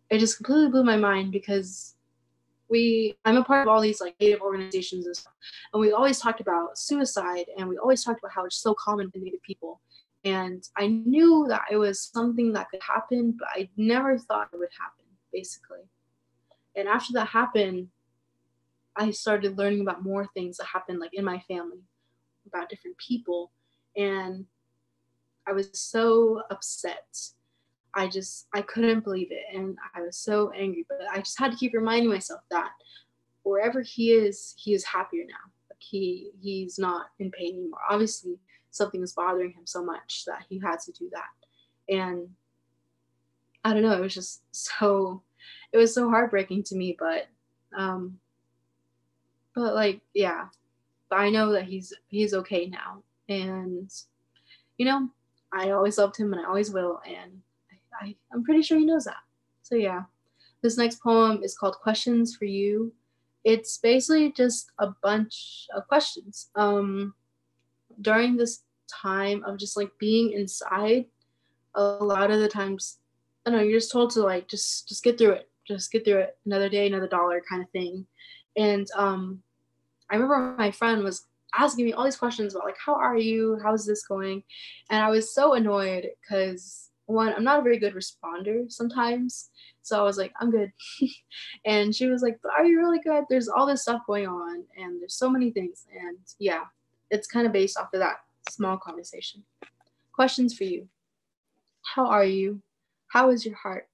it 0.09 0.19
just 0.19 0.37
completely 0.37 0.69
blew 0.71 0.85
my 0.85 0.97
mind 0.97 1.33
because 1.33 1.95
we 2.73 3.15
I'm 3.25 3.37
a 3.37 3.45
part 3.45 3.69
of 3.69 3.73
all 3.73 3.83
these 3.83 4.01
like 4.01 4.17
native 4.19 4.41
organizations 4.41 5.07
and 5.07 5.15
stuff, 5.15 5.35
and 5.73 5.81
we 5.81 5.93
always 5.93 6.19
talked 6.19 6.41
about 6.41 6.79
suicide 6.79 7.45
and 7.57 7.69
we 7.69 7.77
always 7.77 8.03
talked 8.03 8.21
about 8.21 8.33
how 8.33 8.47
it's 8.47 8.57
so 8.57 8.75
common 8.75 9.11
to 9.13 9.19
native 9.19 9.43
people. 9.43 9.81
And 10.25 10.67
I 10.77 10.87
knew 10.87 11.47
that 11.49 11.63
it 11.71 11.77
was 11.77 12.01
something 12.01 12.53
that 12.55 12.71
could 12.71 12.83
happen, 12.83 13.37
but 13.39 13.49
I 13.53 13.69
never 13.77 14.17
thought 14.19 14.49
it 14.53 14.59
would 14.59 14.71
happen, 14.81 15.05
basically. 15.33 15.81
And 16.75 16.89
after 16.89 17.13
that 17.15 17.29
happened, 17.29 17.89
I 18.97 19.11
started 19.11 19.59
learning 19.59 19.83
about 19.83 20.05
more 20.05 20.27
things 20.33 20.57
that 20.57 20.67
happened 20.67 21.01
like 21.01 21.13
in 21.13 21.25
my 21.25 21.41
family, 21.41 21.83
about 22.47 22.71
different 22.71 22.97
people. 22.99 23.53
And 23.97 24.47
I 25.47 25.53
was 25.53 25.69
so 25.73 26.43
upset 26.51 27.33
I 27.95 28.09
just 28.09 28.47
I 28.55 28.63
couldn't 28.63 29.05
believe 29.05 29.29
it 29.31 29.45
and 29.55 29.77
I 29.95 30.03
was 30.03 30.17
so 30.17 30.51
angry 30.51 30.87
but 30.89 31.01
I 31.11 31.19
just 31.19 31.39
had 31.39 31.53
to 31.53 31.59
keep 31.59 31.75
reminding 31.75 32.09
myself 32.11 32.41
that 32.51 32.71
wherever 33.43 33.83
he 33.83 34.13
is 34.13 34.55
he 34.57 34.75
is 34.75 34.85
happier 34.85 35.25
now. 35.29 35.51
Like 35.71 35.79
he 35.81 36.31
he's 36.41 36.79
not 36.79 37.07
in 37.19 37.31
pain 37.31 37.55
anymore. 37.55 37.81
Obviously 37.91 38.39
something 38.71 39.01
was 39.01 39.13
bothering 39.13 39.53
him 39.53 39.67
so 39.67 39.85
much 39.85 40.25
that 40.27 40.45
he 40.49 40.59
had 40.59 40.81
to 40.81 40.93
do 40.93 41.11
that 41.13 41.95
and 41.95 42.29
I 43.65 43.73
don't 43.73 43.83
know 43.83 43.93
it 43.93 44.01
was 44.01 44.15
just 44.15 44.43
so 44.53 45.23
it 45.73 45.77
was 45.77 45.95
so 45.95 46.09
heartbreaking 46.09 46.63
to 46.65 46.77
me 46.77 46.97
but 46.99 47.27
um 47.77 48.19
but 49.55 49.75
like 49.75 50.01
yeah 50.15 50.47
but 51.11 51.17
I 51.19 51.31
know 51.31 51.53
that 51.53 51.65
he's 51.65 51.93
he's 52.09 52.33
okay 52.33 52.67
now 52.67 53.03
and 53.29 53.91
you 54.79 54.87
know 54.87 55.09
I 55.53 55.71
always 55.71 55.99
loved 55.99 56.17
him 56.17 56.33
and 56.33 56.41
I 56.41 56.49
always 56.49 56.71
will 56.71 57.01
and 57.07 57.43
I, 58.03 58.17
I'm 58.33 58.45
pretty 58.45 58.63
sure 58.63 58.79
he 58.79 58.85
knows 58.85 59.05
that. 59.05 59.23
So 59.63 59.77
yeah, 59.77 60.03
this 60.63 60.77
next 60.77 61.03
poem 61.03 61.43
is 61.43 61.57
called 61.57 61.77
Questions 61.77 62.37
for 62.37 62.45
You. 62.45 62.93
It's 63.45 63.79
basically 63.79 64.33
just 64.33 64.71
a 64.79 64.89
bunch 65.03 65.67
of 65.75 65.87
questions. 65.89 66.51
Um, 66.55 67.15
during 68.01 68.37
this 68.37 68.61
time 68.89 69.45
of 69.45 69.59
just 69.59 69.77
like 69.77 69.91
being 69.99 70.33
inside, 70.33 71.07
a 71.75 71.83
lot 71.83 72.31
of 72.31 72.41
the 72.41 72.49
times, 72.49 72.99
I 73.47 73.51
don't 73.51 73.59
know, 73.59 73.65
you're 73.65 73.81
just 73.81 73.93
told 73.93 74.11
to 74.11 74.21
like 74.21 74.49
just 74.49 74.89
just 74.89 75.03
get 75.03 75.19
through 75.19 75.33
it, 75.33 75.51
just 75.67 75.91
get 75.91 76.05
through 76.05 76.19
it. 76.19 76.37
Another 76.45 76.69
day, 76.69 76.87
another 76.87 77.09
dollar, 77.09 77.43
kind 77.49 77.63
of 77.63 77.71
thing. 77.71 78.07
And 78.57 78.87
um, 78.95 79.43
I 80.11 80.17
remember 80.17 80.55
my 80.59 80.71
friend 80.71 81.03
was 81.03 81.27
asking 81.59 81.85
me 81.85 81.93
all 81.93 82.05
these 82.05 82.17
questions 82.17 82.55
about 82.55 82.67
like 82.67 82.79
how 82.85 82.95
are 82.95 83.17
you 83.17 83.59
how's 83.63 83.85
this 83.85 84.07
going 84.07 84.43
and 84.89 85.05
i 85.05 85.11
was 85.11 85.35
so 85.35 85.53
annoyed 85.53 86.09
because 86.21 86.92
one, 87.13 87.33
I'm 87.33 87.45
not 87.45 87.61
a 87.61 87.63
very 87.63 87.79
good 87.79 87.95
responder 87.95 88.71
sometimes. 88.71 89.51
So 89.83 89.99
I 89.99 90.03
was 90.03 90.19
like, 90.19 90.33
I'm 90.41 90.51
good. 90.51 90.73
and 91.65 91.95
she 91.95 92.07
was 92.07 92.23
like, 92.23 92.39
but 92.43 92.53
are 92.53 92.65
you 92.65 92.79
really 92.79 93.01
good? 93.01 93.25
There's 93.29 93.49
all 93.49 93.67
this 93.67 93.83
stuff 93.83 94.03
going 94.07 94.27
on 94.27 94.65
and 94.77 95.01
there's 95.01 95.15
so 95.15 95.29
many 95.29 95.51
things. 95.51 95.87
And 95.93 96.19
yeah, 96.39 96.65
it's 97.11 97.27
kind 97.27 97.47
of 97.47 97.53
based 97.53 97.79
off 97.79 97.93
of 97.93 98.01
that 98.01 98.17
small 98.49 98.77
conversation. 98.77 99.45
Questions 100.13 100.57
for 100.57 100.65
you. 100.65 100.89
How 101.95 102.07
are 102.07 102.25
you? 102.25 102.63
How 103.09 103.31
is 103.31 103.45
your 103.45 103.57
heart? 103.57 103.89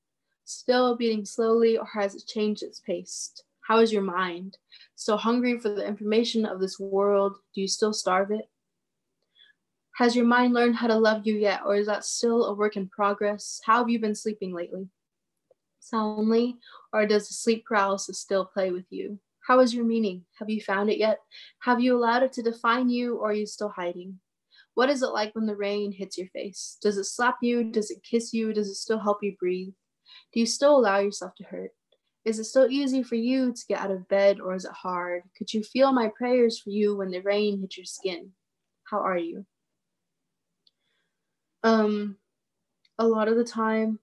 Still 0.45 0.97
beating 0.97 1.25
slowly 1.25 1.77
or 1.79 1.87
has 1.87 2.15
it 2.15 2.27
changed 2.27 2.63
its 2.63 2.81
pace? 2.81 3.33
How 3.67 3.79
is 3.81 3.93
your 3.93 4.03
mind? 4.03 4.57
Still 4.95 5.19
hungry 5.19 5.59
for 5.59 5.69
the 5.69 5.87
information 5.87 6.47
of 6.47 6.61
this 6.61 6.79
world? 6.79 7.37
Do 7.55 7.61
you 7.61 7.69
still 7.69 7.93
starve 7.93 8.31
it? 8.31 8.49
Has 9.99 10.15
your 10.15 10.27
mind 10.27 10.55
learned 10.55 10.77
how 10.77 10.87
to 10.87 10.95
love 10.95 11.27
you 11.27 11.35
yet, 11.35 11.63
or 11.67 11.75
is 11.75 11.89
that 11.89 12.05
still 12.05 12.45
a 12.45 12.55
work 12.55 12.77
in 12.77 12.89
progress? 12.89 13.61
How 13.65 13.79
have 13.79 13.89
you 13.89 13.99
been 13.99 14.15
sleeping 14.15 14.55
lately? 14.55 14.87
Soundly, 15.81 16.59
or 16.93 17.05
does 17.05 17.27
the 17.27 17.35
sleep 17.35 17.65
paralysis 17.67 18.21
still 18.21 18.45
play 18.45 18.71
with 18.71 18.85
you? 18.91 19.19
How 19.45 19.59
is 19.59 19.75
your 19.75 19.85
meaning? 19.85 20.25
Have 20.39 20.49
you 20.49 20.61
found 20.61 20.89
it 20.89 20.99
yet? 20.99 21.19
Have 21.63 21.81
you 21.81 21.97
allowed 21.97 22.23
it 22.23 22.33
to 22.35 22.45
define 22.45 22.89
you, 22.89 23.17
or 23.17 23.31
are 23.31 23.35
you 23.35 23.45
still 23.45 23.71
hiding? 23.71 24.21
What 24.75 24.89
is 24.89 25.03
it 25.03 25.09
like 25.09 25.35
when 25.35 25.47
the 25.47 25.57
rain 25.57 25.91
hits 25.91 26.17
your 26.17 26.29
face? 26.29 26.79
Does 26.81 26.97
it 26.97 27.07
slap 27.07 27.39
you? 27.43 27.65
Does 27.65 27.91
it 27.91 28.05
kiss 28.09 28.33
you? 28.33 28.53
Does 28.53 28.69
it 28.69 28.77
still 28.77 29.01
help 29.01 29.19
you 29.21 29.35
breathe? 29.37 29.75
Do 30.33 30.39
you 30.39 30.47
still 30.47 30.77
allow 30.77 31.01
yourself 31.01 31.35
to 31.39 31.45
hurt? 31.45 31.73
Is 32.25 32.39
it 32.39 32.45
still 32.45 32.69
easy 32.71 33.03
for 33.03 33.17
you 33.17 33.53
to 33.53 33.67
get 33.69 33.81
out 33.81 33.91
of 33.91 34.07
bed, 34.07 34.39
or 34.39 34.55
is 34.55 34.65
it 34.65 34.71
hard? 34.71 35.25
Could 35.37 35.53
you 35.53 35.65
feel 35.65 35.91
my 35.91 36.09
prayers 36.17 36.61
for 36.61 36.71
you 36.71 36.97
when 36.97 37.11
the 37.11 37.19
rain 37.19 37.61
hit 37.61 37.77
your 37.77 37.85
skin? 37.85 38.31
How 38.89 39.01
are 39.01 39.19
you? 39.19 39.45
Um 41.69 42.17
a 42.99 43.07
lot 43.07 43.29
of 43.29 43.37
the 43.37 43.45
time 43.45 43.99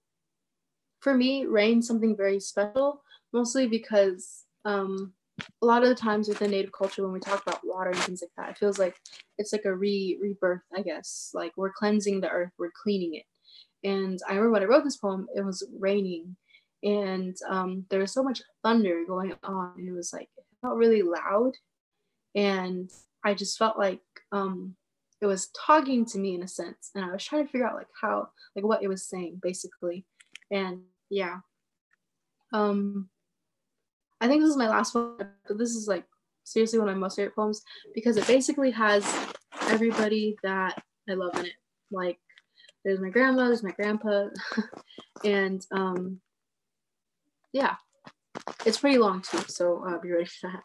for 0.99 1.13
me 1.15 1.45
rain's 1.45 1.87
something 1.87 2.15
very 2.15 2.39
special 2.39 3.01
mostly 3.33 3.67
because 3.67 4.45
um 4.65 5.13
a 5.61 5.65
lot 5.65 5.83
of 5.83 5.89
the 5.89 5.95
times 5.95 6.29
with 6.29 6.39
the 6.39 6.47
native 6.47 6.71
culture 6.71 7.03
when 7.03 7.11
we 7.11 7.19
talk 7.19 7.41
about 7.41 7.59
water 7.63 7.89
and 7.89 7.99
things 7.99 8.21
like 8.21 8.31
that 8.37 8.51
it 8.51 8.57
feels 8.57 8.79
like 8.79 8.95
it's 9.37 9.51
like 9.51 9.65
a 9.65 9.75
re 9.75 10.17
rebirth 10.21 10.61
i 10.77 10.81
guess. 10.81 11.31
Like 11.33 11.53
we're 11.57 11.73
cleansing 11.73 12.21
the 12.21 12.29
earth 12.29 12.51
we're 12.57 12.71
cleaning 12.83 13.15
it. 13.15 13.25
And 13.83 14.19
i 14.27 14.33
remember 14.33 14.51
when 14.51 14.63
i 14.63 14.65
wrote 14.65 14.83
this 14.83 14.97
poem 14.97 15.27
it 15.35 15.43
was 15.43 15.67
raining. 15.79 16.35
And 16.83 17.35
um, 17.49 17.85
there 17.89 18.01
was 18.01 18.11
so 18.11 18.21
much 18.21 18.43
thunder 18.63 19.05
going 19.07 19.33
on 19.43 19.73
and 19.77 19.89
it 19.89 19.91
was 19.91 20.13
like 20.13 20.29
it 20.37 20.45
felt 20.61 20.77
really 20.77 21.01
loud. 21.01 21.53
And 22.35 22.89
i 23.23 23.33
just 23.33 23.57
felt 23.57 23.77
like 23.77 24.01
um, 24.31 24.75
it 25.21 25.25
was 25.25 25.49
talking 25.65 26.05
to 26.05 26.19
me 26.19 26.35
in 26.35 26.43
a 26.43 26.47
sense 26.47 26.91
and 26.93 27.03
i 27.03 27.11
was 27.11 27.23
trying 27.23 27.45
to 27.45 27.51
figure 27.51 27.67
out 27.67 27.75
like 27.75 27.87
how 27.99 28.27
like 28.55 28.65
what 28.65 28.83
it 28.83 28.87
was 28.87 29.03
saying 29.03 29.39
basically. 29.41 30.05
And 30.51 30.81
yeah. 31.09 31.37
Um 32.53 33.09
i 34.21 34.27
think 34.27 34.41
this 34.41 34.49
is 34.49 34.57
my 34.57 34.69
last 34.69 34.95
one 34.95 35.17
but 35.17 35.57
this 35.57 35.75
is 35.75 35.87
like 35.87 36.05
seriously 36.45 36.79
one 36.79 36.87
of 36.87 36.95
my 36.95 36.99
most 36.99 37.17
favorite 37.17 37.35
poems 37.35 37.61
because 37.93 38.17
it 38.17 38.25
basically 38.27 38.71
has 38.71 39.03
everybody 39.63 40.37
that 40.43 40.81
i 41.09 41.13
love 41.13 41.35
in 41.37 41.45
it. 41.45 41.53
Like 41.91 42.19
there's 42.83 42.99
my 42.99 43.09
grandma 43.09 43.47
there's 43.47 43.63
my 43.63 43.71
grandpa 43.71 44.27
and 45.23 45.65
um 45.71 46.21
yeah. 47.53 47.75
It's 48.65 48.77
pretty 48.77 48.97
long 48.97 49.21
too 49.21 49.43
so 49.47 49.83
uh, 49.87 49.97
be 49.99 50.11
ready 50.11 50.25
for 50.25 50.51
that. 50.51 50.63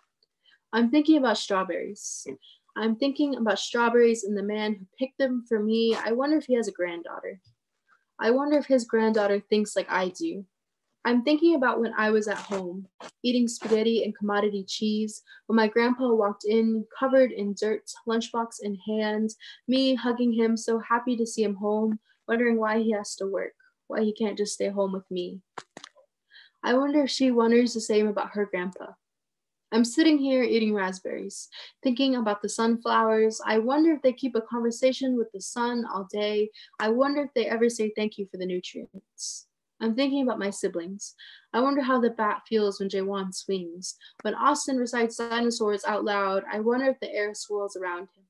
I'm 0.73 0.91
thinking 0.91 1.19
about 1.19 1.39
strawberries 1.39 2.27
I'm 2.77 2.97
thinking 2.97 3.37
about 3.37 3.59
strawberries 3.59 4.25
and 4.25 4.37
the 4.37 4.43
man 4.43 4.75
who 4.75 4.87
picked 4.99 5.19
them 5.19 5.45
for 5.49 5.59
me. 5.59 5.97
I 5.97 6.13
wonder 6.13 6.37
if 6.37 6.47
he 6.47 6.55
has 6.55 6.69
a 6.69 6.73
granddaughter. 6.73 7.41
I 8.19 8.31
wonder 8.31 8.59
if 8.59 8.67
his 8.67 8.85
granddaughter 8.85 9.41
thinks 9.41 9.75
like 9.75 9.91
I 9.91 10.09
do. 10.09 10.45
I'm 11.05 11.23
thinking 11.23 11.55
about 11.55 11.81
when 11.81 11.95
I 11.97 12.11
was 12.11 12.29
at 12.29 12.37
home, 12.37 12.87
eating 13.23 13.49
spaghetti 13.49 14.05
and 14.05 14.17
commodity 14.17 14.65
cheese, 14.69 15.23
when 15.47 15.57
my 15.57 15.67
grandpa 15.67 16.13
walked 16.13 16.45
in, 16.45 16.85
covered 16.97 17.33
in 17.33 17.55
dirt, 17.59 17.91
lunchbox 18.07 18.57
in 18.63 18.77
hand, 18.87 19.31
me 19.67 19.95
hugging 19.95 20.33
him, 20.33 20.59
so 20.59 20.79
happy 20.79 21.17
to 21.17 21.27
see 21.27 21.43
him 21.43 21.55
home, 21.55 21.99
wondering 22.29 22.59
why 22.59 22.81
he 22.81 22.91
has 22.91 23.17
to 23.17 23.27
work, 23.27 23.55
why 23.87 24.03
he 24.03 24.13
can't 24.13 24.37
just 24.37 24.53
stay 24.53 24.69
home 24.69 24.93
with 24.93 25.11
me. 25.11 25.41
I 26.63 26.75
wonder 26.75 27.05
if 27.05 27.11
she 27.11 27.31
wonders 27.31 27.73
the 27.73 27.81
same 27.81 28.07
about 28.07 28.33
her 28.35 28.45
grandpa. 28.45 28.93
I'm 29.73 29.85
sitting 29.85 30.19
here 30.19 30.43
eating 30.43 30.75
raspberries, 30.75 31.49
thinking 31.83 32.17
about 32.17 32.43
the 32.43 32.49
sunflowers. 32.49 33.41
I 33.47 33.59
wonder 33.59 33.93
if 33.93 34.03
they 34.03 34.13
keep 34.13 34.35
a 34.35 34.41
conversation 34.41 35.17
with 35.17 35.31
the 35.33 35.41
sun 35.41 35.85
all 35.85 36.09
day. 36.11 36.51
I 36.81 36.89
wonder 36.89 37.23
if 37.23 37.31
they 37.35 37.47
ever 37.47 37.71
say 37.71 37.93
thank 37.95 38.19
you 38.19 38.27
for 38.31 38.37
the 38.37 38.47
nutrients. 38.47 39.47
I'm 39.81 39.95
thinking 39.95 40.23
about 40.23 40.41
my 40.41 40.51
siblings. 40.51 41.15
I 41.53 41.61
wonder 41.61 41.83
how 41.83 42.01
the 42.01 42.11
bat 42.11 42.43
feels 42.49 42.81
when 42.81 42.89
Jaywan 42.89 43.33
swings. 43.33 43.97
When 44.23 44.35
Austin 44.35 44.77
recites 44.77 45.17
dinosaurs 45.17 45.85
out 45.85 46.05
loud, 46.05 46.43
I 46.53 46.61
wonder 46.61 46.87
if 46.87 47.01
the 47.01 47.13
air 47.13 47.33
swirls 47.35 47.77
around 47.77 48.03
him. 48.03 48.25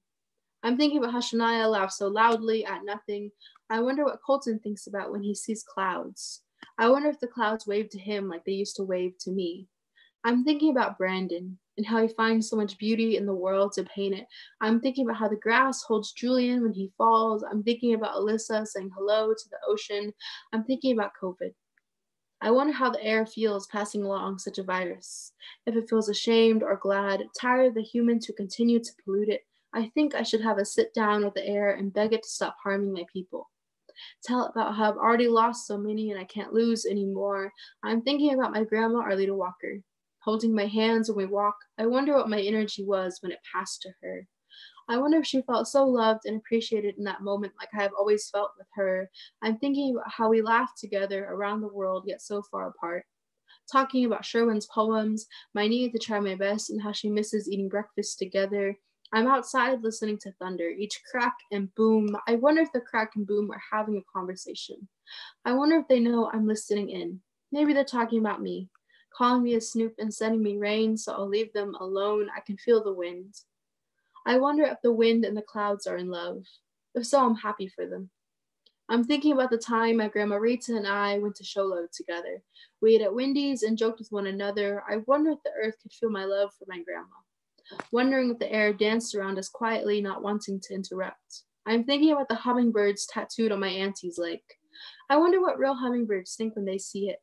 I'm 0.62 0.76
thinking 0.76 0.98
about 0.98 1.12
how 1.12 1.20
Shania 1.20 1.70
laughs 1.70 1.96
so 1.96 2.08
loudly 2.08 2.66
at 2.66 2.84
nothing. 2.84 3.32
I 3.70 3.80
wonder 3.80 4.04
what 4.04 4.22
Colton 4.24 4.58
thinks 4.58 4.86
about 4.86 5.10
when 5.10 5.22
he 5.22 5.34
sees 5.34 5.62
clouds. 5.62 6.42
I 6.76 6.88
wonder 6.88 7.08
if 7.08 7.18
the 7.18 7.26
clouds 7.26 7.66
wave 7.66 7.88
to 7.90 7.98
him 7.98 8.28
like 8.28 8.44
they 8.44 8.52
used 8.52 8.76
to 8.76 8.82
wave 8.82 9.16
to 9.20 9.30
me. 9.30 9.66
I'm 10.22 10.44
thinking 10.44 10.70
about 10.70 10.98
Brandon 10.98 11.58
and 11.78 11.86
how 11.86 12.02
he 12.02 12.08
finds 12.08 12.50
so 12.50 12.56
much 12.56 12.76
beauty 12.76 13.16
in 13.16 13.24
the 13.24 13.34
world 13.34 13.72
to 13.72 13.84
paint 13.84 14.14
it. 14.14 14.26
I'm 14.60 14.80
thinking 14.80 15.06
about 15.06 15.16
how 15.18 15.28
the 15.28 15.36
grass 15.36 15.82
holds 15.82 16.12
Julian 16.12 16.62
when 16.62 16.74
he 16.74 16.92
falls. 16.98 17.42
I'm 17.42 17.62
thinking 17.62 17.94
about 17.94 18.16
Alyssa 18.16 18.66
saying 18.66 18.90
hello 18.94 19.32
to 19.32 19.48
the 19.48 19.56
ocean. 19.66 20.12
I'm 20.52 20.64
thinking 20.64 20.92
about 20.92 21.12
COVID. 21.20 21.54
I 22.42 22.50
wonder 22.50 22.72
how 22.72 22.90
the 22.90 23.02
air 23.02 23.24
feels 23.24 23.66
passing 23.66 24.02
along 24.02 24.38
such 24.38 24.58
a 24.58 24.62
virus. 24.62 25.32
If 25.66 25.74
it 25.74 25.88
feels 25.88 26.08
ashamed 26.08 26.62
or 26.62 26.76
glad, 26.76 27.22
tired 27.38 27.68
of 27.68 27.74
the 27.74 27.82
human 27.82 28.18
to 28.20 28.32
continue 28.32 28.78
to 28.78 28.92
pollute 29.02 29.28
it. 29.28 29.42
I 29.72 29.90
think 29.94 30.14
I 30.14 30.22
should 30.22 30.40
have 30.40 30.58
a 30.58 30.64
sit 30.64 30.92
down 30.92 31.24
with 31.24 31.34
the 31.34 31.46
air 31.46 31.72
and 31.72 31.92
beg 31.92 32.12
it 32.12 32.24
to 32.24 32.28
stop 32.28 32.56
harming 32.62 32.92
my 32.92 33.04
people. 33.10 33.48
Tell 34.24 34.44
it 34.44 34.50
about 34.50 34.74
how 34.74 34.90
I've 34.90 34.96
already 34.96 35.28
lost 35.28 35.66
so 35.66 35.78
many 35.78 36.10
and 36.10 36.20
I 36.20 36.24
can't 36.24 36.52
lose 36.52 36.86
anymore. 36.86 37.52
I'm 37.82 38.02
thinking 38.02 38.34
about 38.34 38.52
my 38.52 38.64
grandma, 38.64 39.02
Arlita 39.02 39.34
Walker, 39.34 39.82
holding 40.22 40.54
my 40.54 40.66
hands 40.66 41.08
when 41.08 41.16
we 41.16 41.26
walk. 41.26 41.56
I 41.78 41.86
wonder 41.86 42.14
what 42.14 42.28
my 42.28 42.40
energy 42.40 42.84
was 42.84 43.18
when 43.20 43.32
it 43.32 43.38
passed 43.52 43.82
to 43.82 43.90
her. 44.02 44.26
I 44.88 44.98
wonder 44.98 45.18
if 45.18 45.26
she 45.26 45.42
felt 45.42 45.68
so 45.68 45.84
loved 45.84 46.22
and 46.26 46.36
appreciated 46.36 46.96
in 46.98 47.04
that 47.04 47.22
moment, 47.22 47.52
like 47.58 47.68
I 47.72 47.82
have 47.82 47.92
always 47.96 48.28
felt 48.28 48.50
with 48.58 48.66
her. 48.74 49.08
I'm 49.40 49.56
thinking 49.58 49.94
about 49.94 50.10
how 50.10 50.28
we 50.28 50.42
laughed 50.42 50.78
together 50.78 51.28
around 51.30 51.60
the 51.60 51.68
world, 51.68 52.04
yet 52.06 52.20
so 52.20 52.42
far 52.50 52.68
apart. 52.68 53.04
Talking 53.70 54.04
about 54.04 54.24
Sherwin's 54.24 54.66
poems, 54.66 55.26
my 55.54 55.68
need 55.68 55.92
to 55.92 55.98
try 55.98 56.18
my 56.18 56.34
best, 56.34 56.70
and 56.70 56.82
how 56.82 56.90
she 56.90 57.08
misses 57.08 57.48
eating 57.48 57.68
breakfast 57.68 58.18
together. 58.18 58.76
I'm 59.12 59.28
outside 59.28 59.82
listening 59.82 60.18
to 60.22 60.32
thunder, 60.32 60.68
each 60.68 61.00
crack 61.10 61.34
and 61.52 61.72
boom. 61.74 62.16
I 62.26 62.34
wonder 62.36 62.62
if 62.62 62.72
the 62.72 62.80
crack 62.80 63.12
and 63.16 63.26
boom 63.26 63.50
are 63.50 63.62
having 63.72 63.96
a 63.96 64.18
conversation. 64.18 64.88
I 65.44 65.52
wonder 65.52 65.76
if 65.76 65.88
they 65.88 66.00
know 66.00 66.30
I'm 66.32 66.46
listening 66.46 66.90
in. 66.90 67.20
Maybe 67.52 67.72
they're 67.72 67.84
talking 67.84 68.18
about 68.18 68.42
me, 68.42 68.68
calling 69.16 69.42
me 69.42 69.54
a 69.54 69.60
snoop 69.60 69.94
and 69.98 70.12
sending 70.12 70.42
me 70.42 70.56
rain, 70.56 70.96
so 70.96 71.12
I'll 71.12 71.28
leave 71.28 71.52
them 71.52 71.74
alone. 71.80 72.28
I 72.34 72.40
can 72.40 72.56
feel 72.56 72.82
the 72.82 72.92
wind. 72.92 73.34
I 74.26 74.38
wonder 74.38 74.64
if 74.64 74.78
the 74.82 74.92
wind 74.92 75.24
and 75.24 75.36
the 75.36 75.42
clouds 75.42 75.86
are 75.86 75.96
in 75.96 76.08
love. 76.08 76.44
If 76.94 77.06
so, 77.06 77.24
I'm 77.24 77.36
happy 77.36 77.68
for 77.68 77.86
them. 77.86 78.10
I'm 78.88 79.04
thinking 79.04 79.32
about 79.32 79.50
the 79.50 79.58
time 79.58 79.98
my 79.98 80.08
grandma 80.08 80.36
Rita 80.36 80.76
and 80.76 80.86
I 80.86 81.18
went 81.18 81.36
to 81.36 81.44
Show 81.44 81.62
Low 81.62 81.86
together. 81.92 82.42
We 82.82 82.96
ate 82.96 83.02
at 83.02 83.14
Wendy's 83.14 83.62
and 83.62 83.78
joked 83.78 84.00
with 84.00 84.10
one 84.10 84.26
another. 84.26 84.82
I 84.88 84.96
wonder 85.06 85.30
if 85.30 85.38
the 85.44 85.52
earth 85.62 85.76
could 85.80 85.92
feel 85.92 86.10
my 86.10 86.24
love 86.24 86.50
for 86.58 86.64
my 86.66 86.82
grandma. 86.82 87.06
Wondering 87.92 88.30
if 88.30 88.40
the 88.40 88.52
air 88.52 88.72
danced 88.72 89.14
around 89.14 89.38
us 89.38 89.48
quietly, 89.48 90.00
not 90.00 90.24
wanting 90.24 90.60
to 90.60 90.74
interrupt. 90.74 91.44
I'm 91.66 91.84
thinking 91.84 92.10
about 92.10 92.28
the 92.28 92.34
hummingbirds 92.34 93.06
tattooed 93.06 93.52
on 93.52 93.60
my 93.60 93.68
auntie's 93.68 94.18
leg. 94.18 94.40
I 95.08 95.16
wonder 95.16 95.40
what 95.40 95.58
real 95.58 95.74
hummingbirds 95.74 96.34
think 96.34 96.56
when 96.56 96.64
they 96.64 96.78
see 96.78 97.10
it. 97.10 97.20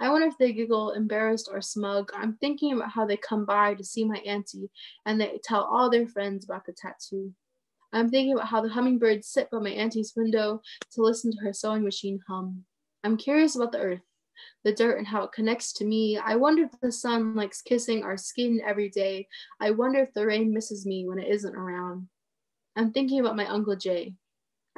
I 0.00 0.10
wonder 0.10 0.26
if 0.26 0.38
they 0.38 0.52
giggle, 0.52 0.92
embarrassed 0.92 1.48
or 1.52 1.60
smug. 1.60 2.10
I'm 2.14 2.34
thinking 2.34 2.72
about 2.72 2.90
how 2.90 3.06
they 3.06 3.16
come 3.16 3.44
by 3.44 3.74
to 3.74 3.84
see 3.84 4.04
my 4.04 4.18
auntie 4.18 4.70
and 5.06 5.20
they 5.20 5.40
tell 5.42 5.64
all 5.64 5.90
their 5.90 6.06
friends 6.06 6.44
about 6.44 6.66
the 6.66 6.72
tattoo. 6.72 7.32
I'm 7.92 8.10
thinking 8.10 8.34
about 8.34 8.48
how 8.48 8.60
the 8.60 8.68
hummingbirds 8.68 9.28
sit 9.28 9.50
by 9.50 9.58
my 9.58 9.70
auntie's 9.70 10.12
window 10.14 10.60
to 10.92 11.02
listen 11.02 11.32
to 11.32 11.38
her 11.38 11.52
sewing 11.52 11.84
machine 11.84 12.20
hum. 12.28 12.64
I'm 13.02 13.16
curious 13.16 13.56
about 13.56 13.72
the 13.72 13.80
earth, 13.80 14.02
the 14.64 14.72
dirt, 14.72 14.98
and 14.98 15.06
how 15.06 15.22
it 15.22 15.32
connects 15.32 15.72
to 15.74 15.84
me. 15.84 16.18
I 16.18 16.36
wonder 16.36 16.64
if 16.64 16.80
the 16.80 16.92
sun 16.92 17.34
likes 17.34 17.62
kissing 17.62 18.02
our 18.02 18.16
skin 18.16 18.60
every 18.66 18.90
day. 18.90 19.26
I 19.60 19.70
wonder 19.70 20.00
if 20.00 20.12
the 20.12 20.26
rain 20.26 20.52
misses 20.52 20.84
me 20.84 21.08
when 21.08 21.18
it 21.18 21.28
isn't 21.28 21.56
around. 21.56 22.08
I'm 22.76 22.92
thinking 22.92 23.20
about 23.20 23.36
my 23.36 23.46
Uncle 23.46 23.76
Jay, 23.76 24.14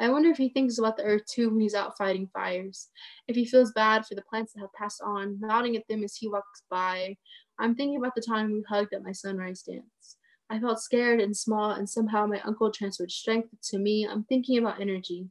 I 0.01 0.09
wonder 0.09 0.31
if 0.31 0.39
he 0.39 0.49
thinks 0.49 0.79
about 0.79 0.97
the 0.97 1.05
earth 1.05 1.27
too 1.27 1.51
when 1.51 1.61
he's 1.61 1.75
out 1.75 1.99
fighting 1.99 2.29
fires. 2.33 2.89
If 3.29 3.37
he 3.37 3.45
feels 3.45 3.73
bad 3.73 4.07
for 4.07 4.15
the 4.15 4.23
plants 4.23 4.55
that 4.55 4.61
have 4.61 4.73
passed 4.73 5.03
on, 5.05 5.39
nodding 5.41 5.77
at 5.77 5.87
them 5.89 6.03
as 6.03 6.17
he 6.17 6.27
walks 6.27 6.63
by. 6.71 7.17
I'm 7.59 7.75
thinking 7.75 7.99
about 7.99 8.15
the 8.15 8.23
time 8.23 8.51
we 8.51 8.65
hugged 8.67 8.95
at 8.95 9.03
my 9.03 9.13
sunrise 9.13 9.63
dance. 9.63 10.17
I 10.49 10.59
felt 10.59 10.81
scared 10.81 11.21
and 11.21 11.37
small, 11.37 11.73
and 11.73 11.89
somehow 11.89 12.27
my 12.27 12.41
uncle 12.41 12.73
transferred 12.73 13.13
strength 13.13 13.51
to 13.65 13.79
me. 13.79 14.09
I'm 14.09 14.25
thinking 14.25 14.59
about 14.59 14.81
energy. 14.81 15.29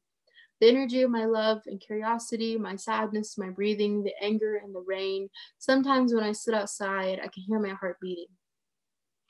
The 0.62 0.70
energy 0.70 1.02
of 1.02 1.10
my 1.10 1.26
love 1.26 1.62
and 1.66 1.82
curiosity, 1.82 2.58
my 2.58 2.76
sadness, 2.76 3.38
my 3.38 3.50
breathing, 3.50 4.04
the 4.04 4.14
anger 4.22 4.58
and 4.58 4.76
the 4.76 4.84
rain. 4.86 5.30
Sometimes 5.58 6.14
when 6.14 6.24
I 6.24 6.34
sit 6.34 6.54
outside, 6.54 7.20
I 7.20 7.28
can 7.28 7.44
hear 7.44 7.60
my 7.60 7.74
heart 7.74 7.98
beating. 8.00 8.28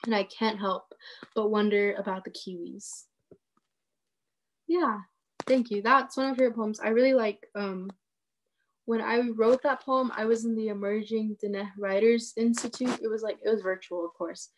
And 0.04 0.14
I 0.14 0.24
can't 0.24 0.58
help 0.58 0.92
but 1.34 1.50
wonder 1.50 1.94
about 1.94 2.24
the 2.24 2.30
kiwis. 2.30 3.04
Yeah, 4.66 5.00
Thank 5.46 5.70
you. 5.70 5.82
That's 5.82 6.16
one 6.16 6.30
of 6.30 6.38
your 6.38 6.52
poems. 6.52 6.80
I 6.80 6.88
really 6.88 7.14
like 7.14 7.46
um 7.54 7.90
when 8.86 9.00
I 9.00 9.20
wrote 9.20 9.62
that 9.62 9.84
poem, 9.84 10.10
I 10.16 10.24
was 10.24 10.44
in 10.44 10.56
the 10.56 10.68
Emerging 10.68 11.36
Diné 11.42 11.70
Writers 11.78 12.32
Institute. 12.36 12.98
It 13.02 13.08
was 13.08 13.22
like 13.22 13.38
it 13.44 13.48
was 13.48 13.62
virtual, 13.62 14.04
of 14.04 14.14
course, 14.14 14.48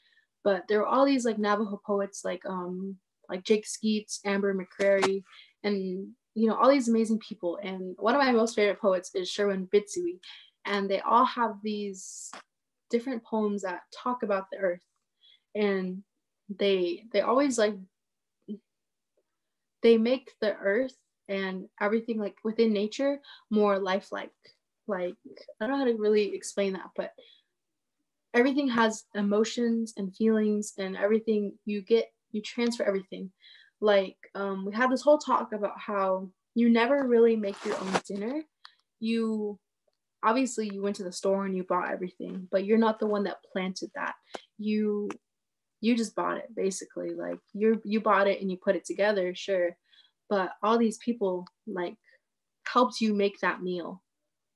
but 0.43 0.65
there 0.69 0.79
were 0.79 0.87
all 0.87 1.05
these 1.05 1.25
like 1.25 1.39
Navajo 1.39 1.81
poets 1.85 2.25
like 2.25 2.45
um 2.47 2.97
like 3.29 3.45
Jake 3.45 3.67
Skeets, 3.67 4.21
Amber 4.25 4.55
McCrary, 4.55 5.23
and 5.63 6.09
you 6.35 6.49
know 6.49 6.55
all 6.55 6.71
these 6.71 6.89
amazing 6.89 7.19
people. 7.19 7.59
And 7.63 7.95
one 7.99 8.15
of 8.15 8.23
my 8.23 8.33
most 8.33 8.55
favorite 8.57 8.81
poets 8.81 9.11
is 9.15 9.31
Sherwin 9.31 9.69
Bitsui, 9.69 10.19
and 10.65 10.91
they 10.91 11.01
all 11.01 11.25
have 11.25 11.57
these 11.63 12.31
different 12.91 13.25
poems 13.25 13.63
that 13.63 13.81
talk 13.95 14.23
about 14.23 14.47
the 14.51 14.59
earth, 14.59 14.85
and 15.55 16.03
they 16.59 17.05
they 17.13 17.21
always 17.21 17.59
like 17.59 17.75
they 19.83 19.99
make 19.99 20.31
the 20.41 20.55
earth 20.55 20.95
and 21.29 21.67
everything 21.81 22.19
like 22.19 22.37
within 22.45 22.73
nature 22.73 23.21
more 23.51 23.79
lifelike. 23.79 24.31
Like 24.89 25.15
i 25.61 25.67
don't 25.67 25.71
know 25.71 25.79
how 25.79 25.85
to 25.85 25.95
really 25.95 26.35
explain 26.35 26.73
that 26.73 26.91
but 26.97 27.13
everything 28.35 28.69
has 28.69 29.05
emotions 29.15 29.95
and 29.97 30.15
feelings 30.17 30.75
and 30.79 30.97
everything. 30.97 31.53
You 31.65 31.83
get 31.83 32.07
you 32.33 32.41
transfer 32.43 32.85
everything. 32.85 33.31
Like 33.81 34.17
um, 34.35 34.65
we 34.65 34.73
had 34.73 34.91
this 34.91 35.03
whole 35.03 35.19
talk 35.19 35.53
about 35.53 35.79
how 35.79 36.31
you 36.55 36.69
never 36.69 37.07
really 37.07 37.37
make 37.37 37.63
your 37.65 37.77
own 37.79 38.01
dinner. 38.07 38.43
You 39.01 39.59
obviously 40.23 40.73
you 40.73 40.83
went 40.83 40.97
to 40.97 41.05
the 41.05 41.13
store 41.13 41.45
and 41.45 41.57
you 41.57 41.65
bought 41.65 41.91
everything 41.91 42.47
but 42.53 42.65
you're 42.65 42.79
not 42.79 43.01
the 43.01 43.07
one 43.07 43.25
that 43.25 43.43
planted 43.53 43.91
that. 43.95 44.15
You 44.59 45.11
you 45.83 45.95
just 45.95 46.15
bought 46.15 46.39
it 46.39 46.49
basically 46.57 47.11
like 47.11 47.39
you 47.53 47.79
you 47.85 48.01
bought 48.01 48.27
it 48.27 48.41
and 48.41 48.51
you 48.51 48.57
put 48.57 48.77
it 48.77 48.85
together 48.87 49.35
sure 49.35 49.77
but 50.33 50.53
all 50.63 50.79
these 50.79 50.97
people 50.97 51.47
like 51.67 51.95
helped 52.67 53.01
you 53.01 53.15
make 53.15 53.39
that 53.41 53.63
meal. 53.63 54.03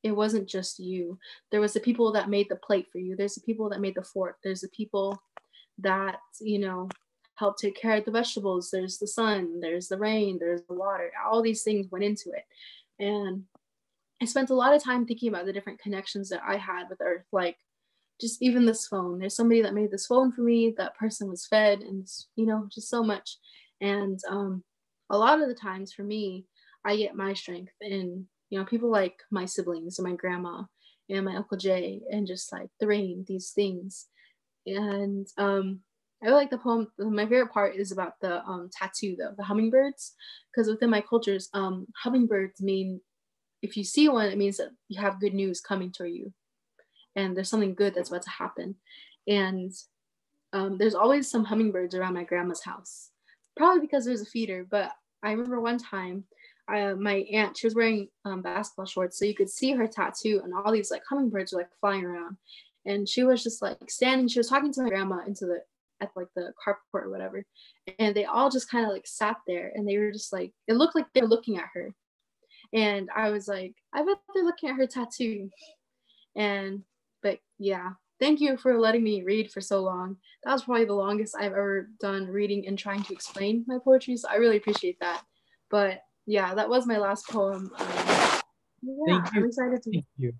It 0.02 0.12
wasn't 0.12 0.48
just 0.48 0.78
you. 0.78 1.18
There 1.50 1.60
was 1.60 1.72
the 1.72 1.80
people 1.80 2.12
that 2.12 2.30
made 2.30 2.48
the 2.48 2.56
plate 2.56 2.86
for 2.92 2.98
you. 2.98 3.16
There's 3.16 3.34
the 3.34 3.42
people 3.42 3.68
that 3.70 3.80
made 3.80 3.94
the 3.94 4.02
fork. 4.02 4.36
There's 4.42 4.60
the 4.60 4.68
people 4.68 5.20
that 5.78 6.16
you 6.40 6.58
know 6.58 6.88
help 7.34 7.58
take 7.58 7.76
care 7.76 7.96
of 7.96 8.04
the 8.04 8.10
vegetables. 8.10 8.70
There's 8.70 8.98
the 8.98 9.06
sun. 9.06 9.60
There's 9.60 9.88
the 9.88 9.98
rain. 9.98 10.38
There's 10.38 10.62
the 10.68 10.74
water. 10.74 11.10
All 11.26 11.42
these 11.42 11.62
things 11.62 11.90
went 11.90 12.04
into 12.04 12.30
it. 12.30 12.44
And 12.98 13.44
i 14.22 14.24
spent 14.24 14.48
a 14.48 14.54
lot 14.54 14.74
of 14.74 14.82
time 14.82 15.04
thinking 15.04 15.28
about 15.28 15.44
the 15.44 15.52
different 15.52 15.78
connections 15.78 16.30
that 16.30 16.40
i 16.48 16.56
had 16.56 16.88
with 16.88 17.02
earth. 17.02 17.26
Like 17.32 17.58
just 18.20 18.42
even 18.42 18.66
this 18.66 18.86
phone. 18.86 19.18
There's 19.18 19.36
somebody 19.36 19.62
that 19.62 19.74
made 19.74 19.90
this 19.90 20.06
phone 20.06 20.32
for 20.32 20.42
me. 20.42 20.74
That 20.76 20.96
person 20.96 21.28
was 21.28 21.46
fed 21.46 21.80
and 21.80 22.06
you 22.36 22.46
know 22.46 22.68
just 22.72 22.88
so 22.88 23.02
much. 23.02 23.36
And 23.80 24.18
um, 24.28 24.64
a 25.10 25.18
lot 25.18 25.40
of 25.40 25.48
the 25.48 25.54
times 25.54 25.92
for 25.92 26.02
me 26.02 26.44
i 26.84 26.96
get 26.96 27.14
my 27.14 27.34
strength 27.34 27.72
in 27.80 28.26
you 28.50 28.58
know 28.58 28.64
people 28.64 28.90
like 28.90 29.20
my 29.30 29.44
siblings 29.44 29.98
and 29.98 30.08
my 30.08 30.14
grandma 30.14 30.62
and 31.08 31.24
my 31.24 31.36
uncle 31.36 31.56
jay 31.56 32.00
and 32.10 32.26
just 32.26 32.52
like 32.52 32.68
the 32.80 32.86
rain 32.86 33.24
these 33.28 33.50
things. 33.50 34.06
And 34.66 35.26
um 35.38 35.80
I 36.24 36.30
like 36.30 36.50
the 36.50 36.58
poem. 36.58 36.88
My 36.98 37.24
favorite 37.24 37.52
part 37.52 37.76
is 37.76 37.92
about 37.92 38.14
the 38.22 38.42
um, 38.46 38.70
tattoo, 38.72 39.16
though, 39.18 39.34
the 39.36 39.44
hummingbirds, 39.44 40.14
because 40.50 40.66
within 40.66 40.88
my 40.88 41.02
cultures, 41.02 41.50
um, 41.52 41.86
hummingbirds 42.02 42.62
mean 42.62 43.02
if 43.60 43.76
you 43.76 43.84
see 43.84 44.08
one, 44.08 44.26
it 44.26 44.38
means 44.38 44.56
that 44.56 44.70
you 44.88 44.98
have 44.98 45.20
good 45.20 45.34
news 45.34 45.60
coming 45.60 45.92
to 45.92 46.06
you 46.06 46.32
and 47.16 47.36
there's 47.36 47.50
something 47.50 47.74
good 47.74 47.94
that's 47.94 48.10
about 48.10 48.22
to 48.22 48.30
happen. 48.30 48.76
And 49.26 49.72
um, 50.52 50.78
there's 50.78 50.94
always 50.94 51.28
some 51.30 51.44
hummingbirds 51.44 51.94
around 51.94 52.14
my 52.14 52.24
grandma's 52.24 52.62
house, 52.62 53.10
probably 53.56 53.80
because 53.80 54.04
there's 54.04 54.22
a 54.22 54.26
feeder. 54.26 54.66
But 54.70 54.92
I 55.22 55.32
remember 55.32 55.60
one 55.60 55.78
time, 55.78 56.24
uh, 56.72 56.94
my 56.94 57.24
aunt, 57.32 57.56
she 57.56 57.66
was 57.66 57.74
wearing 57.74 58.08
um, 58.24 58.42
basketball 58.42 58.86
shorts, 58.86 59.18
so 59.18 59.24
you 59.24 59.34
could 59.34 59.50
see 59.50 59.72
her 59.72 59.86
tattoo, 59.86 60.40
and 60.44 60.52
all 60.54 60.72
these 60.72 60.90
like 60.90 61.02
hummingbirds 61.08 61.52
were 61.52 61.60
like 61.60 61.70
flying 61.80 62.04
around. 62.04 62.36
And 62.84 63.08
she 63.08 63.24
was 63.24 63.42
just 63.42 63.62
like 63.62 63.90
standing, 63.90 64.28
she 64.28 64.38
was 64.38 64.48
talking 64.48 64.72
to 64.72 64.82
my 64.82 64.88
grandma 64.88 65.24
into 65.26 65.46
the 65.46 65.60
at 66.00 66.10
like 66.14 66.28
the 66.36 66.52
carport 66.64 67.04
or 67.04 67.10
whatever. 67.10 67.44
And 67.98 68.14
they 68.14 68.24
all 68.26 68.50
just 68.50 68.70
kind 68.70 68.84
of 68.84 68.92
like 68.92 69.06
sat 69.06 69.36
there 69.46 69.72
and 69.74 69.88
they 69.88 69.98
were 69.98 70.12
just 70.12 70.32
like, 70.32 70.52
it 70.68 70.74
looked 70.74 70.94
like 70.94 71.06
they 71.14 71.22
were 71.22 71.26
looking 71.28 71.58
at 71.58 71.68
her. 71.74 71.94
And 72.72 73.08
I 73.14 73.30
was 73.30 73.48
like, 73.48 73.74
I 73.92 74.04
bet 74.04 74.18
they're 74.34 74.44
looking 74.44 74.68
at 74.70 74.76
her 74.76 74.86
tattoo. 74.86 75.50
And 76.36 76.82
but 77.26 77.40
yeah, 77.58 77.90
thank 78.20 78.40
you 78.40 78.56
for 78.56 78.78
letting 78.78 79.02
me 79.02 79.24
read 79.24 79.50
for 79.50 79.60
so 79.60 79.82
long. 79.82 80.16
That 80.44 80.52
was 80.52 80.62
probably 80.62 80.84
the 80.84 80.94
longest 80.94 81.34
I've 81.36 81.52
ever 81.52 81.90
done 82.00 82.28
reading 82.28 82.68
and 82.68 82.78
trying 82.78 83.02
to 83.02 83.12
explain 83.12 83.64
my 83.66 83.78
poetry. 83.82 84.16
So 84.16 84.28
I 84.30 84.36
really 84.36 84.58
appreciate 84.58 85.00
that. 85.00 85.22
But 85.68 86.02
yeah, 86.24 86.54
that 86.54 86.68
was 86.68 86.86
my 86.86 86.98
last 86.98 87.28
poem. 87.28 87.72
Um, 87.76 87.86
yeah, 88.82 89.06
thank 89.08 89.34
you. 89.34 89.40
I'm 89.40 89.46
excited 89.46 89.82
to. 89.82 89.90
Thank 89.90 90.04
you. 90.18 90.32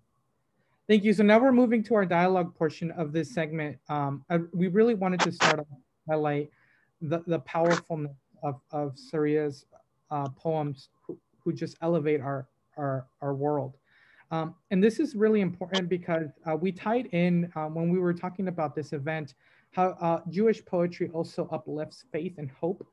Thank 0.89 1.03
you. 1.03 1.13
So 1.13 1.25
now 1.25 1.41
we're 1.41 1.51
moving 1.51 1.83
to 1.85 1.97
our 1.97 2.07
dialogue 2.07 2.55
portion 2.55 2.93
of 2.93 3.13
this 3.13 3.35
segment. 3.35 3.79
Um, 3.89 4.25
I, 4.31 4.39
we 4.53 4.69
really 4.69 4.95
wanted 4.95 5.19
to 5.21 5.33
start 5.33 5.59
off 5.59 5.67
highlight 6.09 6.51
the, 7.03 7.25
the 7.27 7.41
powerfulness 7.41 8.15
of, 8.45 8.61
of 8.71 8.97
Saria's 8.97 9.67
uh, 10.13 10.29
poems 10.37 10.91
who, 11.05 11.19
who 11.41 11.53
just 11.53 11.77
elevate 11.83 12.21
our, 12.21 12.47
our, 12.77 13.07
our 13.21 13.35
world. 13.35 13.75
Um, 14.31 14.55
and 14.71 14.83
this 14.83 14.99
is 14.99 15.15
really 15.15 15.41
important 15.41 15.89
because 15.89 16.29
uh, 16.47 16.57
we 16.57 16.73
tied 16.73 17.07
in 17.07 17.51
uh, 17.55 17.67
when 17.67 17.91
we 17.91 17.99
were 17.99 18.15
talking 18.15 18.49
about 18.49 18.75
this 18.75 18.93
event, 18.93 19.35
how 19.73 19.91
uh, 20.01 20.21
Jewish 20.31 20.65
poetry 20.65 21.11
also 21.13 21.49
uplifts 21.53 22.05
faith 22.13 22.35
and 22.39 22.51
hope. 22.51 22.87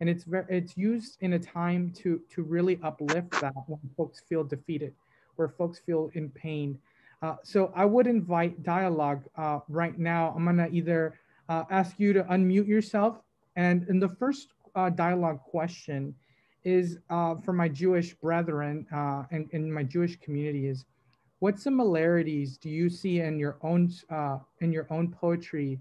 And 0.00 0.08
it's 0.08 0.24
very, 0.24 0.46
it's 0.48 0.76
used 0.76 1.18
in 1.20 1.34
a 1.34 1.38
time 1.38 1.92
to, 1.98 2.20
to 2.30 2.42
really 2.42 2.78
uplift 2.82 3.32
that 3.40 3.52
when 3.66 3.80
folks 3.96 4.22
feel 4.28 4.44
defeated, 4.44 4.94
where 5.36 5.48
folks 5.48 5.80
feel 5.80 6.10
in 6.14 6.30
pain. 6.30 6.78
Uh, 7.20 7.34
so 7.42 7.72
I 7.74 7.84
would 7.84 8.06
invite 8.06 8.62
dialogue 8.62 9.24
uh, 9.36 9.58
right 9.68 9.98
now. 9.98 10.32
I'm 10.36 10.44
gonna 10.44 10.68
either 10.70 11.18
uh, 11.48 11.64
ask 11.70 11.98
you 11.98 12.12
to 12.12 12.22
unmute 12.24 12.68
yourself. 12.68 13.20
And 13.56 13.86
in 13.88 13.98
the 13.98 14.08
first 14.08 14.52
dialogue 14.94 15.40
question 15.40 16.14
is 16.68 16.98
for 17.08 17.52
my 17.52 17.68
Jewish 17.68 18.14
brethren 18.14 18.86
and 19.30 19.48
in 19.52 19.72
my 19.72 19.82
Jewish 19.82 20.16
community 20.20 20.66
is, 20.66 20.84
what 21.40 21.58
similarities 21.58 22.58
do 22.58 22.68
you 22.68 22.90
see 22.90 23.20
in 23.20 23.38
your 23.38 23.58
own 23.62 23.90
in 24.60 24.72
your 24.72 24.86
own 24.90 25.12
poetry 25.12 25.80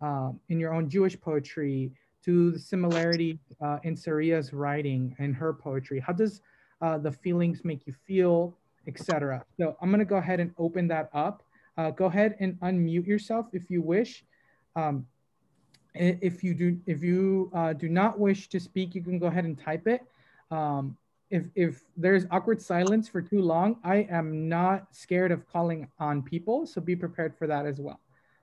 um, 0.00 0.40
in 0.48 0.58
your 0.58 0.72
own 0.72 0.88
Jewish 0.88 1.18
poetry 1.20 1.92
to 2.24 2.52
the 2.52 2.58
similarity 2.58 3.38
uh, 3.60 3.78
in 3.82 3.96
Saria's 3.96 4.52
writing 4.52 5.14
and 5.18 5.34
her 5.34 5.52
poetry? 5.52 6.00
How 6.00 6.12
does 6.12 6.40
uh, 6.80 6.98
the 6.98 7.12
feelings 7.12 7.64
make 7.64 7.86
you 7.86 7.94
feel, 8.06 8.56
etc.? 8.86 9.44
So 9.58 9.76
I'm 9.80 9.90
gonna 9.90 10.04
go 10.04 10.16
ahead 10.16 10.40
and 10.40 10.52
open 10.58 10.88
that 10.88 11.10
up. 11.12 11.42
Uh, 11.76 11.90
go 11.90 12.06
ahead 12.06 12.36
and 12.40 12.58
unmute 12.60 13.06
yourself 13.06 13.46
if 13.52 13.70
you 13.70 13.82
wish. 13.82 14.24
Um, 14.76 15.06
if 15.94 16.42
you 16.42 16.54
do, 16.54 16.78
if 16.86 17.02
you 17.04 17.50
uh, 17.54 17.72
do 17.72 17.88
not 17.88 18.18
wish 18.18 18.48
to 18.48 18.58
speak, 18.58 18.94
you 18.94 19.02
can 19.02 19.18
go 19.18 19.26
ahead 19.26 19.44
and 19.44 19.58
type 19.58 19.86
it. 19.86 20.02
Um, 20.54 20.96
if, 21.30 21.44
if 21.56 21.82
there's 21.96 22.26
awkward 22.30 22.62
silence 22.62 23.08
for 23.08 23.20
too 23.20 23.40
long, 23.40 23.76
I 23.82 24.06
am 24.08 24.48
not 24.48 24.94
scared 24.94 25.32
of 25.32 25.48
calling 25.48 25.88
on 25.98 26.22
people, 26.22 26.64
so 26.64 26.80
be 26.80 26.94
prepared 26.94 27.36
for 27.36 27.48
that 27.48 27.66
as 27.66 27.80
well. 27.80 27.98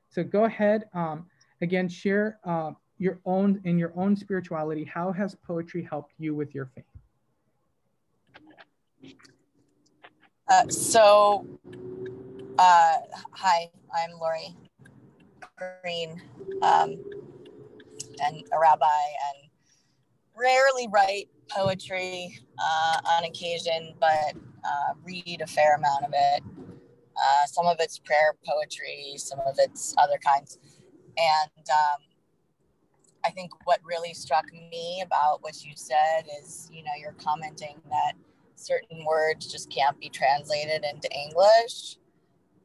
So 0.10 0.24
go 0.24 0.44
ahead. 0.44 0.90
Um, 0.94 1.28
again, 1.62 1.88
share 1.88 2.38
uh, 2.44 2.72
your 2.98 3.20
own 3.26 3.62
in 3.64 3.78
your 3.78 3.94
own 3.96 4.18
spirituality. 4.18 4.84
How 4.84 5.14
has 5.14 5.36
poetry 5.36 5.88
helped 5.90 6.14
you 6.20 6.36
with 6.36 6.54
your 6.54 6.70
faith? 6.76 6.84
Uh, 10.50 10.68
so, 10.68 11.48
uh, 12.60 12.98
hi, 13.32 13.70
I'm 13.96 14.20
Lori 14.20 14.54
Green, 15.82 16.22
um, 16.62 17.02
and 18.22 18.44
a 18.52 18.60
rabbi, 18.60 18.86
and 19.30 19.50
rarely 20.36 20.90
write 20.92 21.30
poetry 21.54 22.40
uh, 22.60 22.98
on 23.18 23.26
occasion, 23.26 23.94
but 24.00 24.34
uh, 24.64 24.94
read 25.04 25.42
a 25.42 25.48
fair 25.48 25.76
amount 25.76 26.06
of 26.06 26.12
it. 26.14 26.44
Uh, 27.16 27.46
some 27.46 27.66
of 27.66 27.78
it's 27.80 28.00
prayer 28.00 28.36
poetry, 28.46 29.14
some 29.18 29.40
of 29.42 29.56
it's 29.58 29.94
other 30.02 30.18
kinds. 30.26 30.58
And 31.18 31.66
um, 31.70 32.02
I 33.26 33.30
think 33.30 33.52
what 33.66 33.80
really 33.84 34.14
struck 34.14 34.46
me 34.54 35.02
about 35.06 35.42
what 35.42 35.64
you 35.64 35.74
said 35.76 36.24
is, 36.42 36.70
you 36.72 36.84
know, 36.84 36.92
you're 37.00 37.16
commenting 37.24 37.82
that 37.90 38.14
certain 38.56 39.06
words 39.06 39.52
just 39.52 39.70
can't 39.70 40.00
be 40.00 40.10
translated 40.10 40.86
into 40.90 41.10
English. 41.12 41.98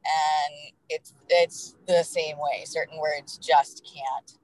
And 0.05 0.73
it's 0.89 1.15
it's 1.29 1.75
the 1.89 2.05
same 2.05 2.37
way. 2.39 2.63
Certain 2.65 2.99
words 2.99 3.39
just 3.39 3.85
can't 3.85 4.39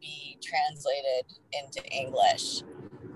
be 0.00 0.38
translated 0.40 1.26
into 1.52 1.84
English. 1.90 2.62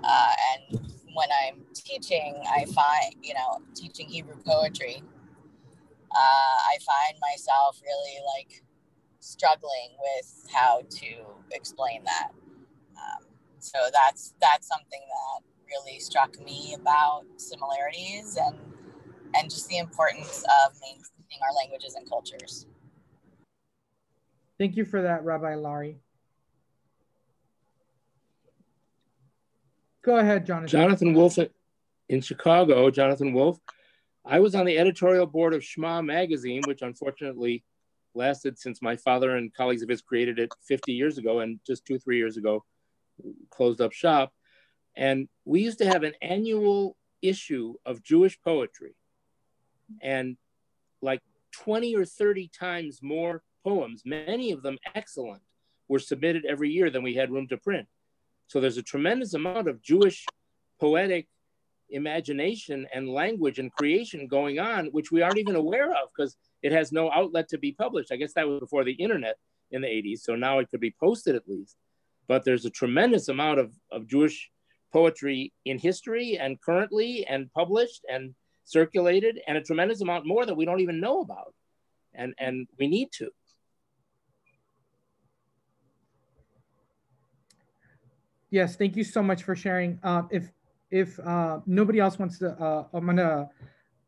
Uh, 0.04 0.32
and 0.52 0.80
when 1.14 1.28
I'm 1.30 1.64
teaching, 1.74 2.42
I 2.48 2.64
find, 2.66 3.14
you 3.22 3.34
know, 3.34 3.62
teaching 3.74 4.08
Hebrew 4.08 4.36
poetry, 4.44 5.02
uh, 6.10 6.14
I 6.14 6.76
find 6.84 7.18
myself 7.20 7.80
really 7.82 8.18
like 8.36 8.62
struggling 9.20 9.90
with 10.00 10.50
how 10.52 10.82
to 10.88 11.06
explain 11.52 12.04
that. 12.04 12.30
Um, 12.96 13.24
so 13.58 13.78
that's 13.92 14.34
that's 14.40 14.66
something 14.66 15.00
that 15.00 15.42
really 15.68 15.98
struck 16.00 16.38
me 16.44 16.74
about 16.74 17.24
similarities 17.36 18.36
and 18.36 18.56
and 19.34 19.48
just 19.48 19.68
the 19.68 19.78
importance 19.78 20.44
of 20.66 20.74
maintaining 20.80 21.40
our 21.42 21.54
languages 21.54 21.94
and 21.94 22.08
cultures. 22.08 22.66
Thank 24.58 24.76
you 24.76 24.84
for 24.84 25.02
that, 25.02 25.24
Rabbi 25.24 25.54
Laurie. 25.54 25.98
Go 30.02 30.16
ahead, 30.16 30.44
Jonathan. 30.44 30.68
Jonathan 30.68 31.14
Wolf 31.14 31.38
in 32.08 32.20
Chicago. 32.20 32.90
Jonathan 32.90 33.32
Wolf. 33.32 33.58
I 34.24 34.40
was 34.40 34.54
on 34.54 34.66
the 34.66 34.78
editorial 34.78 35.26
board 35.26 35.54
of 35.54 35.62
Sh'ma 35.62 36.04
magazine, 36.04 36.62
which 36.66 36.82
unfortunately 36.82 37.64
lasted 38.14 38.58
since 38.58 38.82
my 38.82 38.96
father 38.96 39.36
and 39.36 39.54
colleagues 39.54 39.82
of 39.82 39.88
his 39.88 40.02
created 40.02 40.38
it 40.38 40.52
50 40.66 40.92
years 40.92 41.18
ago 41.18 41.40
and 41.40 41.58
just 41.66 41.84
two, 41.84 41.98
three 41.98 42.18
years 42.18 42.36
ago 42.36 42.64
closed 43.50 43.80
up 43.80 43.92
shop. 43.92 44.32
And 44.96 45.28
we 45.44 45.62
used 45.62 45.78
to 45.78 45.86
have 45.86 46.02
an 46.02 46.14
annual 46.20 46.96
issue 47.22 47.74
of 47.86 48.02
Jewish 48.02 48.40
poetry. 48.42 48.94
And 50.00 50.36
like 51.00 51.22
20 51.52 51.96
or 51.96 52.04
30 52.04 52.48
times 52.48 53.00
more 53.02 53.42
poems, 53.64 54.02
many 54.04 54.52
of 54.52 54.62
them 54.62 54.78
excellent, 54.94 55.42
were 55.88 55.98
submitted 55.98 56.44
every 56.44 56.70
year 56.70 56.90
than 56.90 57.02
we 57.02 57.14
had 57.14 57.30
room 57.30 57.48
to 57.48 57.56
print. 57.56 57.88
So 58.52 58.60
there's 58.60 58.76
a 58.76 58.82
tremendous 58.82 59.32
amount 59.32 59.66
of 59.66 59.80
Jewish 59.80 60.26
poetic 60.78 61.26
imagination 61.88 62.86
and 62.92 63.08
language 63.08 63.58
and 63.58 63.72
creation 63.72 64.26
going 64.26 64.58
on, 64.58 64.88
which 64.88 65.10
we 65.10 65.22
aren't 65.22 65.38
even 65.38 65.56
aware 65.56 65.90
of 65.92 66.10
because 66.14 66.36
it 66.62 66.70
has 66.70 66.92
no 66.92 67.10
outlet 67.10 67.48
to 67.48 67.56
be 67.56 67.72
published. 67.72 68.12
I 68.12 68.16
guess 68.16 68.34
that 68.34 68.46
was 68.46 68.60
before 68.60 68.84
the 68.84 68.92
internet 68.92 69.36
in 69.70 69.80
the 69.80 69.88
80s. 69.88 70.18
So 70.18 70.36
now 70.36 70.58
it 70.58 70.68
could 70.68 70.80
be 70.80 70.94
posted 71.00 71.34
at 71.34 71.48
least. 71.48 71.76
But 72.28 72.44
there's 72.44 72.66
a 72.66 72.70
tremendous 72.70 73.28
amount 73.28 73.58
of, 73.58 73.72
of 73.90 74.06
Jewish 74.06 74.50
poetry 74.92 75.54
in 75.64 75.78
history 75.78 76.36
and 76.36 76.60
currently 76.60 77.24
and 77.26 77.50
published 77.54 78.04
and 78.12 78.34
circulated, 78.64 79.40
and 79.48 79.56
a 79.56 79.62
tremendous 79.62 80.02
amount 80.02 80.26
more 80.26 80.44
that 80.44 80.58
we 80.58 80.66
don't 80.66 80.80
even 80.80 81.00
know 81.00 81.22
about. 81.22 81.54
And, 82.12 82.34
and 82.38 82.68
we 82.78 82.86
need 82.86 83.12
to. 83.12 83.30
Yes, 88.52 88.76
thank 88.76 88.96
you 88.96 89.02
so 89.02 89.22
much 89.22 89.44
for 89.44 89.56
sharing. 89.56 89.98
Uh, 90.02 90.24
if 90.30 90.52
if 90.90 91.18
uh, 91.20 91.60
nobody 91.64 92.00
else 92.00 92.18
wants 92.18 92.38
to, 92.40 92.50
uh, 92.50 92.84
I'm 92.92 93.06
gonna 93.06 93.48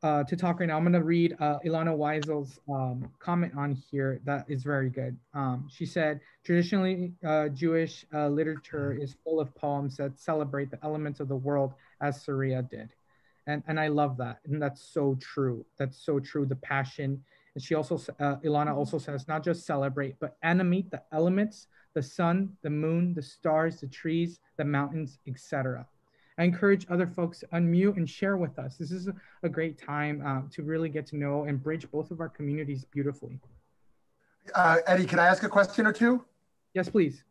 uh, 0.03 0.25
to 0.25 0.37
talk 0.37 0.61
right 0.61 0.67
now. 0.67 0.77
I'm 0.77 0.85
gonna 0.85 1.03
read 1.03 1.35
uh, 1.41 1.61
Ilana 1.65 1.97
Weisel's 1.97 2.61
um, 2.69 3.11
comment 3.21 3.55
on 3.57 3.73
here 3.73 4.21
that 4.27 4.45
is 4.47 4.63
very 4.63 4.91
good. 4.91 5.17
Um, 5.33 5.67
she 5.73 5.87
said, 5.87 6.21
traditionally 6.45 7.15
uh, 7.27 7.49
Jewish 7.49 8.05
literature 8.13 8.93
is 8.93 9.17
full 9.25 9.41
of 9.41 9.55
poems 9.55 9.97
that 9.97 10.21
celebrate 10.21 10.71
the 10.71 10.79
elements 10.85 11.21
of 11.21 11.29
the 11.29 11.37
world 11.37 11.73
as 12.03 12.23
Saria 12.23 12.61
did. 12.61 12.91
And, 13.47 13.63
and 13.67 13.81
I 13.81 13.89
love 13.89 14.19
that. 14.19 14.41
And 14.45 14.61
that's 14.61 14.83
so 14.93 15.17
true. 15.23 15.65
That's 15.79 16.05
so 16.05 16.21
true. 16.21 16.45
The 16.45 16.57
passion. 16.57 17.25
And 17.55 17.63
she 17.63 17.75
also, 17.75 17.97
uh, 18.19 18.37
Ilana 18.37 18.75
also 18.75 18.99
says, 18.99 19.29
not 19.29 19.45
just 19.45 19.65
celebrate, 19.65 20.19
but 20.19 20.37
animate 20.43 20.91
the 20.91 21.03
elements, 21.13 21.69
the 21.95 22.03
sun, 22.03 22.51
the 22.63 22.71
moon, 22.71 23.15
the 23.15 23.23
stars, 23.23 23.81
the 23.81 23.87
trees, 23.87 24.41
the 24.57 24.65
mountains, 24.65 25.19
etc. 25.29 25.87
I 26.37 26.45
encourage 26.45 26.87
other 26.91 27.07
folks 27.07 27.41
to 27.41 27.47
unmute 27.49 27.97
and 27.97 28.11
share 28.11 28.37
with 28.37 28.59
us. 28.59 28.77
This 28.77 28.91
is 28.91 29.09
a 29.45 29.49
great 29.49 29.79
time 29.79 30.23
uh, 30.27 30.43
to 30.53 30.63
really 30.65 30.89
get 30.89 31.07
to 31.09 31.17
know 31.17 31.45
and 31.45 31.63
bridge 31.63 31.89
both 31.91 32.11
of 32.11 32.21
our 32.21 32.29
communities 32.29 32.85
beautifully. 32.85 33.39
Uh, 34.55 34.79
Eddie, 34.87 35.07
can 35.07 35.21
I 35.21 35.27
ask 35.27 35.45
a 35.45 35.49
question 35.49 35.87
or 35.87 35.93
two? 35.93 36.25
Yes, 36.75 36.89
please. 36.89 37.23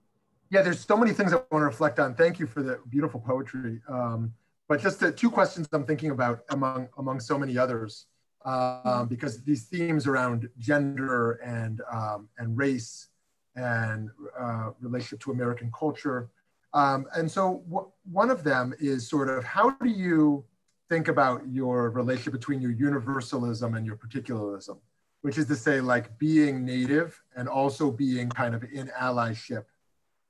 Yeah, 0.49 0.61
there's 0.61 0.85
so 0.85 0.95
many 0.95 1.11
things 1.11 1.33
I 1.33 1.37
want 1.51 1.61
to 1.63 1.65
reflect 1.65 1.99
on. 1.99 2.15
Thank 2.15 2.39
you 2.39 2.47
for 2.47 2.63
the 2.63 2.79
beautiful 2.89 3.19
poetry. 3.19 3.81
Um, 3.89 4.33
but 4.69 4.81
just 4.81 4.99
the 4.99 5.11
two 5.11 5.29
questions 5.29 5.67
I'm 5.73 5.85
thinking 5.85 6.11
about 6.11 6.43
among 6.49 6.87
among 6.97 7.19
so 7.19 7.37
many 7.37 7.57
others, 7.57 8.05
um, 8.45 9.07
because 9.07 9.41
these 9.43 9.63
themes 9.65 10.07
around 10.07 10.49
gender 10.59 11.33
and 11.43 11.81
um, 11.91 12.29
and 12.37 12.57
race 12.57 13.07
and 13.55 14.09
uh, 14.39 14.71
relationship 14.81 15.19
to 15.21 15.31
American 15.31 15.71
culture 15.77 16.29
um, 16.73 17.05
and 17.15 17.29
so 17.29 17.63
one 18.11 18.31
of 18.31 18.43
them 18.43 18.73
is 18.79 19.07
sort 19.07 19.29
of 19.29 19.43
how 19.43 19.71
do 19.71 19.89
you 19.89 20.43
think 20.89 21.07
about 21.07 21.41
your 21.47 21.91
relationship 21.91 22.33
between 22.33 22.61
your 22.61 22.71
universalism 22.71 23.75
and 23.75 23.85
your 23.85 23.95
particularism, 23.95 24.79
which 25.21 25.37
is 25.37 25.45
to 25.47 25.55
say 25.55 25.81
like 25.81 26.17
being 26.17 26.65
native 26.65 27.21
and 27.35 27.47
also 27.47 27.91
being 27.91 28.29
kind 28.29 28.55
of 28.55 28.63
in 28.63 28.87
allyship 28.99 29.65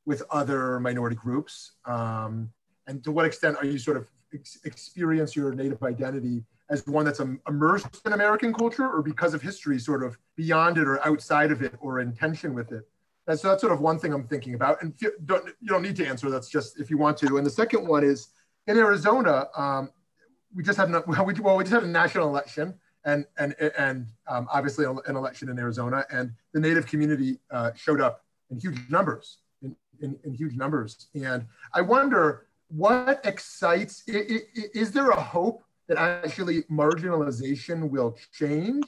with 0.06 0.22
other 0.30 0.80
minority 0.82 1.16
groups. 1.16 1.74
Um, 1.86 2.50
and 2.88 3.02
to 3.06 3.12
what 3.12 3.26
extent 3.26 3.58
are 3.58 3.66
you 3.66 3.78
sort 3.78 3.96
of 3.96 4.08
ex 4.34 4.60
experience 4.66 5.36
your 5.36 5.54
native 5.54 5.82
identity 5.82 6.44
as 6.70 6.86
one 6.88 7.06
that's 7.06 7.20
immersed 7.48 8.02
in 8.06 8.14
American 8.14 8.54
culture 8.54 8.90
or 8.90 9.02
because 9.02 9.34
of 9.34 9.42
history 9.42 9.80
sort 9.80 10.04
of 10.04 10.18
beyond 10.36 10.78
it 10.78 10.88
or 10.88 11.06
outside 11.06 11.52
of 11.52 11.62
it 11.62 11.74
or 11.80 12.00
in 12.00 12.14
tension 12.14 12.54
with 12.54 12.72
it? 12.72 12.88
And 13.28 13.40
so 13.40 13.50
that's 13.50 13.62
sort 13.62 13.74
of 13.74 13.80
one 13.80 14.00
thing 14.00 14.14
I'm 14.14 14.28
thinking 14.28 14.54
about. 14.54 14.82
And 14.82 14.94
don't, 15.26 15.46
you 15.62 15.68
don't 15.68 15.82
need 15.82 15.96
to 15.98 16.06
answer, 16.06 16.30
that's 16.30 16.50
just 16.50 16.80
if 16.80 16.90
you 16.90 16.98
want 16.98 17.18
to. 17.18 17.38
And 17.38 17.46
the 17.46 17.52
second 17.52 17.88
one 17.88 18.04
is 18.04 18.30
in 18.68 18.78
Arizona, 18.78 19.48
um, 19.56 19.92
we 20.54 20.64
just 20.64 20.78
had, 20.78 20.92
well, 21.08 21.26
we, 21.26 21.34
well, 21.36 21.56
we 21.56 21.64
just 21.64 21.74
had 21.74 21.84
a 21.84 21.88
national 21.88 22.28
election 22.28 22.74
and, 23.06 23.26
and, 23.38 23.56
and 23.78 24.08
um, 24.28 24.48
obviously 24.52 24.86
an 24.86 25.16
election 25.16 25.50
in 25.50 25.60
Arizona 25.60 26.06
and 26.10 26.32
the 26.54 26.60
native 26.60 26.86
community 26.86 27.40
uh, 27.52 27.72
showed 27.76 28.02
up 28.02 28.24
in 28.50 28.60
huge 28.60 28.80
numbers, 28.90 29.40
in, 29.62 29.76
in, 30.02 30.18
in 30.24 30.34
huge 30.34 30.56
numbers. 30.56 31.08
And 31.14 31.46
I 31.74 31.82
wonder 31.82 32.48
what 32.70 33.22
excites, 33.26 34.04
is 34.08 34.92
there 34.92 35.10
a 35.10 35.20
hope 35.20 35.64
that 35.94 36.24
actually 36.26 36.64
marginalization 36.64 37.90
will 37.90 38.18
change 38.32 38.84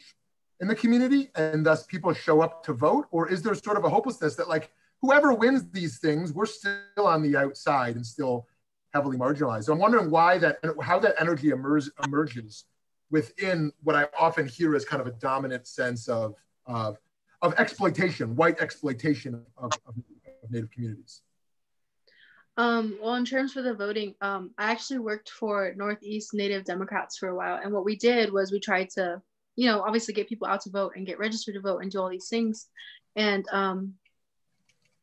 in 0.59 0.67
the 0.67 0.75
community 0.75 1.29
and 1.35 1.65
thus 1.65 1.85
people 1.85 2.13
show 2.13 2.41
up 2.41 2.63
to 2.65 2.73
vote? 2.73 3.07
Or 3.11 3.29
is 3.29 3.41
there 3.41 3.53
sort 3.55 3.77
of 3.77 3.83
a 3.83 3.89
hopelessness 3.89 4.35
that 4.35 4.49
like 4.49 4.71
whoever 5.01 5.33
wins 5.33 5.69
these 5.71 5.99
things, 5.99 6.33
we're 6.33 6.45
still 6.45 6.79
on 6.97 7.21
the 7.21 7.37
outside 7.37 7.95
and 7.95 8.05
still 8.05 8.47
heavily 8.93 9.17
marginalized? 9.17 9.65
So 9.65 9.73
I'm 9.73 9.79
wondering 9.79 10.09
why 10.09 10.37
that, 10.39 10.59
how 10.81 10.99
that 10.99 11.15
energy 11.19 11.49
emerge, 11.49 11.89
emerges 12.03 12.65
within 13.11 13.71
what 13.83 13.95
I 13.95 14.07
often 14.19 14.47
hear 14.47 14.75
as 14.75 14.83
kind 14.83 15.01
of 15.01 15.07
a 15.07 15.11
dominant 15.11 15.67
sense 15.67 16.07
of, 16.07 16.33
of, 16.65 16.97
of 17.41 17.53
exploitation, 17.59 18.35
white 18.35 18.59
exploitation 18.59 19.35
of, 19.57 19.71
of, 19.87 19.93
of 20.43 20.51
Native 20.51 20.71
communities. 20.71 21.21
Um, 22.57 22.97
well, 23.01 23.15
in 23.15 23.25
terms 23.25 23.51
for 23.53 23.61
the 23.61 23.73
voting, 23.73 24.15
um, 24.21 24.51
I 24.57 24.71
actually 24.71 24.99
worked 24.99 25.29
for 25.29 25.73
Northeast 25.75 26.33
Native 26.33 26.63
Democrats 26.63 27.17
for 27.17 27.29
a 27.29 27.35
while. 27.35 27.59
And 27.61 27.73
what 27.73 27.83
we 27.85 27.97
did 27.97 28.31
was 28.31 28.51
we 28.51 28.59
tried 28.59 28.89
to, 28.91 29.21
you 29.55 29.69
know, 29.69 29.81
obviously 29.81 30.13
get 30.13 30.29
people 30.29 30.47
out 30.47 30.61
to 30.61 30.69
vote 30.69 30.93
and 30.95 31.05
get 31.05 31.19
registered 31.19 31.55
to 31.55 31.61
vote 31.61 31.79
and 31.79 31.91
do 31.91 31.99
all 31.99 32.09
these 32.09 32.29
things. 32.29 32.67
And 33.15 33.45
um, 33.51 33.95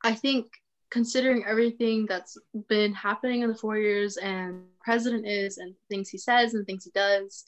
I 0.03 0.15
think 0.15 0.47
considering 0.91 1.45
everything 1.47 2.07
that's 2.07 2.37
been 2.69 2.95
happening 2.95 3.43
in 3.43 3.49
the 3.49 3.57
four 3.57 3.79
years 3.79 4.17
and 4.17 4.63
president 4.81 5.27
is 5.27 5.59
and 5.59 5.75
things 5.89 6.09
he 6.09 6.19
says 6.19 6.55
and 6.55 6.67
things 6.67 6.85
he 6.85 6.91
does, 6.91 7.45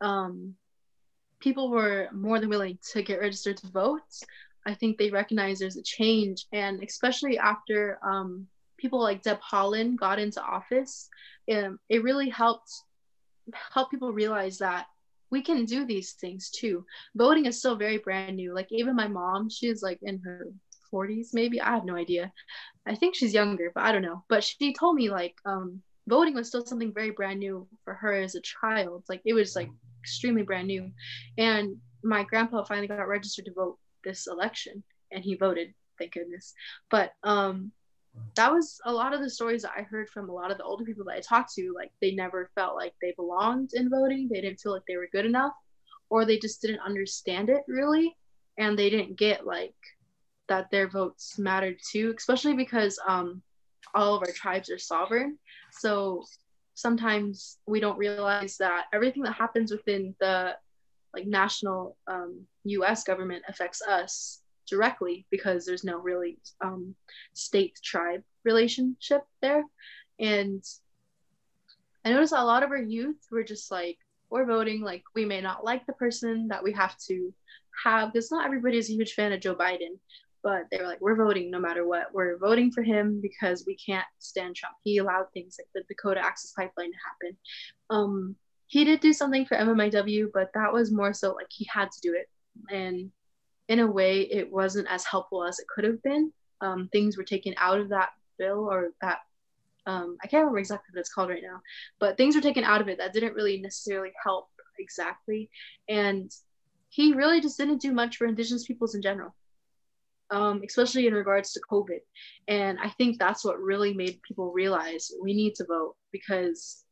um, 0.00 0.54
people 1.40 1.70
were 1.70 2.08
more 2.12 2.38
than 2.40 2.48
willing 2.48 2.78
to 2.92 3.02
get 3.02 3.20
registered 3.20 3.58
to 3.58 3.66
vote. 3.68 4.00
I 4.64 4.74
think 4.74 4.96
they 4.96 5.10
recognize 5.10 5.58
there's 5.58 5.76
a 5.76 5.82
change. 5.82 6.46
And 6.52 6.82
especially 6.82 7.38
after 7.38 7.98
um, 8.02 8.46
people 8.82 9.00
like 9.00 9.22
Deb 9.22 9.38
Haaland 9.40 9.96
got 9.96 10.18
into 10.18 10.42
office, 10.42 11.08
um, 11.50 11.78
it 11.88 12.02
really 12.02 12.28
helped 12.28 12.70
help 13.72 13.90
people 13.90 14.12
realize 14.12 14.58
that 14.58 14.86
we 15.30 15.42
can 15.42 15.64
do 15.64 15.86
these 15.86 16.12
things 16.12 16.50
too. 16.50 16.84
Voting 17.16 17.46
is 17.46 17.58
still 17.58 17.76
very 17.76 17.98
brand 17.98 18.36
new. 18.36 18.54
Like 18.54 18.68
even 18.70 18.94
my 18.94 19.08
mom, 19.08 19.48
she's 19.48 19.82
like 19.82 19.98
in 20.02 20.20
her 20.24 20.48
40s 20.92 21.30
maybe. 21.32 21.60
I 21.60 21.70
have 21.70 21.86
no 21.86 21.96
idea. 21.96 22.30
I 22.86 22.94
think 22.94 23.14
she's 23.14 23.32
younger, 23.32 23.72
but 23.74 23.84
I 23.84 23.92
don't 23.92 24.02
know. 24.02 24.24
But 24.28 24.44
she 24.44 24.74
told 24.74 24.96
me 24.96 25.08
like 25.10 25.34
um, 25.46 25.80
voting 26.06 26.34
was 26.34 26.48
still 26.48 26.66
something 26.66 26.92
very 26.92 27.10
brand 27.10 27.40
new 27.40 27.66
for 27.84 27.94
her 27.94 28.12
as 28.12 28.34
a 28.34 28.42
child. 28.42 29.04
Like 29.08 29.22
it 29.24 29.32
was 29.32 29.56
like 29.56 29.70
extremely 30.02 30.42
brand 30.42 30.66
new. 30.66 30.90
And 31.38 31.76
my 32.04 32.24
grandpa 32.24 32.64
finally 32.64 32.88
got 32.88 33.08
registered 33.08 33.46
to 33.46 33.54
vote 33.54 33.78
this 34.04 34.26
election 34.26 34.82
and 35.10 35.24
he 35.24 35.36
voted, 35.36 35.72
thank 35.98 36.12
goodness. 36.12 36.52
But 36.90 37.12
um 37.22 37.72
that 38.34 38.52
was 38.52 38.80
a 38.84 38.92
lot 38.92 39.14
of 39.14 39.20
the 39.20 39.30
stories 39.30 39.62
that 39.62 39.72
I 39.76 39.82
heard 39.82 40.08
from 40.08 40.28
a 40.28 40.32
lot 40.32 40.50
of 40.50 40.58
the 40.58 40.64
older 40.64 40.84
people 40.84 41.04
that 41.04 41.16
I 41.16 41.20
talked 41.20 41.52
to. 41.54 41.72
Like 41.74 41.90
they 42.00 42.12
never 42.12 42.50
felt 42.54 42.76
like 42.76 42.94
they 43.00 43.12
belonged 43.16 43.70
in 43.74 43.90
voting. 43.90 44.28
They 44.28 44.40
didn't 44.40 44.60
feel 44.60 44.72
like 44.72 44.82
they 44.88 44.96
were 44.96 45.08
good 45.12 45.26
enough, 45.26 45.52
or 46.10 46.24
they 46.24 46.38
just 46.38 46.62
didn't 46.62 46.80
understand 46.80 47.50
it 47.50 47.62
really, 47.68 48.16
and 48.58 48.78
they 48.78 48.90
didn't 48.90 49.18
get 49.18 49.46
like 49.46 49.74
that 50.48 50.70
their 50.70 50.88
votes 50.88 51.38
mattered 51.38 51.76
too. 51.90 52.14
Especially 52.16 52.54
because 52.54 52.98
um, 53.06 53.42
all 53.94 54.14
of 54.14 54.22
our 54.22 54.32
tribes 54.32 54.70
are 54.70 54.78
sovereign, 54.78 55.38
so 55.70 56.22
sometimes 56.74 57.58
we 57.66 57.80
don't 57.80 57.98
realize 57.98 58.56
that 58.56 58.86
everything 58.92 59.22
that 59.22 59.34
happens 59.34 59.70
within 59.70 60.14
the 60.20 60.56
like 61.14 61.26
national 61.26 61.96
um, 62.06 62.46
U.S. 62.64 63.04
government 63.04 63.42
affects 63.48 63.82
us 63.82 64.41
directly 64.68 65.26
because 65.30 65.64
there's 65.64 65.84
no 65.84 65.98
really 65.98 66.38
um, 66.60 66.94
state 67.32 67.78
tribe 67.82 68.22
relationship 68.44 69.22
there. 69.40 69.64
And 70.18 70.62
I 72.04 72.10
noticed 72.10 72.32
a 72.32 72.44
lot 72.44 72.62
of 72.62 72.70
our 72.70 72.82
youth 72.82 73.18
were 73.30 73.44
just 73.44 73.70
like, 73.70 73.98
we're 74.30 74.46
voting, 74.46 74.82
like, 74.82 75.02
we 75.14 75.24
may 75.24 75.40
not 75.40 75.64
like 75.64 75.86
the 75.86 75.92
person 75.92 76.48
that 76.48 76.64
we 76.64 76.72
have 76.72 76.96
to 77.08 77.32
have, 77.84 78.12
because 78.12 78.30
not 78.30 78.46
everybody 78.46 78.78
is 78.78 78.88
a 78.88 78.94
huge 78.94 79.12
fan 79.12 79.32
of 79.32 79.40
Joe 79.40 79.54
Biden, 79.54 79.98
but 80.42 80.64
they 80.70 80.78
were 80.78 80.86
like, 80.86 81.00
we're 81.00 81.16
voting 81.16 81.50
no 81.50 81.60
matter 81.60 81.86
what. 81.86 82.12
We're 82.12 82.38
voting 82.38 82.72
for 82.72 82.82
him 82.82 83.20
because 83.20 83.64
we 83.66 83.76
can't 83.76 84.06
stand 84.18 84.56
Trump. 84.56 84.74
He 84.82 84.98
allowed 84.98 85.26
things 85.32 85.58
like 85.58 85.68
the 85.74 85.82
Dakota 85.86 86.24
Access 86.24 86.52
Pipeline 86.52 86.90
to 86.90 86.98
happen. 87.06 87.36
Um, 87.90 88.36
he 88.66 88.84
did 88.84 89.00
do 89.00 89.12
something 89.12 89.44
for 89.44 89.56
MMIW, 89.56 90.28
but 90.32 90.50
that 90.54 90.72
was 90.72 90.90
more 90.90 91.12
so 91.12 91.32
like 91.34 91.48
he 91.50 91.68
had 91.72 91.90
to 91.90 92.00
do 92.00 92.14
it. 92.14 92.28
And 92.74 93.10
in 93.68 93.78
a 93.80 93.86
way, 93.86 94.22
it 94.22 94.52
wasn't 94.52 94.88
as 94.90 95.04
helpful 95.04 95.44
as 95.44 95.58
it 95.58 95.66
could 95.68 95.84
have 95.84 96.02
been. 96.02 96.32
Um, 96.60 96.88
things 96.92 97.16
were 97.16 97.24
taken 97.24 97.54
out 97.58 97.80
of 97.80 97.88
that 97.90 98.10
bill 98.38 98.68
or 98.70 98.90
that 99.00 99.18
um, 99.86 100.16
I 100.22 100.28
can't 100.28 100.42
remember 100.42 100.58
exactly 100.58 100.92
what 100.92 101.00
it's 101.00 101.12
called 101.12 101.30
right 101.30 101.42
now, 101.42 101.60
but 101.98 102.16
things 102.16 102.36
were 102.36 102.42
taken 102.42 102.64
out 102.64 102.80
of 102.80 102.88
it 102.88 102.98
that 102.98 103.12
didn't 103.12 103.34
really 103.34 103.60
necessarily 103.60 104.12
help 104.22 104.48
exactly. 104.78 105.50
And 105.88 106.30
he 106.88 107.14
really 107.14 107.40
just 107.40 107.58
didn't 107.58 107.80
do 107.80 107.92
much 107.92 108.16
for 108.16 108.26
Indigenous 108.26 108.66
peoples 108.66 108.94
in 108.94 109.02
general, 109.02 109.34
um, 110.30 110.62
especially 110.66 111.06
in 111.06 111.14
regards 111.14 111.52
to 111.52 111.60
COVID. 111.70 112.00
And 112.48 112.78
I 112.80 112.90
think 112.90 113.18
that's 113.18 113.44
what 113.44 113.60
really 113.60 113.94
made 113.94 114.20
people 114.22 114.52
realize 114.52 115.10
we 115.22 115.34
need 115.34 115.54
to 115.56 115.64
vote 115.64 115.96
because, 116.12 116.84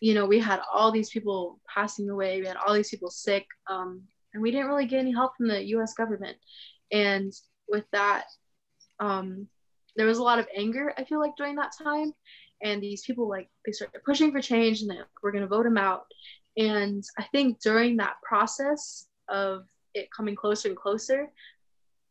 you 0.00 0.14
know, 0.14 0.24
we 0.24 0.38
had 0.38 0.60
all 0.72 0.92
these 0.92 1.10
people 1.10 1.60
passing 1.72 2.08
away, 2.08 2.40
we 2.40 2.46
had 2.46 2.56
all 2.56 2.74
these 2.74 2.90
people 2.90 3.10
sick. 3.10 3.46
Um, 3.68 4.02
and 4.34 4.42
we 4.42 4.50
didn't 4.50 4.66
really 4.66 4.86
get 4.86 4.98
any 4.98 5.12
help 5.12 5.36
from 5.36 5.48
the 5.48 5.64
U.S. 5.68 5.94
government. 5.94 6.36
And 6.92 7.32
with 7.68 7.84
that, 7.92 8.24
um, 9.00 9.46
there 9.96 10.06
was 10.06 10.18
a 10.18 10.22
lot 10.22 10.40
of 10.40 10.48
anger. 10.54 10.92
I 10.98 11.04
feel 11.04 11.20
like 11.20 11.36
during 11.36 11.56
that 11.56 11.72
time, 11.80 12.12
and 12.62 12.82
these 12.82 13.04
people 13.04 13.28
like 13.28 13.48
they 13.64 13.72
started 13.72 14.02
pushing 14.04 14.32
for 14.32 14.40
change, 14.40 14.82
and 14.82 14.90
they 14.90 14.98
we're 15.22 15.32
going 15.32 15.42
to 15.42 15.48
vote 15.48 15.66
him 15.66 15.78
out. 15.78 16.06
And 16.56 17.02
I 17.18 17.24
think 17.32 17.60
during 17.60 17.96
that 17.96 18.16
process 18.22 19.06
of 19.28 19.64
it 19.94 20.08
coming 20.14 20.34
closer 20.34 20.68
and 20.68 20.76
closer, 20.76 21.30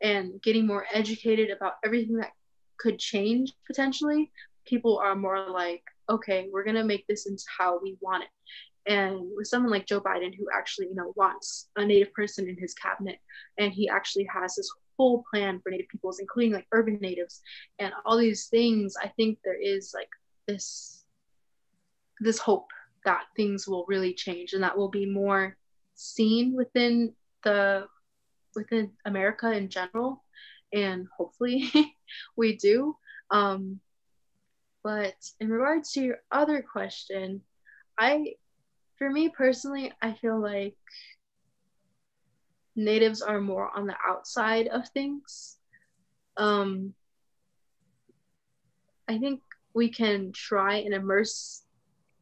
and 0.02 0.42
getting 0.42 0.66
more 0.66 0.86
educated 0.94 1.50
about 1.50 1.74
everything 1.84 2.18
that 2.18 2.32
could 2.78 3.00
change 3.00 3.54
potentially, 3.68 4.32
people 4.66 4.98
are 4.98 5.16
more 5.16 5.50
like, 5.50 5.84
okay, 6.10 6.50
we're 6.52 6.64
going 6.64 6.76
to 6.76 6.84
make 6.84 7.06
this 7.08 7.26
into 7.26 7.44
how 7.58 7.80
we 7.82 7.98
want 8.02 8.24
it 8.24 8.30
and 8.86 9.20
with 9.36 9.48
someone 9.48 9.72
like 9.72 9.86
Joe 9.86 10.02
Biden 10.02 10.36
who 10.36 10.48
actually 10.54 10.88
you 10.88 10.96
know 10.96 11.14
wants 11.16 11.70
a 11.76 11.86
native 11.86 12.14
person 12.14 12.48
in 12.48 12.58
his 12.58 12.74
cabinet 12.74 13.20
and 13.58 13.72
he 13.72 13.90
actually 13.90 14.28
has 14.34 14.56
this 14.56 14.70
whole 14.98 15.24
plan 15.32 15.60
for 15.60 15.70
native 15.70 15.88
peoples 15.88 16.20
including 16.20 16.54
like 16.54 16.68
urban 16.72 16.98
natives 17.02 17.42
and 17.80 17.94
all 18.06 18.18
these 18.18 18.48
things 18.48 18.96
I 19.02 19.08
think 19.08 19.40
there 19.44 19.60
is 19.60 19.92
like 19.94 20.10
this 20.48 21.04
this 22.20 22.38
hope 22.38 22.70
that 23.06 23.24
things 23.36 23.68
will 23.68 23.86
really 23.88 24.14
change 24.14 24.54
and 24.54 24.64
that 24.64 24.78
will 24.78 24.90
be 24.90 25.06
more 25.06 25.58
seen 25.96 26.54
within 26.54 27.14
the 27.44 27.88
within 28.56 28.92
America 29.06 29.52
in 29.52 29.70
general 29.70 30.24
and 30.72 31.08
hopefully 31.16 31.72
we 32.36 32.56
do. 32.58 32.96
Um 33.32 33.80
but 34.84 35.16
in 35.40 35.50
regards 35.50 35.94
to 35.94 36.02
your 36.02 36.18
other 36.32 36.62
question 36.62 37.42
I 37.98 38.34
for 39.04 39.10
me 39.10 39.28
personally, 39.28 39.92
I 40.02 40.14
feel 40.14 40.40
like 40.42 40.78
natives 42.74 43.22
are 43.22 43.42
more 43.42 43.70
on 43.76 43.86
the 43.86 43.96
outside 44.08 44.68
of 44.68 44.88
things. 44.92 45.58
Um, 46.38 46.94
I 49.10 49.18
think 49.18 49.42
we 49.74 49.90
can 49.90 50.32
try 50.32 50.76
and 50.76 50.94
immerse 50.94 51.64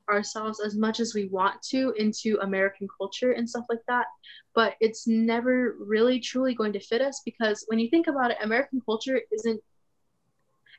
ourselves 0.10 0.60
as 0.60 0.76
much 0.76 1.00
as 1.00 1.14
we 1.14 1.26
want 1.28 1.62
to 1.70 1.94
into 2.00 2.40
American 2.42 2.88
culture 2.98 3.34
and 3.34 3.48
stuff 3.48 3.66
like 3.70 3.86
that, 3.88 4.08
but 4.56 4.74
it's 4.82 5.06
never 5.06 5.76
really 5.80 6.20
truly 6.20 6.56
going 6.56 6.74
to 6.74 6.80
fit 6.80 7.00
us 7.02 7.22
because 7.24 7.64
when 7.68 7.78
you 7.78 7.92
think 7.92 8.08
about 8.08 8.32
it, 8.32 8.38
American 8.42 8.82
culture 8.84 9.22
isn't 9.32 9.62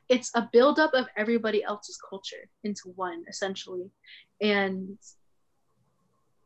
it's 0.09 0.31
a 0.35 0.49
buildup 0.51 0.93
of 0.93 1.07
everybody 1.15 1.63
else's 1.63 1.97
culture 2.09 2.49
into 2.65 2.89
one 2.95 3.23
essentially. 3.29 3.89
And 4.41 4.97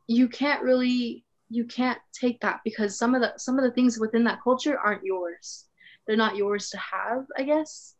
you 0.07 0.27
can't 0.27 0.63
really 0.63 1.23
you 1.49 1.65
can't 1.65 1.99
take 2.13 2.39
that 2.41 2.59
because 2.63 2.97
some 2.97 3.15
of 3.15 3.21
the 3.21 3.33
some 3.37 3.57
of 3.57 3.63
the 3.63 3.71
things 3.71 3.99
within 3.99 4.23
that 4.23 4.41
culture 4.43 4.77
aren't 4.77 5.03
yours 5.03 5.65
they're 6.05 6.17
not 6.17 6.35
yours 6.35 6.69
to 6.69 6.77
have 6.77 7.25
i 7.37 7.43
guess 7.43 7.95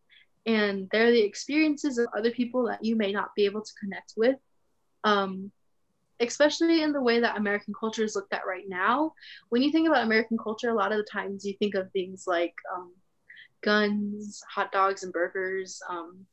and 0.45 0.87
they're 0.91 1.11
the 1.11 1.21
experiences 1.21 1.97
of 1.97 2.07
other 2.17 2.31
people 2.31 2.65
that 2.65 2.83
you 2.83 2.95
may 2.95 3.11
not 3.11 3.29
be 3.35 3.45
able 3.45 3.61
to 3.61 3.71
connect 3.81 4.13
with 4.17 4.37
um 5.03 5.51
especially 6.19 6.81
in 6.81 6.91
the 6.91 7.01
way 7.01 7.19
that 7.19 7.37
American 7.37 7.73
culture 7.79 8.03
is 8.03 8.15
looked 8.15 8.33
at 8.33 8.47
right 8.47 8.65
now. 8.67 9.13
When 9.49 9.61
you 9.61 9.71
think 9.71 9.87
about 9.87 10.03
American 10.03 10.37
culture, 10.37 10.69
a 10.69 10.73
lot 10.73 10.91
of 10.91 10.97
the 10.97 11.03
times 11.03 11.45
you 11.45 11.53
think 11.59 11.75
of 11.75 11.91
things 11.91 12.23
like 12.25 12.55
um, 12.75 12.93
guns, 13.63 14.41
hot 14.49 14.71
dogs, 14.71 15.03
and 15.03 15.13
burgers. 15.13 15.79
Um, 15.89 16.25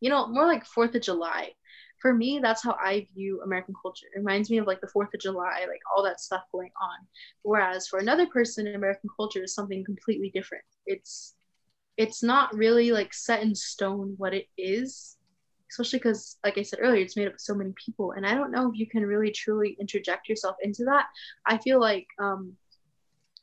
you 0.00 0.10
know, 0.10 0.26
more 0.28 0.46
like 0.46 0.64
Fourth 0.64 0.94
of 0.94 1.02
July. 1.02 1.52
For 2.00 2.14
me, 2.14 2.38
that's 2.40 2.62
how 2.62 2.76
I 2.80 3.06
view 3.14 3.40
American 3.42 3.74
culture. 3.82 4.06
It 4.14 4.18
reminds 4.18 4.50
me 4.50 4.58
of 4.58 4.66
like 4.66 4.80
the 4.80 4.88
Fourth 4.88 5.12
of 5.14 5.20
July, 5.20 5.66
like 5.68 5.80
all 5.94 6.02
that 6.04 6.20
stuff 6.20 6.42
going 6.52 6.70
on. 6.80 7.06
Whereas 7.42 7.88
for 7.88 7.98
another 7.98 8.26
person, 8.26 8.74
American 8.74 9.10
culture 9.16 9.42
is 9.42 9.54
something 9.54 9.84
completely 9.84 10.30
different. 10.30 10.64
It's 10.86 11.34
it's 11.98 12.22
not 12.22 12.54
really 12.54 12.92
like 12.92 13.12
set 13.12 13.42
in 13.42 13.54
stone 13.54 14.14
what 14.16 14.32
it 14.32 14.46
is 14.56 15.16
especially 15.70 15.98
because 15.98 16.38
like 16.44 16.56
i 16.56 16.62
said 16.62 16.78
earlier 16.80 17.02
it's 17.02 17.16
made 17.16 17.26
up 17.26 17.34
of 17.34 17.40
so 17.40 17.54
many 17.54 17.74
people 17.84 18.12
and 18.12 18.24
i 18.26 18.34
don't 18.34 18.50
know 18.50 18.70
if 18.70 18.78
you 18.78 18.86
can 18.86 19.04
really 19.04 19.30
truly 19.30 19.76
interject 19.78 20.28
yourself 20.28 20.56
into 20.62 20.84
that 20.84 21.06
i 21.44 21.58
feel 21.58 21.78
like 21.78 22.06
um, 22.18 22.54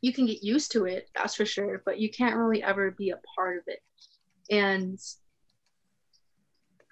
you 0.02 0.12
can 0.14 0.26
get 0.26 0.44
used 0.44 0.72
to 0.72 0.86
it 0.86 1.10
that's 1.16 1.36
for 1.36 1.46
sure 1.46 1.84
but 1.86 2.00
you 2.00 2.10
can't 2.10 2.36
really 2.36 2.64
ever 2.64 2.92
be 2.92 3.12
a 3.12 3.20
part 3.36 3.58
of 3.58 3.64
it 3.68 3.80
and 4.50 5.00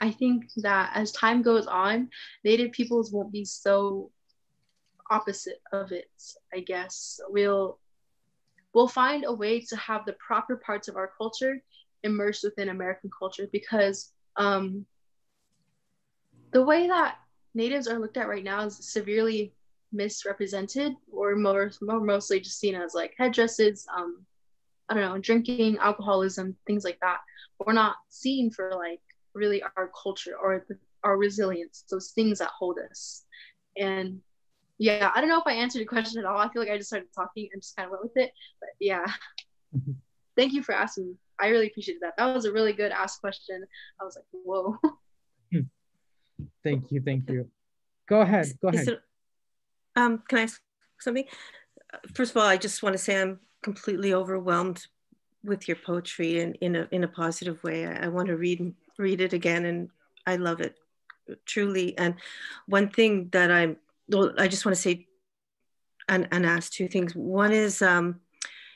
i 0.03 0.11
think 0.11 0.51
that 0.57 0.91
as 0.93 1.11
time 1.13 1.41
goes 1.41 1.65
on 1.65 2.09
native 2.43 2.71
peoples 2.71 3.11
won't 3.11 3.31
be 3.31 3.45
so 3.45 4.11
opposite 5.09 5.61
of 5.71 5.91
it 5.91 6.11
i 6.53 6.59
guess. 6.59 7.19
We'll 7.29 7.79
we'll 8.73 8.87
find 8.87 9.23
a 9.25 9.33
way 9.33 9.59
to 9.61 9.75
have 9.77 10.05
the 10.05 10.13
proper 10.13 10.57
parts 10.57 10.87
of 10.87 10.97
our 10.97 11.11
culture 11.17 11.61
immersed 12.03 12.43
within 12.43 12.69
american 12.69 13.09
culture 13.17 13.47
because 13.51 14.11
um, 14.35 14.85
the 16.51 16.63
way 16.63 16.87
that 16.87 17.17
natives 17.53 17.87
are 17.87 17.99
looked 17.99 18.17
at 18.17 18.27
right 18.27 18.43
now 18.43 18.61
is 18.65 18.77
severely 18.77 19.53
misrepresented 19.91 20.95
or 21.11 21.35
more, 21.35 21.71
more 21.81 22.01
mostly 22.01 22.39
just 22.39 22.59
seen 22.59 22.73
as 22.73 22.95
like 22.95 23.13
headdresses 23.17 23.85
um 23.95 24.25
i 24.89 24.93
don't 24.95 25.03
know 25.03 25.19
drinking 25.19 25.77
alcoholism 25.77 26.55
things 26.65 26.83
like 26.83 26.99
that. 27.01 27.19
We're 27.59 27.73
not 27.73 27.95
seen 28.09 28.49
for 28.51 28.71
like 28.75 29.01
really 29.33 29.63
our 29.75 29.91
culture 30.01 30.35
or 30.41 30.65
our 31.03 31.17
resilience 31.17 31.83
those 31.89 32.11
things 32.11 32.39
that 32.39 32.49
hold 32.57 32.77
us 32.89 33.25
and 33.77 34.19
yeah 34.77 35.11
i 35.15 35.19
don't 35.19 35.29
know 35.29 35.39
if 35.39 35.47
i 35.47 35.53
answered 35.53 35.79
your 35.79 35.87
question 35.87 36.19
at 36.19 36.25
all 36.25 36.37
i 36.37 36.49
feel 36.51 36.61
like 36.61 36.71
i 36.71 36.77
just 36.77 36.89
started 36.89 37.07
talking 37.15 37.49
and 37.51 37.61
just 37.61 37.75
kind 37.75 37.85
of 37.85 37.91
went 37.91 38.03
with 38.03 38.17
it 38.17 38.31
but 38.59 38.69
yeah 38.79 39.05
thank 40.37 40.53
you 40.53 40.63
for 40.63 40.73
asking 40.73 41.15
i 41.39 41.47
really 41.47 41.67
appreciate 41.67 41.97
that 42.01 42.13
that 42.17 42.33
was 42.33 42.45
a 42.45 42.51
really 42.51 42.73
good 42.73 42.91
ask 42.91 43.19
question 43.19 43.63
i 43.99 44.03
was 44.03 44.15
like 44.15 44.25
whoa 44.31 44.77
Thank 46.63 46.91
you. 46.91 47.01
Thank 47.01 47.29
you. 47.29 47.49
Go 48.07 48.21
ahead. 48.21 48.47
Go 48.61 48.69
ahead. 48.69 48.87
It, 48.87 49.01
um, 49.95 50.23
can 50.27 50.39
I 50.39 50.43
ask 50.43 50.61
something? 50.99 51.25
First 52.13 52.31
of 52.31 52.37
all, 52.37 52.47
I 52.47 52.57
just 52.57 52.81
want 52.81 52.93
to 52.93 52.97
say 52.97 53.21
I'm 53.21 53.39
completely 53.61 54.13
overwhelmed 54.13 54.85
with 55.43 55.67
your 55.67 55.77
poetry 55.77 56.39
and 56.39 56.55
in 56.61 56.75
a 56.75 56.87
in 56.91 57.03
a 57.03 57.07
positive 57.07 57.63
way. 57.63 57.85
I, 57.85 58.05
I 58.05 58.07
want 58.07 58.27
to 58.27 58.37
read 58.37 58.73
read 58.97 59.21
it 59.21 59.33
again, 59.33 59.65
and 59.65 59.89
I 60.25 60.37
love 60.37 60.61
it 60.61 60.75
truly. 61.45 61.97
And 61.97 62.15
one 62.67 62.89
thing 62.89 63.29
that 63.31 63.51
I'm, 63.51 63.77
well, 64.07 64.33
I 64.37 64.47
just 64.47 64.65
want 64.65 64.75
to 64.75 64.81
say 64.81 65.07
and, 66.07 66.27
and 66.31 66.45
ask 66.45 66.71
two 66.71 66.87
things. 66.87 67.15
One 67.15 67.51
is 67.51 67.81
um, 67.81 68.19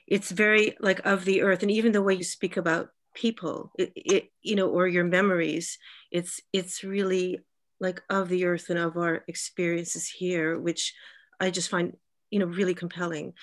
it's 0.07 0.31
very 0.31 0.75
like 0.79 1.05
of 1.05 1.25
the 1.25 1.41
earth, 1.41 1.61
and 1.61 1.71
even 1.71 1.91
the 1.91 2.01
way 2.01 2.13
you 2.13 2.23
speak 2.23 2.57
about 2.57 2.89
people, 3.13 3.71
it, 3.77 3.91
it 3.95 4.31
you 4.41 4.55
know, 4.55 4.69
or 4.69 4.87
your 4.87 5.03
memories, 5.03 5.77
it's 6.11 6.39
it's 6.53 6.83
really 6.83 7.39
like 7.79 8.01
of 8.09 8.29
the 8.29 8.45
earth 8.45 8.69
and 8.69 8.79
of 8.79 8.97
our 8.97 9.23
experiences 9.27 10.07
here, 10.07 10.59
which 10.59 10.93
I 11.39 11.49
just 11.51 11.69
find, 11.69 11.95
you 12.31 12.39
know, 12.39 12.45
really 12.45 12.73
compelling. 12.73 13.33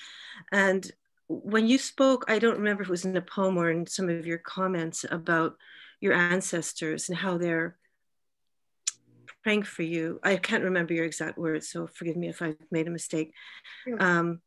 And 0.50 0.90
when 1.28 1.66
you 1.66 1.78
spoke, 1.78 2.24
I 2.28 2.38
don't 2.38 2.58
remember 2.58 2.82
if 2.82 2.88
it 2.88 2.92
was 2.92 3.04
in 3.04 3.16
a 3.16 3.22
poem 3.22 3.56
or 3.56 3.70
in 3.70 3.86
some 3.86 4.08
of 4.08 4.26
your 4.26 4.38
comments 4.38 5.04
about 5.10 5.56
your 6.00 6.12
ancestors 6.12 7.08
and 7.08 7.18
how 7.18 7.38
they're 7.38 7.76
praying 9.42 9.62
for 9.62 9.82
you. 9.82 10.20
I 10.22 10.36
can't 10.36 10.64
remember 10.64 10.94
your 10.94 11.04
exact 11.04 11.38
words, 11.38 11.68
so 11.68 11.86
forgive 11.86 12.16
me 12.16 12.28
if 12.28 12.42
I've 12.42 12.56
made 12.70 12.88
a 12.88 12.90
mistake. 12.90 13.32
Um, 13.98 14.40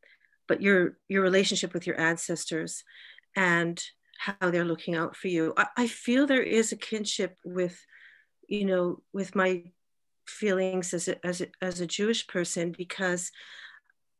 but 0.47 0.61
your 0.61 0.97
your 1.07 1.21
relationship 1.21 1.73
with 1.73 1.85
your 1.85 1.99
ancestors 1.99 2.83
and 3.35 3.81
how 4.17 4.49
they're 4.49 4.65
looking 4.65 4.95
out 4.95 5.15
for 5.15 5.27
you. 5.27 5.53
I, 5.55 5.67
I 5.77 5.87
feel 5.87 6.25
there 6.25 6.41
is 6.41 6.71
a 6.71 6.75
kinship 6.77 7.37
with, 7.45 7.85
you 8.47 8.65
know, 8.65 9.03
with 9.13 9.35
my 9.35 9.63
feelings 10.27 10.93
as 10.93 11.07
a, 11.07 11.25
as 11.25 11.41
a, 11.41 11.47
as 11.61 11.79
a 11.79 11.87
Jewish 11.87 12.27
person 12.27 12.73
because 12.77 13.31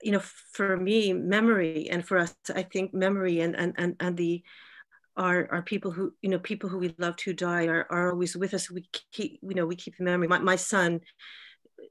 you 0.01 0.11
know 0.11 0.21
for 0.53 0.78
me 0.78 1.11
memory 1.11 1.89
and 1.89 2.05
for 2.05 2.19
us 2.19 2.36
I 2.53 2.63
think 2.63 2.93
memory 2.93 3.39
and 3.39 3.55
and 3.55 3.73
and, 3.78 3.95
and 3.99 4.15
the 4.15 4.43
are, 5.18 5.47
are 5.51 5.61
people 5.63 5.91
who 5.91 6.13
you 6.22 6.30
know 6.30 6.39
people 6.39 6.70
who 6.70 6.78
we 6.78 6.95
loved 6.97 7.22
who 7.22 7.34
died 7.34 7.70
are, 7.70 7.88
are 7.89 8.11
always 8.11 8.36
with 8.36 8.53
us. 8.53 8.72
We 8.72 8.88
keep 9.11 9.39
you 9.41 9.55
know 9.55 9.65
we 9.65 9.76
keep 9.76 9.97
the 9.97 10.03
memory. 10.03 10.28
My, 10.28 10.39
my 10.39 10.55
son 10.55 11.01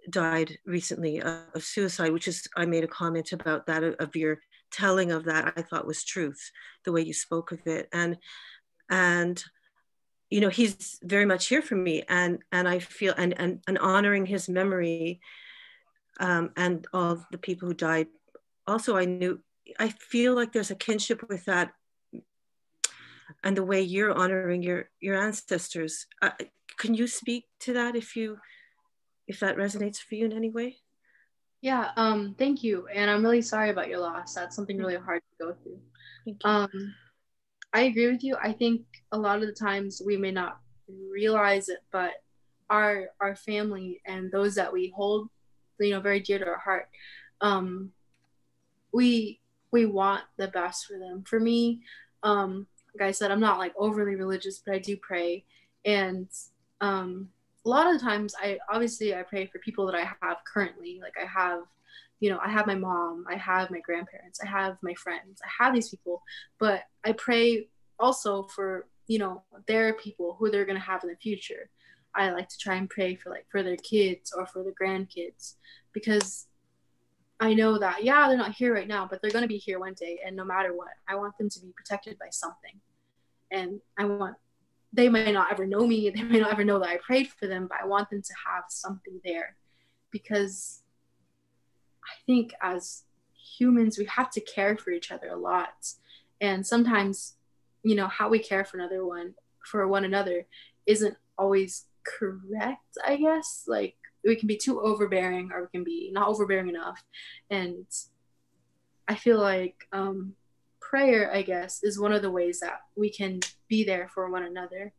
died 0.09 0.57
recently 0.64 1.20
of 1.20 1.62
suicide 1.62 2.12
which 2.12 2.29
is 2.29 2.47
i 2.57 2.64
made 2.64 2.85
a 2.85 2.89
comment 2.89 3.33
about 3.33 3.66
that 3.66 3.83
of 3.83 4.14
your 4.14 4.39
telling 4.70 5.11
of 5.11 5.24
that 5.24 5.53
i 5.57 5.62
thought 5.62 5.87
was 5.87 6.05
truth 6.05 6.51
the 6.85 6.93
way 6.93 7.01
you 7.01 7.12
spoke 7.12 7.53
of 7.53 7.61
it. 7.66 7.89
And 7.93 8.16
and 8.89 9.43
you 10.31 10.41
know 10.41 10.49
he's 10.49 10.99
very 11.03 11.27
much 11.27 11.49
here 11.49 11.62
for 11.62 11.77
me 11.77 12.05
and 12.09 12.39
and 12.53 12.68
i 12.68 12.79
feel 12.79 13.14
and 13.16 13.35
and, 13.39 13.61
and 13.66 13.79
honoring 13.79 14.27
his 14.27 14.49
memory 14.49 15.20
um, 16.18 16.51
and 16.57 16.87
all 16.95 17.24
the 17.31 17.39
people 17.39 17.68
who 17.68 17.74
died. 17.74 18.07
Also 18.66 18.97
i 18.97 19.05
knew 19.05 19.41
i 19.81 19.89
feel 19.89 20.35
like 20.35 20.53
there's 20.53 20.70
a 20.70 20.77
kinship 20.77 21.29
with 21.29 21.45
that 21.47 21.72
and 23.47 23.57
the 23.57 23.63
way 23.65 23.81
you're 23.81 24.13
honoring 24.13 24.61
your 24.61 24.91
your 25.01 25.15
ancestors 25.15 26.07
uh, 26.21 26.31
can 26.79 26.95
you 26.95 27.07
speak 27.07 27.45
to 27.61 27.73
that 27.73 27.95
if 27.95 28.17
you 28.17 28.39
if 29.29 29.39
that 29.41 29.57
resonates 29.57 29.99
for 29.99 30.17
you 30.17 30.25
in 30.25 30.33
any 30.33 30.51
way? 30.51 30.77
Yeah 31.63 31.91
um 31.97 32.35
thank 32.39 32.63
you. 32.63 32.87
And 32.93 33.09
i'm 33.11 33.23
really 33.23 33.43
sorry 33.43 33.71
about 33.71 33.89
your 33.89 34.01
loss. 34.01 34.35
That's 34.35 34.57
something 34.57 34.77
really 34.77 34.97
hard 34.97 35.23
to 35.23 35.47
go 35.47 35.55
through. 35.63 35.81
Um 36.45 36.95
I 37.73 37.83
agree 37.83 38.11
with 38.11 38.25
you. 38.25 38.37
I 38.43 38.53
think 38.53 38.83
a 39.13 39.19
lot 39.19 39.41
of 39.43 39.47
the 39.47 39.53
times 39.53 40.03
we 40.05 40.17
may 40.17 40.33
not 40.33 40.59
realize 40.89 41.69
it, 41.69 41.81
but 41.93 42.13
our 42.69 43.07
our 43.21 43.37
family 43.37 44.01
and 44.07 44.33
those 44.33 44.55
that 44.57 44.73
we 44.73 44.93
hold, 44.97 45.29
you 45.79 45.91
know, 45.91 46.01
very 46.01 46.21
dear 46.21 46.39
to 46.39 46.47
our 46.47 46.59
heart, 46.59 46.89
um, 47.41 47.93
we 48.93 49.41
we 49.71 49.87
want 49.87 50.25
the 50.37 50.49
best 50.49 50.87
for 50.87 50.99
them. 50.99 51.23
For 51.27 51.39
me, 51.39 51.83
um, 52.23 52.67
like 52.99 53.09
I 53.09 53.13
said, 53.13 53.31
I'm 53.31 53.41
not 53.41 53.59
like 53.59 53.75
overly 53.77 54.15
religious, 54.15 54.59
but 54.65 54.75
I 54.75 54.79
do 54.79 54.97
pray, 54.97 55.45
and 55.85 56.29
um, 56.81 57.29
a 57.65 57.69
lot 57.69 57.87
of 57.87 57.99
the 57.99 58.05
times 58.05 58.35
I 58.41 58.59
obviously 58.71 59.15
I 59.15 59.23
pray 59.23 59.47
for 59.47 59.59
people 59.59 59.87
that 59.87 59.95
I 59.95 60.05
have 60.23 60.39
currently. 60.47 61.01
Like 61.03 61.15
I 61.21 61.27
have 61.27 61.63
you 62.21 62.31
know, 62.31 62.39
I 62.43 62.49
have 62.49 62.67
my 62.67 62.75
mom, 62.75 63.25
I 63.31 63.37
have 63.37 63.71
my 63.71 63.81
grandparents, 63.81 64.41
I 64.43 64.47
have 64.47 64.79
my 64.83 64.95
friends, 64.95 65.41
I 65.45 65.65
have 65.65 65.75
these 65.75 65.91
people, 65.91 66.23
but 66.59 66.85
I 67.05 67.13
pray 67.13 67.69
also 67.99 68.45
for, 68.45 68.87
you 69.07 69.19
know, 69.19 69.43
their 69.67 69.95
people 69.95 70.37
who 70.39 70.51
they're 70.51 70.65
to 70.65 70.79
have 70.79 71.03
in 71.03 71.11
the 71.11 71.17
future. 71.17 71.69
I 72.15 72.31
like 72.31 72.49
to 72.49 72.59
try 72.59 72.77
and 72.77 72.89
pray 72.89 73.17
for 73.17 73.29
like 73.29 73.47
for 73.51 73.63
their 73.63 73.77
kids 73.77 74.33
or 74.35 74.47
for 74.47 74.63
the 74.63 74.73
grandkids 74.81 75.57
because 75.93 76.46
I 77.39 77.55
know 77.55 77.78
that 77.78 78.03
yeah, 78.03 78.28
they're 78.28 78.37
not 78.37 78.55
here 78.55 78.74
right 78.74 78.89
now, 78.89 79.07
but 79.09 79.20
they're 79.20 79.30
going 79.30 79.43
to 79.43 79.49
be 79.49 79.59
here 79.59 79.78
one 79.78 79.95
day 79.95 80.20
and 80.24 80.34
no 80.34 80.45
matter 80.45 80.74
what, 80.74 80.89
I 81.09 81.16
want 81.16 81.37
them 81.39 81.51
to 81.51 81.61
be 81.61 81.72
protected 81.76 82.18
by 82.18 82.28
something. 82.30 82.80
And 83.51 83.80
I 83.99 84.05
want 84.05 84.37
they 84.93 85.09
may 85.09 85.30
not 85.30 85.53
ever 85.53 85.66
know 85.66 85.87
me, 85.87 86.09
they 86.11 86.22
may 86.22 86.41
not 86.41 86.53
ever 86.53 86.64
know 86.64 86.78
that 86.78 86.89
I 86.89 86.97
prayed 86.97 87.28
for 87.28 87.47
them, 87.47 87.66
but 87.68 87.78
I 87.82 87.87
want 87.87 88.09
them 88.11 88.22
to 88.22 88.34
have 88.47 88.64
something 88.68 89.20
there 89.24 89.57
because 90.11 90.82
I 92.05 92.14
think 92.24 92.55
as 92.62 93.03
humans, 93.59 93.99
we 93.99 94.07
have 94.07 94.30
to 94.30 94.41
care 94.41 94.76
for 94.76 94.91
each 94.91 95.11
other 95.11 95.28
a 95.28 95.37
lot. 95.37 95.93
And 96.41 96.66
sometimes, 96.66 97.34
you 97.82 97.95
know, 97.95 98.09
how 98.09 98.28
we 98.28 98.39
care 98.39 98.64
for 98.64 98.78
another 98.78 99.05
one, 99.05 99.34
for 99.64 99.87
one 99.87 100.05
another, 100.05 100.47
isn't 100.87 101.16
always 101.39 101.87
correct, 102.05 102.97
I 103.05 103.16
guess. 103.16 103.64
Like, 103.66 103.97
we 104.27 104.37
can 104.37 104.49
be 104.49 104.57
too 104.57 104.81
overbearing 104.81 105.51
or 105.53 105.62
we 105.62 105.68
can 105.68 105.85
be 105.85 106.11
not 106.12 106.29
overbearing 106.29 106.68
enough. 106.68 107.03
And 107.51 107.87
I 109.09 109.14
feel 109.14 109.39
like 109.39 109.87
um, 109.93 110.35
prayer, 110.81 111.33
I 111.33 111.43
guess, 111.43 111.83
is 111.83 111.99
one 111.99 112.12
of 112.12 112.22
the 112.22 112.31
ways 112.31 112.61
that 112.61 112.81
we 112.97 113.11
can 113.11 113.41
be 113.68 113.85
there 113.85 114.09
for 114.12 114.31
one 114.31 114.43
another 114.43 114.93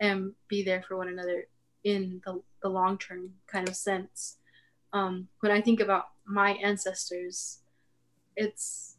and 0.00 0.32
be 0.48 0.62
there 0.62 0.82
for 0.82 0.96
one 0.96 1.08
another 1.08 1.46
in 1.84 2.20
the, 2.24 2.42
the 2.62 2.68
long 2.68 2.98
term 2.98 3.30
kind 3.46 3.68
of 3.68 3.76
sense. 3.76 4.38
Um, 4.92 5.28
when 5.40 5.52
I 5.52 5.60
think 5.60 5.80
about 5.80 6.06
my 6.26 6.52
ancestors 6.52 7.58
it's 8.36 8.96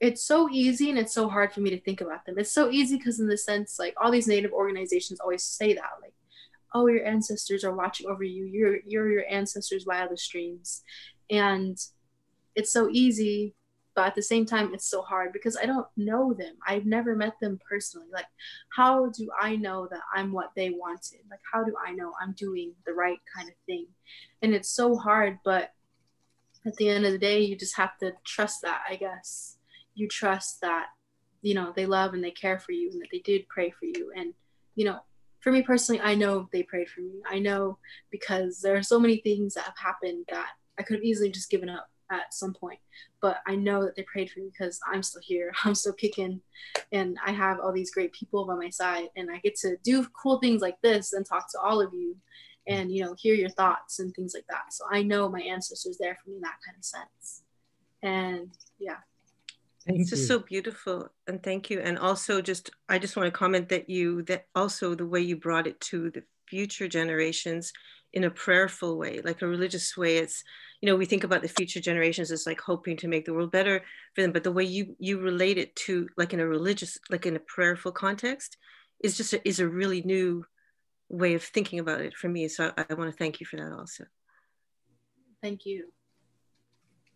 it's 0.00 0.22
so 0.22 0.48
easy 0.50 0.90
and 0.90 0.98
it's 0.98 1.14
so 1.14 1.28
hard 1.28 1.52
for 1.52 1.60
me 1.60 1.70
to 1.70 1.80
think 1.80 2.00
about 2.00 2.24
them 2.26 2.38
it's 2.38 2.52
so 2.52 2.70
easy 2.70 2.96
because 2.96 3.20
in 3.20 3.28
the 3.28 3.38
sense 3.38 3.78
like 3.78 3.94
all 4.00 4.10
these 4.10 4.26
native 4.26 4.52
organizations 4.52 5.20
always 5.20 5.44
say 5.44 5.74
that 5.74 5.90
like 6.02 6.14
oh, 6.74 6.88
your 6.88 7.06
ancestors 7.06 7.64
are 7.64 7.74
watching 7.74 8.08
over 8.08 8.24
you. 8.24 8.44
You're 8.44 8.78
you're 8.86 9.10
your 9.10 9.24
ancestors' 9.30 9.86
wildest 9.86 10.30
dreams, 10.30 10.82
and 11.30 11.78
it's 12.54 12.72
so 12.72 12.88
easy, 12.90 13.54
but 13.94 14.08
at 14.08 14.14
the 14.14 14.22
same 14.22 14.44
time, 14.44 14.74
it's 14.74 14.90
so 14.90 15.02
hard 15.02 15.32
because 15.32 15.56
I 15.56 15.66
don't 15.66 15.86
know 15.96 16.34
them. 16.34 16.56
I've 16.66 16.84
never 16.84 17.14
met 17.14 17.34
them 17.40 17.58
personally. 17.68 18.08
Like, 18.12 18.26
how 18.74 19.06
do 19.10 19.28
I 19.40 19.56
know 19.56 19.88
that 19.90 20.00
I'm 20.12 20.32
what 20.32 20.50
they 20.56 20.70
wanted? 20.70 21.20
Like, 21.30 21.40
how 21.52 21.64
do 21.64 21.74
I 21.84 21.92
know 21.92 22.12
I'm 22.20 22.32
doing 22.32 22.72
the 22.86 22.92
right 22.92 23.18
kind 23.36 23.48
of 23.48 23.54
thing? 23.66 23.86
And 24.42 24.52
it's 24.52 24.70
so 24.70 24.96
hard, 24.96 25.38
but 25.44 25.70
at 26.66 26.74
the 26.76 26.88
end 26.88 27.06
of 27.06 27.12
the 27.12 27.18
day, 27.18 27.40
you 27.40 27.56
just 27.56 27.76
have 27.76 27.96
to 27.98 28.12
trust 28.24 28.62
that, 28.62 28.82
I 28.88 28.96
guess. 28.96 29.58
You 29.94 30.08
trust 30.08 30.60
that, 30.62 30.86
you 31.42 31.54
know, 31.54 31.72
they 31.74 31.86
love 31.86 32.14
and 32.14 32.24
they 32.24 32.30
care 32.32 32.58
for 32.58 32.72
you 32.72 32.90
and 32.90 33.00
that 33.00 33.08
they 33.12 33.20
did 33.20 33.48
pray 33.48 33.70
for 33.70 33.84
you. 33.84 34.12
And, 34.16 34.34
you 34.74 34.86
know, 34.86 35.00
for 35.44 35.52
me 35.52 35.60
personally, 35.60 36.00
I 36.00 36.14
know 36.14 36.48
they 36.52 36.62
prayed 36.62 36.88
for 36.88 37.02
me. 37.02 37.20
I 37.30 37.38
know 37.38 37.76
because 38.10 38.62
there 38.62 38.76
are 38.76 38.82
so 38.82 38.98
many 38.98 39.18
things 39.18 39.52
that 39.54 39.64
have 39.64 39.76
happened 39.76 40.24
that 40.30 40.48
I 40.78 40.82
could 40.82 40.96
have 40.96 41.04
easily 41.04 41.30
just 41.30 41.50
given 41.50 41.68
up 41.68 41.86
at 42.10 42.32
some 42.32 42.54
point. 42.54 42.78
But 43.20 43.40
I 43.46 43.54
know 43.54 43.84
that 43.84 43.94
they 43.94 44.04
prayed 44.04 44.30
for 44.30 44.40
me 44.40 44.50
because 44.50 44.80
I'm 44.90 45.02
still 45.02 45.20
here. 45.22 45.52
I'm 45.64 45.74
still 45.74 45.92
kicking 45.92 46.40
and 46.92 47.18
I 47.24 47.32
have 47.32 47.60
all 47.60 47.72
these 47.72 47.90
great 47.90 48.14
people 48.14 48.46
by 48.46 48.54
my 48.54 48.70
side 48.70 49.08
and 49.16 49.30
I 49.30 49.36
get 49.38 49.54
to 49.56 49.76
do 49.84 50.06
cool 50.20 50.38
things 50.38 50.62
like 50.62 50.80
this 50.80 51.12
and 51.12 51.26
talk 51.26 51.50
to 51.52 51.60
all 51.60 51.78
of 51.78 51.92
you 51.92 52.16
and 52.66 52.90
you 52.90 53.04
know 53.04 53.14
hear 53.18 53.34
your 53.34 53.50
thoughts 53.50 53.98
and 53.98 54.14
things 54.14 54.32
like 54.34 54.46
that 54.48 54.72
so 54.72 54.84
i 54.90 55.02
know 55.02 55.28
my 55.28 55.40
ancestors 55.40 55.98
there 55.98 56.16
for 56.22 56.30
me 56.30 56.36
in 56.36 56.42
that 56.42 56.56
kind 56.64 56.76
of 56.78 56.84
sense 56.84 57.42
and 58.02 58.50
yeah 58.78 58.96
Thank 59.86 59.98
this 59.98 60.12
you. 60.12 60.18
is 60.18 60.28
so 60.28 60.38
beautiful 60.38 61.08
and 61.26 61.42
thank 61.42 61.68
you 61.68 61.80
and 61.80 61.98
also 61.98 62.40
just 62.40 62.70
i 62.88 62.98
just 62.98 63.16
want 63.16 63.26
to 63.26 63.38
comment 63.38 63.68
that 63.68 63.90
you 63.90 64.22
that 64.22 64.46
also 64.54 64.94
the 64.94 65.06
way 65.06 65.20
you 65.20 65.36
brought 65.36 65.66
it 65.66 65.78
to 65.80 66.10
the 66.10 66.22
future 66.48 66.88
generations 66.88 67.72
in 68.14 68.24
a 68.24 68.30
prayerful 68.30 68.96
way 68.96 69.20
like 69.22 69.42
a 69.42 69.46
religious 69.46 69.94
way 69.96 70.16
it's 70.16 70.42
you 70.80 70.86
know 70.86 70.96
we 70.96 71.04
think 71.04 71.24
about 71.24 71.42
the 71.42 71.48
future 71.48 71.80
generations 71.80 72.30
as 72.30 72.46
like 72.46 72.60
hoping 72.60 72.96
to 72.96 73.08
make 73.08 73.26
the 73.26 73.34
world 73.34 73.50
better 73.50 73.82
for 74.14 74.22
them 74.22 74.32
but 74.32 74.42
the 74.42 74.52
way 74.52 74.64
you 74.64 74.96
you 74.98 75.20
relate 75.20 75.58
it 75.58 75.74
to 75.76 76.08
like 76.16 76.32
in 76.32 76.40
a 76.40 76.46
religious 76.46 76.98
like 77.10 77.26
in 77.26 77.36
a 77.36 77.40
prayerful 77.40 77.92
context 77.92 78.56
is 79.04 79.18
just 79.18 79.34
a, 79.34 79.48
is 79.48 79.60
a 79.60 79.68
really 79.68 80.00
new 80.02 80.44
way 81.08 81.34
of 81.34 81.42
thinking 81.42 81.78
about 81.78 82.00
it 82.00 82.16
for 82.16 82.28
me. 82.28 82.48
So 82.48 82.72
I, 82.76 82.86
I 82.88 82.94
want 82.94 83.10
to 83.10 83.16
thank 83.16 83.40
you 83.40 83.46
for 83.46 83.56
that 83.56 83.72
also. 83.72 84.04
Thank 85.42 85.66
you. 85.66 85.92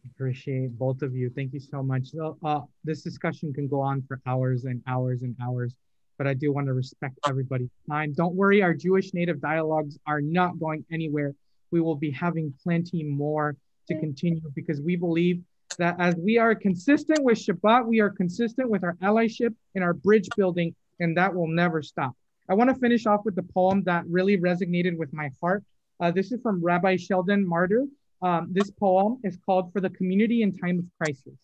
Appreciate 0.06 0.78
both 0.78 1.02
of 1.02 1.14
you. 1.14 1.30
Thank 1.30 1.52
you 1.52 1.60
so 1.60 1.82
much. 1.82 2.08
Uh, 2.44 2.60
this 2.84 3.02
discussion 3.02 3.52
can 3.52 3.68
go 3.68 3.80
on 3.80 4.02
for 4.08 4.20
hours 4.26 4.64
and 4.64 4.82
hours 4.86 5.22
and 5.22 5.36
hours, 5.42 5.74
but 6.16 6.26
I 6.26 6.34
do 6.34 6.52
want 6.52 6.66
to 6.66 6.72
respect 6.72 7.18
everybody's 7.26 7.70
time. 7.88 8.12
Don't 8.14 8.34
worry, 8.34 8.62
our 8.62 8.74
Jewish 8.74 9.14
native 9.14 9.40
dialogues 9.40 9.98
are 10.06 10.20
not 10.20 10.58
going 10.58 10.84
anywhere. 10.92 11.34
We 11.70 11.80
will 11.80 11.96
be 11.96 12.10
having 12.10 12.54
plenty 12.62 13.04
more 13.04 13.56
to 13.88 13.98
continue 13.98 14.40
because 14.54 14.80
we 14.80 14.96
believe 14.96 15.42
that 15.78 15.96
as 15.98 16.14
we 16.16 16.38
are 16.38 16.54
consistent 16.54 17.22
with 17.22 17.38
Shabbat, 17.38 17.86
we 17.86 18.00
are 18.00 18.10
consistent 18.10 18.70
with 18.70 18.84
our 18.84 18.94
allyship 19.02 19.54
and 19.74 19.84
our 19.84 19.94
bridge 19.94 20.28
building, 20.36 20.74
and 21.00 21.16
that 21.16 21.34
will 21.34 21.48
never 21.48 21.82
stop. 21.82 22.14
I 22.48 22.54
want 22.54 22.70
to 22.70 22.76
finish 22.76 23.06
off 23.06 23.24
with 23.24 23.36
the 23.36 23.42
poem 23.42 23.82
that 23.84 24.04
really 24.08 24.38
resonated 24.38 24.96
with 24.96 25.12
my 25.12 25.30
heart. 25.40 25.62
Uh, 26.00 26.10
this 26.10 26.32
is 26.32 26.40
from 26.40 26.64
Rabbi 26.64 26.96
Sheldon 26.96 27.46
Marder. 27.46 27.86
Um, 28.20 28.48
this 28.50 28.70
poem 28.70 29.18
is 29.22 29.38
called 29.46 29.72
For 29.72 29.80
the 29.80 29.90
Community 29.90 30.42
in 30.42 30.56
Time 30.56 30.78
of 30.78 30.84
Crisis. 30.98 31.38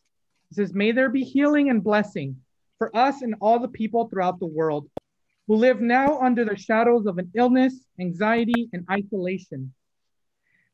It 0.51 0.55
says, 0.55 0.75
May 0.75 0.93
there 0.93 1.09
be 1.09 1.23
healing 1.23 1.71
and 1.71 1.83
blessing 1.83 2.37
for 2.79 2.95
us 2.97 3.23
and 3.23 3.37
all 3.41 3.59
the 3.59 3.69
people 3.69 4.09
throughout 4.09 4.41
the 4.41 4.47
world 4.47 4.89
who 5.47 5.55
live 5.55 5.81
now 5.81 6.19
under 6.21 6.45
the 6.45 6.57
shadows 6.57 7.07
of 7.07 7.19
an 7.19 7.31
illness, 7.35 7.75
anxiety, 8.01 8.69
and 8.73 8.85
isolation. 8.91 9.73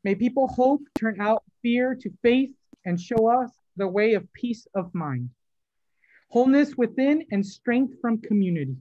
May 0.05 0.15
people 0.15 0.49
hope 0.49 0.83
turn 0.99 1.21
out 1.21 1.43
fear 1.61 1.95
to 1.95 2.11
faith 2.23 2.51
and 2.87 2.99
show 2.99 3.29
us 3.29 3.51
the 3.77 3.89
way 3.89 4.15
of 4.15 4.33
peace 4.33 4.67
of 4.75 4.95
mind, 4.95 5.31
wholeness 6.29 6.77
within, 6.77 7.27
and 7.31 7.45
strength 7.45 7.95
from 8.01 8.23
community. 8.23 8.77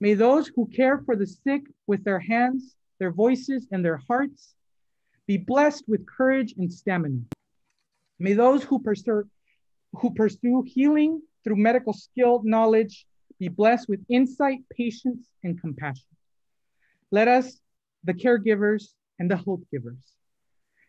May 0.00 0.14
those 0.14 0.48
who 0.48 0.66
care 0.66 0.98
for 0.98 1.14
the 1.14 1.26
sick 1.26 1.62
with 1.86 2.02
their 2.02 2.18
hands, 2.18 2.74
their 2.98 3.12
voices, 3.12 3.68
and 3.70 3.84
their 3.84 3.98
hearts 4.08 4.54
be 5.30 5.36
blessed 5.36 5.84
with 5.86 6.04
courage 6.04 6.54
and 6.58 6.72
stamina. 6.72 7.20
May 8.18 8.32
those 8.32 8.64
who 8.64 8.80
pursue, 8.80 9.30
who 9.92 10.12
pursue 10.12 10.64
healing 10.66 11.22
through 11.44 11.54
medical 11.54 11.92
skill, 11.92 12.42
knowledge, 12.42 13.06
be 13.38 13.46
blessed 13.46 13.88
with 13.88 14.04
insight, 14.08 14.58
patience, 14.76 15.28
and 15.44 15.60
compassion. 15.60 16.10
Let 17.12 17.28
us, 17.28 17.60
the 18.02 18.12
caregivers 18.12 18.88
and 19.20 19.30
the 19.30 19.36
hope 19.36 19.62
givers, 19.70 20.02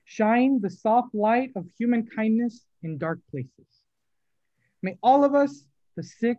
shine 0.06 0.60
the 0.60 0.72
soft 0.72 1.14
light 1.14 1.52
of 1.56 1.68
human 1.78 2.08
kindness 2.08 2.66
in 2.82 2.98
dark 2.98 3.20
places. 3.30 3.70
May 4.82 4.98
all 5.04 5.24
of 5.24 5.36
us, 5.36 5.64
the 5.96 6.02
sick 6.02 6.38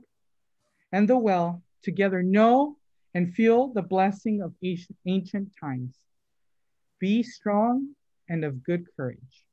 and 0.90 1.08
the 1.08 1.16
well, 1.16 1.62
together 1.84 2.20
know 2.24 2.78
and 3.14 3.32
feel 3.32 3.68
the 3.68 3.82
blessing 3.94 4.42
of 4.42 4.54
ancient 5.06 5.52
times. 5.60 5.94
Be 7.02 7.24
strong 7.24 7.96
and 8.28 8.44
of 8.44 8.62
good 8.62 8.86
courage. 8.96 9.44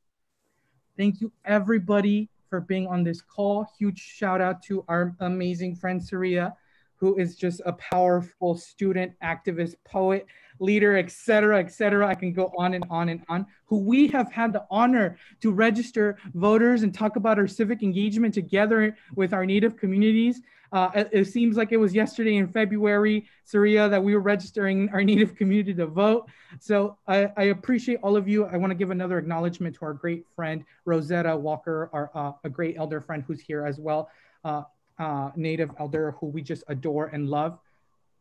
Thank 0.95 1.19
you, 1.19 1.31
everybody, 1.45 2.29
for 2.47 2.61
being 2.61 2.85
on 2.85 3.03
this 3.03 3.23
call. 3.23 3.65
Huge 3.79 3.97
shout 3.97 4.39
out 4.39 4.61
to 4.65 4.85
our 4.87 5.15
amazing 5.19 5.75
friend 5.75 5.99
Saria, 5.99 6.53
who 6.97 7.17
is 7.17 7.35
just 7.35 7.59
a 7.65 7.73
powerful 7.73 8.55
student, 8.55 9.13
activist, 9.23 9.73
poet, 9.83 10.27
leader, 10.59 10.95
etc., 10.95 11.57
etc. 11.57 12.07
I 12.07 12.13
can 12.13 12.33
go 12.33 12.51
on 12.55 12.75
and 12.75 12.85
on 12.87 13.09
and 13.09 13.23
on. 13.27 13.47
Who 13.65 13.79
we 13.79 14.09
have 14.09 14.31
had 14.31 14.53
the 14.53 14.67
honor 14.69 15.17
to 15.41 15.51
register 15.51 16.19
voters 16.35 16.83
and 16.83 16.93
talk 16.93 17.15
about 17.15 17.39
our 17.39 17.47
civic 17.47 17.81
engagement 17.81 18.35
together 18.35 18.95
with 19.15 19.33
our 19.33 19.47
Native 19.47 19.75
communities. 19.75 20.39
Uh, 20.71 21.03
it, 21.11 21.25
seems 21.25 21.57
like 21.57 21.71
it 21.71 21.77
was 21.77 21.95
yesterday 21.95 22.35
in 22.35 22.47
February, 22.47 23.25
Saria, 23.43 23.89
that 23.89 24.03
we 24.03 24.13
were 24.13 24.21
registering 24.21 24.89
our 24.89 25.03
Native 25.03 25.35
community 25.35 25.73
to 25.73 25.87
vote. 25.87 26.29
So 26.59 26.97
I, 27.07 27.31
I 27.37 27.43
appreciate 27.45 27.99
all 28.03 28.15
of 28.15 28.27
you. 28.27 28.45
I 28.45 28.57
want 28.57 28.71
to 28.71 28.75
give 28.75 28.91
another 28.91 29.17
acknowledgement 29.17 29.75
to 29.77 29.85
our 29.85 29.93
great 29.93 30.25
friend, 30.35 30.63
Rosetta 30.85 31.35
Walker, 31.35 31.89
our, 31.91 32.11
uh, 32.13 32.33
a 32.43 32.49
great 32.49 32.77
elder 32.77 33.01
friend 33.01 33.23
who's 33.25 33.41
here 33.41 33.65
as 33.65 33.79
well, 33.79 34.09
uh, 34.43 34.63
uh 34.99 35.31
Native 35.35 35.71
elder 35.79 36.11
who 36.19 36.27
we 36.27 36.41
just 36.41 36.63
adore 36.67 37.07
and 37.07 37.29
love. 37.29 37.57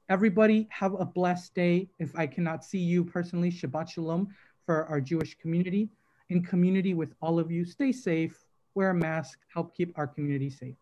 Everybody 0.09 0.67
have 0.71 0.95
a 0.95 1.05
blessed 1.05 1.55
day. 1.55 1.89
If 1.99 2.17
I 2.17 2.27
cannot 2.27 2.65
see 2.65 2.79
you 2.79 3.05
personally, 3.05 3.51
Shabbat 3.51 3.91
Shalom 3.91 4.35
for 4.65 4.87
our 4.87 5.03
Jewish 5.03 5.37
community. 5.37 5.91
In 6.31 6.43
community 6.43 6.95
with 6.95 7.15
all 7.21 7.39
of 7.39 7.51
you, 7.51 7.65
stay 7.65 7.93
safe, 7.93 8.45
wear 8.75 8.91
a 8.91 8.95
mask, 8.95 9.39
help 9.53 9.75
keep 9.75 9.93
our 9.99 10.07
community 10.07 10.49
safe. 10.49 10.77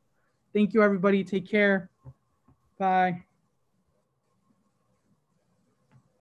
Thank 0.52 0.74
you, 0.74 0.82
everybody. 0.82 1.24
Take 1.24 1.48
care. 1.48 1.90
Bye. 2.78 3.24